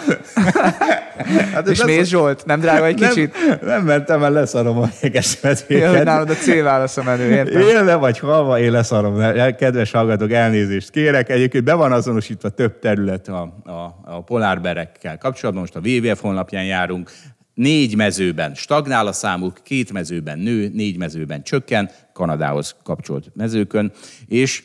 [1.52, 3.34] Hát és Mész Zsolt, nem drága egy kicsit?
[3.46, 5.92] Nem, nem mentem el, leszarom a jeges medvéket.
[5.94, 7.60] Ja, nálad a C-válasz a menő, értem.
[7.60, 9.34] Élve vagy halva, én leszarom.
[9.56, 11.30] Kedves hallgatók, elnézést kérek.
[11.30, 15.62] Egyébként be van azonosítva több terület a, a, a polárberekkel kapcsolatban.
[15.62, 17.10] Most a WWF honlapján járunk.
[17.54, 23.92] Négy mezőben stagnál a számuk, két mezőben nő, négy mezőben csökken, Kanadához kapcsolt mezőkön,
[24.26, 24.62] és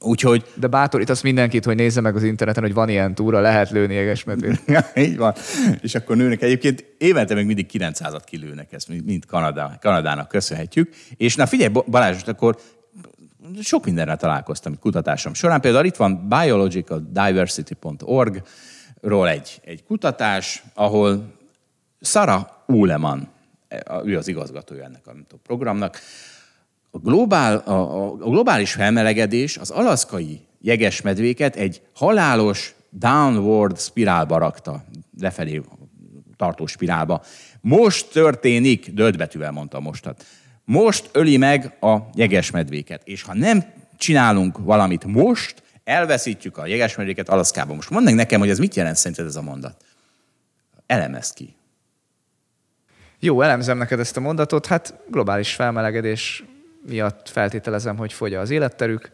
[0.00, 0.44] Úgyhogy...
[0.54, 4.62] De bátorítasz mindenkit, hogy nézze meg az interneten, hogy van ilyen túra, lehet lőni jegesmedvét.
[5.06, 5.34] Így van.
[5.80, 10.94] És akkor nőnek egyébként évente még mindig 900-at kilőnek, ezt mind Kanadá, Kanadának köszönhetjük.
[11.16, 12.56] És na figyelj Balázs, akkor
[13.60, 15.60] sok mindenre találkoztam kutatásom során.
[15.60, 21.35] Például itt van biologicaldiversity.org-ról egy, egy kutatás, ahol
[22.06, 23.28] Sara Uleman,
[24.04, 25.12] ő az igazgatója ennek a
[25.42, 26.00] programnak,
[26.90, 34.84] a, globál, a, a globális felmelegedés az alaszkai jegesmedvéket egy halálos downward spirálba rakta,
[35.20, 35.62] lefelé
[36.36, 37.22] tartó spirálba.
[37.60, 40.24] Most történik, dödbetűvel mondta mostat,
[40.64, 43.64] most öli meg a jegesmedvéket, és ha nem
[43.96, 47.74] csinálunk valamit most, elveszítjük a jegesmedvéket Alaszkába.
[47.74, 49.84] Most mondd nekem, hogy ez mit jelent szerinted ez a mondat?
[50.86, 51.54] Elemezd ki.
[53.26, 54.66] Jó, elemzem neked ezt a mondatot.
[54.66, 56.44] Hát globális felmelegedés
[56.88, 59.10] miatt feltételezem, hogy fogy az életterük,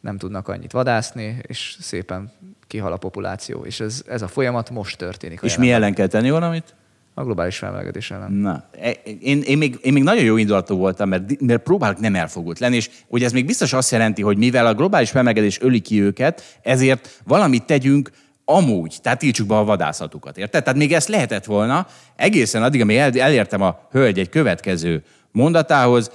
[0.00, 2.32] nem tudnak annyit vadászni, és szépen
[2.66, 3.64] kihal a populáció.
[3.64, 5.40] És ez, ez a folyamat most történik.
[5.42, 6.74] És mi ellen kell tenni valamit?
[7.14, 8.32] A globális felmelegedés ellen.
[8.32, 8.90] Na, e,
[9.20, 12.76] én, én, még, én még nagyon jó indulatú voltam, mert, mert próbálok nem elfogult lenni,
[12.76, 16.58] és hogy ez még biztos azt jelenti, hogy mivel a globális felmelegedés öli ki őket,
[16.62, 18.10] ezért valamit tegyünk
[18.50, 20.62] amúgy, tehát tiltsuk be a vadászatukat, érted?
[20.62, 25.02] Tehát még ezt lehetett volna, egészen addig, amíg elértem a hölgy egy következő
[25.32, 26.10] mondatához,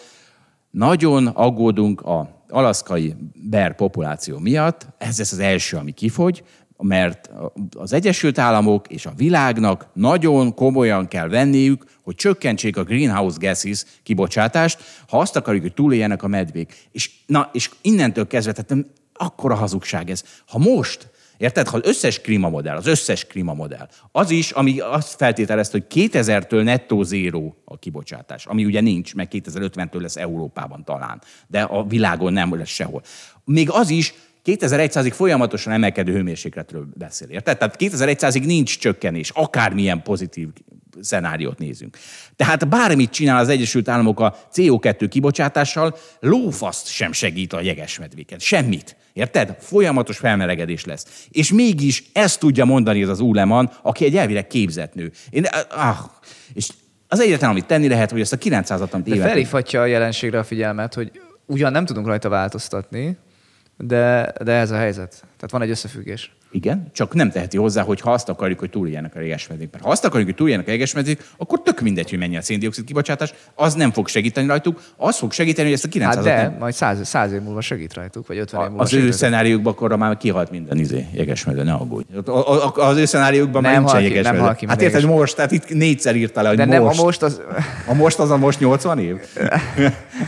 [0.72, 6.44] nagyon aggódunk a alaszkai ber populáció miatt, ez lesz az első, ami kifogy,
[6.78, 7.30] mert
[7.78, 13.86] az Egyesült Államok és a világnak nagyon komolyan kell venniük, hogy csökkentsék a greenhouse gases
[14.04, 16.88] kibocsátást, ha azt akarjuk, hogy túléljenek a medvék.
[16.92, 20.24] És, na, és innentől kezdve, tehát akkora hazugság ez.
[20.48, 21.68] Ha most Érted?
[21.68, 27.04] Ha az összes klímamodell, az összes klímamodell, az is, ami azt feltételezte, hogy 2000-től nettó
[27.04, 32.58] zéró a kibocsátás, ami ugye nincs, meg 2050-től lesz Európában talán, de a világon nem
[32.58, 33.02] lesz sehol.
[33.46, 34.14] Még az is
[34.46, 37.30] 2100-ig folyamatosan emelkedő hőmérsékletről beszél.
[37.30, 37.58] Érted?
[37.58, 40.48] Tehát 2100-ig nincs csökkenés, akármilyen pozitív
[41.02, 41.98] szenáriót nézünk.
[42.36, 48.40] Tehát bármit csinál az Egyesült Államok a CO2 kibocsátással, lófaszt sem segít a jegesmedvéken.
[48.40, 48.96] Semmit.
[49.14, 49.56] Érted?
[49.60, 51.28] Folyamatos felmelegedés lesz.
[51.32, 55.12] És mégis ezt tudja mondani ez az Uleman, aki egy elvileg képzett nő.
[55.30, 55.98] Én, ah,
[56.54, 56.70] és
[57.08, 60.44] az egyetlen, amit tenni lehet, hogy ezt a 900-at, amit De felhívhatja a jelenségre a
[60.44, 61.12] figyelmet, hogy
[61.46, 63.18] ugyan nem tudunk rajta változtatni,
[63.78, 65.10] de, de ez a helyzet.
[65.12, 66.36] Tehát van egy összefüggés.
[66.54, 69.72] Igen, csak nem teheti hozzá, hogy ha azt akarjuk, hogy túléljenek a régesmedvék.
[69.72, 72.84] Mert ha azt akarjuk, hogy túléljenek a régesmedvék, akkor tök mindegy, hogy mennyi a széndiokszid
[72.84, 76.42] kibocsátás, az nem fog segíteni rajtuk, az fog segíteni, hogy ezt a 900 hát de,
[76.42, 76.56] nem...
[76.60, 79.98] majd 100, 100 év múlva segít rajtuk, vagy 50 év múlva Az ő szenáriókban akkor
[79.98, 82.06] már kihalt minden izé, jegesmedve, ne aggódj.
[82.74, 84.42] Az ő szenáriókban már nincsen jegesmedve.
[84.42, 86.78] Nem ki, hát érted, most, tehát itt négyszer írta le, hogy de most.
[86.78, 87.42] nem, a most az...
[87.88, 89.16] A most az a most 80 év?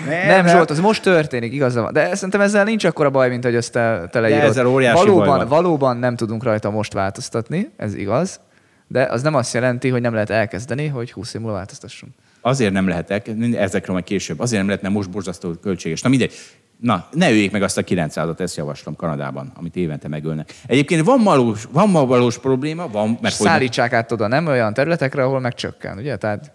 [0.07, 1.93] nem, nem, Zsolt, az most történik, igaza van.
[1.93, 4.43] De szerintem ezzel nincs akkora baj, mint hogy ezt te, te leírod.
[4.43, 5.47] ezzel óriási valóban, baj van.
[5.47, 8.39] valóban nem tudunk rajta most változtatni, ez igaz,
[8.87, 12.13] de az nem azt jelenti, hogy nem lehet elkezdeni, hogy 20 év múlva változtassunk.
[12.41, 13.11] Azért nem lehet,
[13.55, 16.01] ezekről majd később, azért nem lehet, mert most borzasztó költséges.
[16.01, 16.33] Na mindegy,
[16.79, 20.53] Na, ne öljék meg azt a 900-at, ezt javaslom Kanadában, amit évente megölnek.
[20.65, 25.23] Egyébként van valós, van ma valós probléma, van, mert Szállítsák át oda, nem olyan területekre,
[25.23, 26.15] ahol meg csökken, ugye?
[26.17, 26.51] Tehát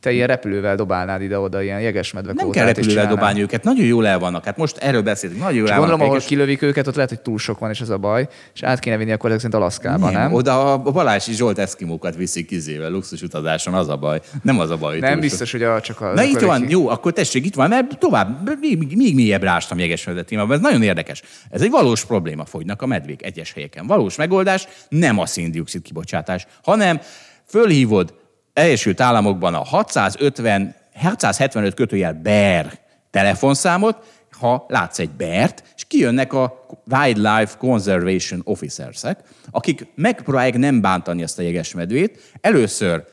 [0.00, 4.18] te ilyen repülővel dobálnád ide-oda, ilyen jegesmedve Nem kell repülővel dobálni őket, nagyon jól el
[4.18, 4.44] vannak.
[4.44, 7.38] Hát most erről beszélünk, nagyon jól el gondolom, ahol kilövik őket, ott lehet, hogy túl
[7.38, 10.20] sok van, és ez a baj, és át kéne vinni akkor ezek szerint Alaszkába, nem?
[10.20, 10.32] nem?
[10.32, 14.20] Oda a Balási Zsolt eszkimókat viszik kizével, luxus utazáson, az a baj.
[14.42, 14.98] Nem az a baj.
[14.98, 16.12] Nem biztos, hogy a, csak a...
[16.12, 20.22] Na itt van, jó, akkor tessék, itt van, mert tovább, még, még mélyebb rástam jegesmedve
[20.22, 21.22] témában, ez nagyon érdekes.
[21.50, 23.86] Ez egy valós probléma, fogynak a medvék egyes helyeken.
[23.86, 27.00] Valós megoldás nem a széndiokszid kibocsátás, hanem
[27.46, 28.19] fölhívod
[28.52, 32.78] Egyesült Államokban a 650, 675 kötőjel BER
[33.10, 33.96] telefonszámot,
[34.40, 39.02] ha látsz egy bert, és kijönnek a Wildlife Conservation officers
[39.50, 42.32] akik megpróbálják nem bántani ezt a jegesmedvét.
[42.40, 43.04] Először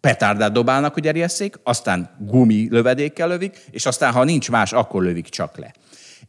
[0.00, 5.28] petárdát dobálnak, hogy erjesszék, aztán gumi lövedékkel lövik, és aztán, ha nincs más, akkor lövik
[5.28, 5.74] csak le.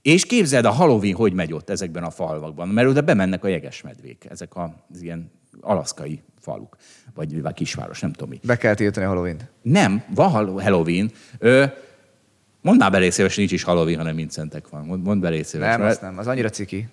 [0.02, 4.26] És képzeld, a Halloween hogy megy ott ezekben a falvakban, mert oda bemennek a jegesmedvék,
[4.30, 5.32] ezek az ilyen
[5.62, 6.78] alaszkai faluk,
[7.14, 8.40] vagy, kisváros, nem tudom mi.
[8.44, 11.12] Be kell tiltani a halloween Nem, van Halloween.
[11.40, 11.66] Ö,
[12.62, 14.86] mondd már belé szíves, nincs is Halloween, hanem Vincentek van.
[14.86, 15.68] Mond, mondd belé szíves.
[15.70, 16.88] Nem, mert- azt nem, az annyira ciki.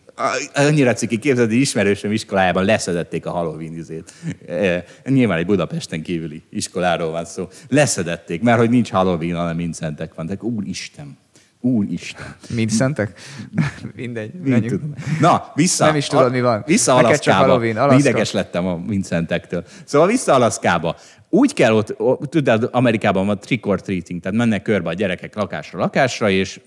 [0.54, 4.12] Annyira ciki képzeld, hogy ismerősöm iskolájában leszedették a Halloween izét.
[4.48, 7.48] E, Nyilván egy Budapesten kívüli iskoláról van szó.
[7.68, 10.26] Leszedették, mert hogy nincs Halloween, hanem Vincentek van.
[10.26, 11.16] De úristen,
[11.60, 12.34] úristen.
[12.54, 13.18] Mind szentek?
[13.96, 14.92] Mindegy, Mind tudom.
[15.20, 15.86] Na, vissza.
[15.86, 16.62] Nem is tudod, mi van.
[16.66, 17.64] Vissza Alaszkába.
[17.96, 19.64] Ideges lettem a Vincentektől.
[19.84, 20.96] Szóval vissza Alaszkába.
[21.28, 21.96] Úgy kell ott,
[22.30, 26.60] tudod, Amerikában van trick or treating, tehát mennek körbe a gyerekek lakásra lakásra, és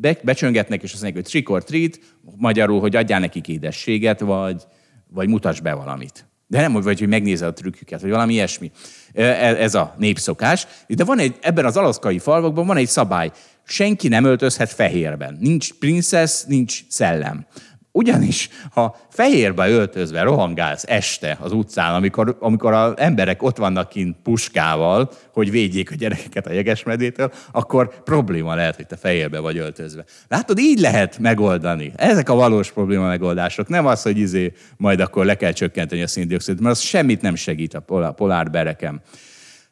[0.00, 1.98] be, becsöngetnek, és azt mondják, hogy trick or treat,
[2.36, 4.62] magyarul, hogy adjál nekik édességet, vagy,
[5.08, 6.28] vagy mutass be valamit.
[6.46, 8.70] De nem, vagy hogy megnézze a trükküket, vagy valami ilyesmi.
[9.14, 10.66] E- Ez a népszokás.
[10.86, 13.30] De van egy, ebben az alaszkai falvakban van egy szabály.
[13.64, 15.36] Senki nem öltözhet fehérben.
[15.40, 17.46] Nincs princesz, nincs szellem.
[17.92, 24.16] Ugyanis, ha fehérbe öltözve rohangálsz este az utcán, amikor, amikor az emberek ott vannak kint
[24.22, 30.04] puskával, hogy védjék a gyerekeket a jegesmedétől, akkor probléma lehet, hogy te fehérbe vagy öltözve.
[30.28, 31.92] Látod, így lehet megoldani.
[31.96, 33.68] Ezek a valós probléma megoldások.
[33.68, 37.34] Nem az, hogy izé, majd akkor le kell csökkenteni a széndiokszidot, mert az semmit nem
[37.34, 39.02] segít a polár, polárbereken.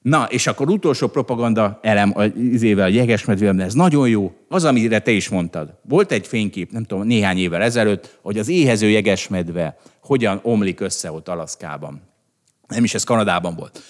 [0.02, 4.32] Na, és akkor utolsó propaganda elem az izével, a jegesmedvével, ez nagyon jó.
[4.48, 5.74] Az, amire te is mondtad.
[5.82, 11.12] Volt egy fénykép, nem tudom, néhány évvel ezelőtt, hogy az éhező jegesmedve hogyan omlik össze
[11.12, 12.02] ott Alaszkában.
[12.68, 13.82] Nem is ez Kanadában volt.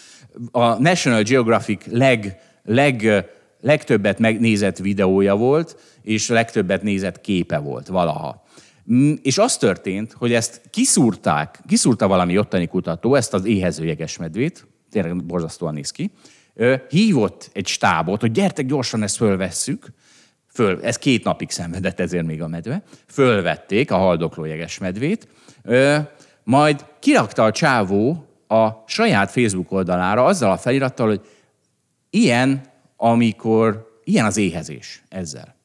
[0.51, 3.27] A National Geographic leg, leg,
[3.61, 8.47] legtöbbet megnézett videója volt, és legtöbbet nézett képe volt valaha.
[8.93, 14.67] Mm, És az történt, hogy ezt kiszúrták, kiszúrta valami ottani kutató, ezt az éhező jegesmedvét,
[14.91, 16.11] tényleg borzasztóan néz ki,
[16.89, 19.87] hívott egy stábot, hogy gyertek gyorsan, ezt fölvesszük,
[20.53, 22.83] Föl, ez két napig szenvedett, ezért még a medve.
[23.07, 25.29] Fölvették a haldokló jegesmedvét,
[25.63, 25.99] ö,
[26.45, 31.21] majd kirakta a csávó a saját Facebook oldalára azzal a felirattal, hogy
[32.11, 32.63] ilyen,
[32.97, 35.58] amikor, ilyen az éhezés ezzel.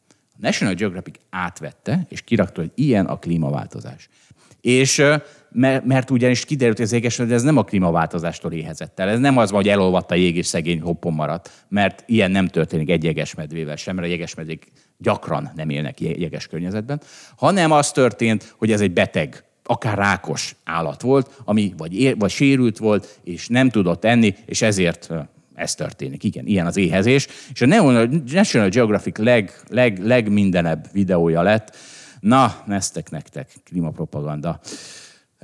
[0.44, 4.10] National Geographic átvette, és kirakta, hogy ilyen a klímaváltozás.
[4.62, 5.04] És
[5.84, 9.10] mert, ugyanis kiderült, hogy az égesmedve ez nem a klímaváltozástól éhezett el.
[9.10, 12.90] Ez nem az hogy elolvadt a jég és szegény hoppon maradt, mert ilyen nem történik
[12.90, 17.02] egy jegesmedvével sem, mert a jegesmedvék gyakran nem élnek je- jeges környezetben,
[17.36, 22.32] hanem az történt, hogy ez egy beteg, akár rákos állat volt, ami vagy, ér, vagy
[22.32, 25.10] sérült volt, és nem tudott enni, és ezért
[25.56, 26.24] ez történik.
[26.24, 27.28] Igen, ilyen az éhezés.
[27.54, 27.66] És a
[28.32, 31.76] National Geographic leg, leg, legmindenebb videója lett.
[32.20, 34.60] Na, neztek nektek, klímapropaganda.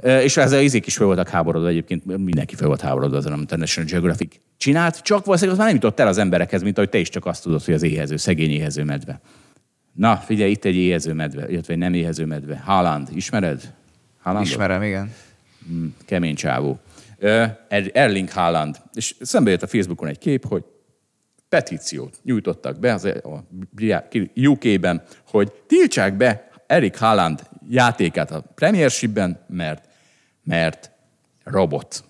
[0.03, 3.57] És ezzel izék is fel voltak háborodva egyébként, mindenki fel volt háborodva azon, amit a
[3.57, 6.97] National Geographic csinált, csak valószínűleg az már nem jutott el az emberekhez, mint ahogy te
[6.97, 9.21] is csak azt tudod, hogy az éhező, szegény éhező medve.
[9.93, 12.61] Na, figyelj, itt egy éhező medve, illetve egy nem éhező medve.
[12.65, 13.73] Haaland, ismered?
[14.21, 14.51] Haalandot?
[14.51, 15.13] Ismerem, igen.
[16.05, 16.79] kemény csávó.
[17.21, 18.75] Er- Erling Haaland.
[18.93, 20.63] És szembe jött a Facebookon egy kép, hogy
[21.49, 23.43] petíciót nyújtottak be az a
[24.35, 29.85] UK-ben, hogy tiltsák be Erik Haaland játékát a Premiershipben, mert,
[30.43, 30.91] mert
[31.43, 32.03] robot.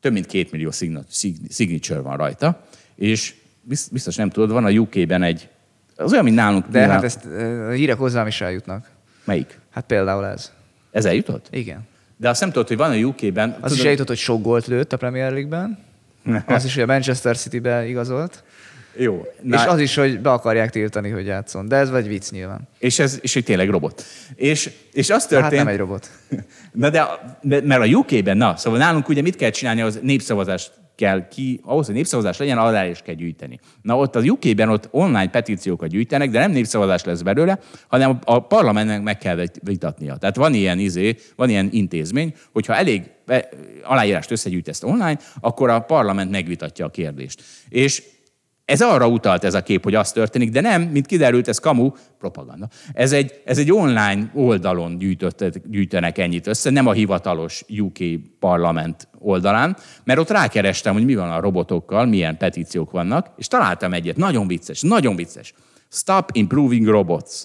[0.00, 2.64] Több mint két millió signa- sig- signature van rajta,
[2.94, 5.48] és biz- biztos nem tudod, van a UK-ben egy,
[5.96, 6.66] az olyan, mint nálunk.
[6.66, 8.90] De nyilván- hát ezt a hírek hozzám is eljutnak.
[9.24, 9.58] Melyik?
[9.70, 10.52] Hát például ez.
[10.90, 11.48] Ez eljutott?
[11.50, 11.88] Igen.
[12.20, 13.56] De azt nem tudod, hogy van a UK-ben...
[13.60, 15.78] Az is eljutott, hogy sok gólt lőtt a Premier League-ben.
[16.46, 18.44] Az is, hogy a Manchester City-be igazolt.
[18.96, 19.26] Jó.
[19.42, 21.68] Na, és az is, hogy be akarják tiltani, hogy játszon.
[21.68, 22.68] De ez vagy vicc nyilván.
[22.78, 24.04] És, ez, és hogy tényleg robot.
[24.34, 25.64] És, és az De hát történt...
[25.64, 26.10] nem egy robot.
[26.72, 27.06] Na de,
[27.40, 31.60] de, mert a UK-ben, na, szóval nálunk ugye mit kell csinálni, az népszavazást kell ki,
[31.62, 33.58] ahhoz, hogy népszavazás legyen, aláírás kell gyűjteni.
[33.82, 37.58] Na ott az UK-ben ott online petíciókat gyűjtenek, de nem népszavazás lesz belőle,
[37.88, 40.16] hanem a parlamentnek meg kell vitatnia.
[40.16, 43.10] Tehát van ilyen izé, van ilyen intézmény, hogyha elég
[43.82, 47.42] aláírást összegyűjtesz online, akkor a parlament megvitatja a kérdést.
[47.68, 48.02] És
[48.70, 51.90] ez arra utalt ez a kép, hogy az történik, de nem, mint kiderült, ez kamu,
[52.18, 52.68] propaganda.
[52.92, 57.98] Ez egy, ez egy online oldalon gyűjtött, gyűjtenek ennyit össze, nem a hivatalos UK
[58.38, 63.92] parlament oldalán, mert ott rákerestem, hogy mi van a robotokkal, milyen petíciók vannak, és találtam
[63.92, 65.54] egyet, nagyon vicces, nagyon vicces.
[65.88, 67.44] Stop Improving Robots.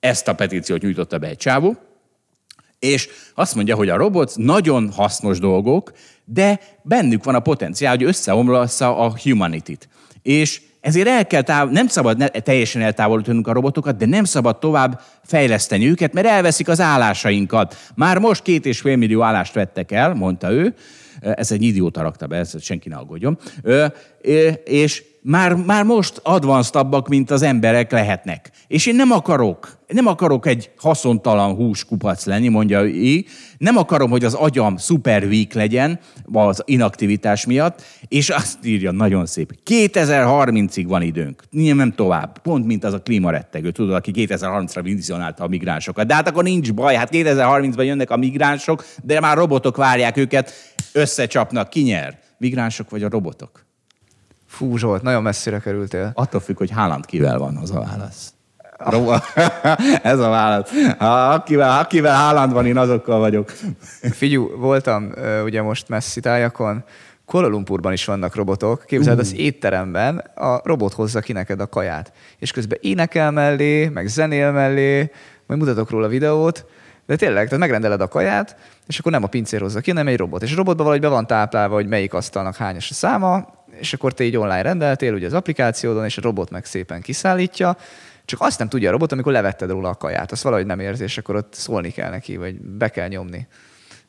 [0.00, 1.76] Ezt a petíciót nyújtotta be egy csávó,
[2.78, 5.92] és azt mondja, hogy a robot nagyon hasznos dolgok,
[6.24, 9.88] de bennük van a potenciál, hogy összeomlassza a humanity-t.
[10.26, 14.58] És ezért el kell táv- nem szabad ne- teljesen eltávolítanunk a robotokat, de nem szabad
[14.58, 17.76] tovább fejleszteni őket, mert elveszik az állásainkat.
[17.94, 20.74] Már most két és fél millió állást vettek el, mondta ő.
[21.20, 23.38] Ez egy idióta rakta be, ezt senki ne aggódjon.
[24.64, 28.50] És már, már most advanced mint az emberek lehetnek.
[28.66, 33.24] És én nem akarok, nem akarok egy haszontalan húskupac lenni, mondja ő,
[33.58, 35.98] nem akarom, hogy az agyam szuper weak legyen
[36.32, 39.52] az inaktivitás miatt, és azt írja nagyon szép.
[39.70, 42.38] 2030-ig van időnk, nem tovább.
[42.38, 46.06] Pont, mint az a klímarettegő, tudod, aki 2030-ra vizionálta a migránsokat.
[46.06, 50.52] De hát akkor nincs baj, hát 2030-ban jönnek a migránsok, de már robotok várják őket,
[50.92, 52.18] összecsapnak, ki nyer?
[52.38, 53.65] Migránsok vagy a robotok?
[54.56, 56.10] Fú, Zsolt, nagyon messzire kerültél.
[56.14, 58.34] Attól függ, hogy Haaland kivel van az a válasz.
[60.02, 60.70] Ez a válasz.
[60.98, 63.52] Akivel, akivel Haaland van, én azokkal vagyok.
[64.00, 65.12] Figyú, voltam
[65.44, 66.84] ugye most messzi tájakon,
[67.24, 68.84] Kuala Lumpurban is vannak robotok.
[68.86, 72.12] Képzeld, az étteremben a robot hozza ki neked a kaját.
[72.38, 75.10] És közben énekel mellé, meg zenél mellé,
[75.46, 76.66] majd mutatok róla videót,
[77.06, 78.56] de tényleg, tehát megrendeled a kaját,
[78.86, 80.42] és akkor nem a pincér hozza ki, hanem egy robot.
[80.42, 84.12] És a robotban valahogy be van táplálva, hogy melyik asztalnak hányas a száma, és akkor
[84.12, 87.76] te így online rendeltél ugye az applikációdon, és a robot meg szépen kiszállítja,
[88.24, 90.32] csak azt nem tudja a robot, amikor levetted róla a kaját.
[90.32, 93.46] Azt valahogy nem érzi, és akkor ott szólni kell neki, vagy be kell nyomni.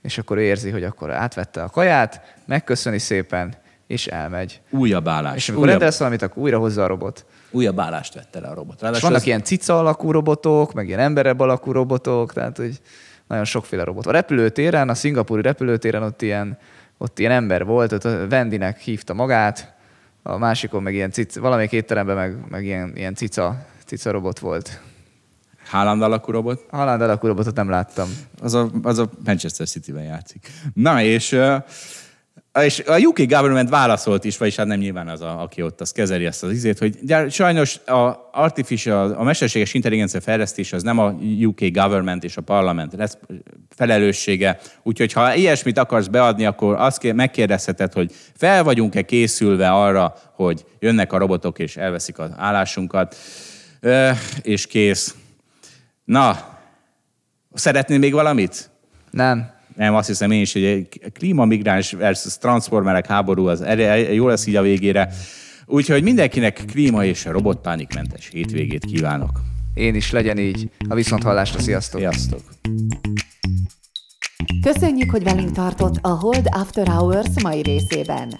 [0.02, 3.56] És akkor ő érzi, hogy akkor átvette a kaját, megköszöni szépen,
[3.88, 4.61] és elmegy.
[4.69, 5.35] Újabb állás.
[5.35, 5.80] És amikor újabb...
[5.80, 7.26] rendelsz valamit, akkor újra hozza a robot.
[7.52, 8.81] Újabb állást vette le a robot.
[8.94, 9.26] és vannak az...
[9.26, 12.80] ilyen cica alakú robotok, meg ilyen emberebb alakú robotok, tehát hogy
[13.27, 14.06] nagyon sokféle robot.
[14.06, 16.57] A repülőtéren, a szingapúri repülőtéren ott ilyen,
[16.98, 19.76] ott ilyen ember volt, ott a Vendinek hívta magát,
[20.24, 24.82] a másikon meg ilyen cica, valamelyik étteremben meg, meg ilyen, ilyen cica, cica robot volt.
[25.69, 26.65] Haaland alakú robot?
[26.69, 28.10] Haaland alakú robotot nem láttam.
[28.41, 30.52] Az a, az a Manchester City-ben játszik.
[30.74, 31.64] Na, és uh,
[32.64, 35.92] és a UK government válaszolt is, vagyis hát nem nyilván az, a, aki ott az
[35.92, 41.00] kezeli ezt az izét, hogy de sajnos a artificial, a mesterséges intelligencia fejlesztés az nem
[41.00, 43.18] a UK government és a parlament lesz
[43.76, 44.60] felelőssége.
[44.84, 51.14] Úgyhogy ha ilyesmit akarsz beadni, akkor azt megkérdezheted, hogy fel vagyunk-e készülve arra, hogy jönnek
[51.14, 53.16] a robotok és elveszik az állásunkat,
[54.42, 55.16] és kész.
[56.04, 56.58] Na,
[57.54, 58.70] szeretnél még valamit?
[59.12, 59.57] Nem.
[59.78, 63.66] Nem, azt hiszem én is, hogy egy klímamigráns versus transformerek háború, az
[64.14, 65.10] jó lesz így a végére.
[65.66, 69.41] Úgyhogy mindenkinek klíma és robotpánikmentes hétvégét kívánok.
[69.74, 70.70] Én is legyen így.
[70.90, 71.99] A viszonthallásra, sziasztok!
[71.99, 72.41] Sziasztok!
[74.62, 78.40] Köszönjük, hogy velünk tartott a Hold After Hours mai részében.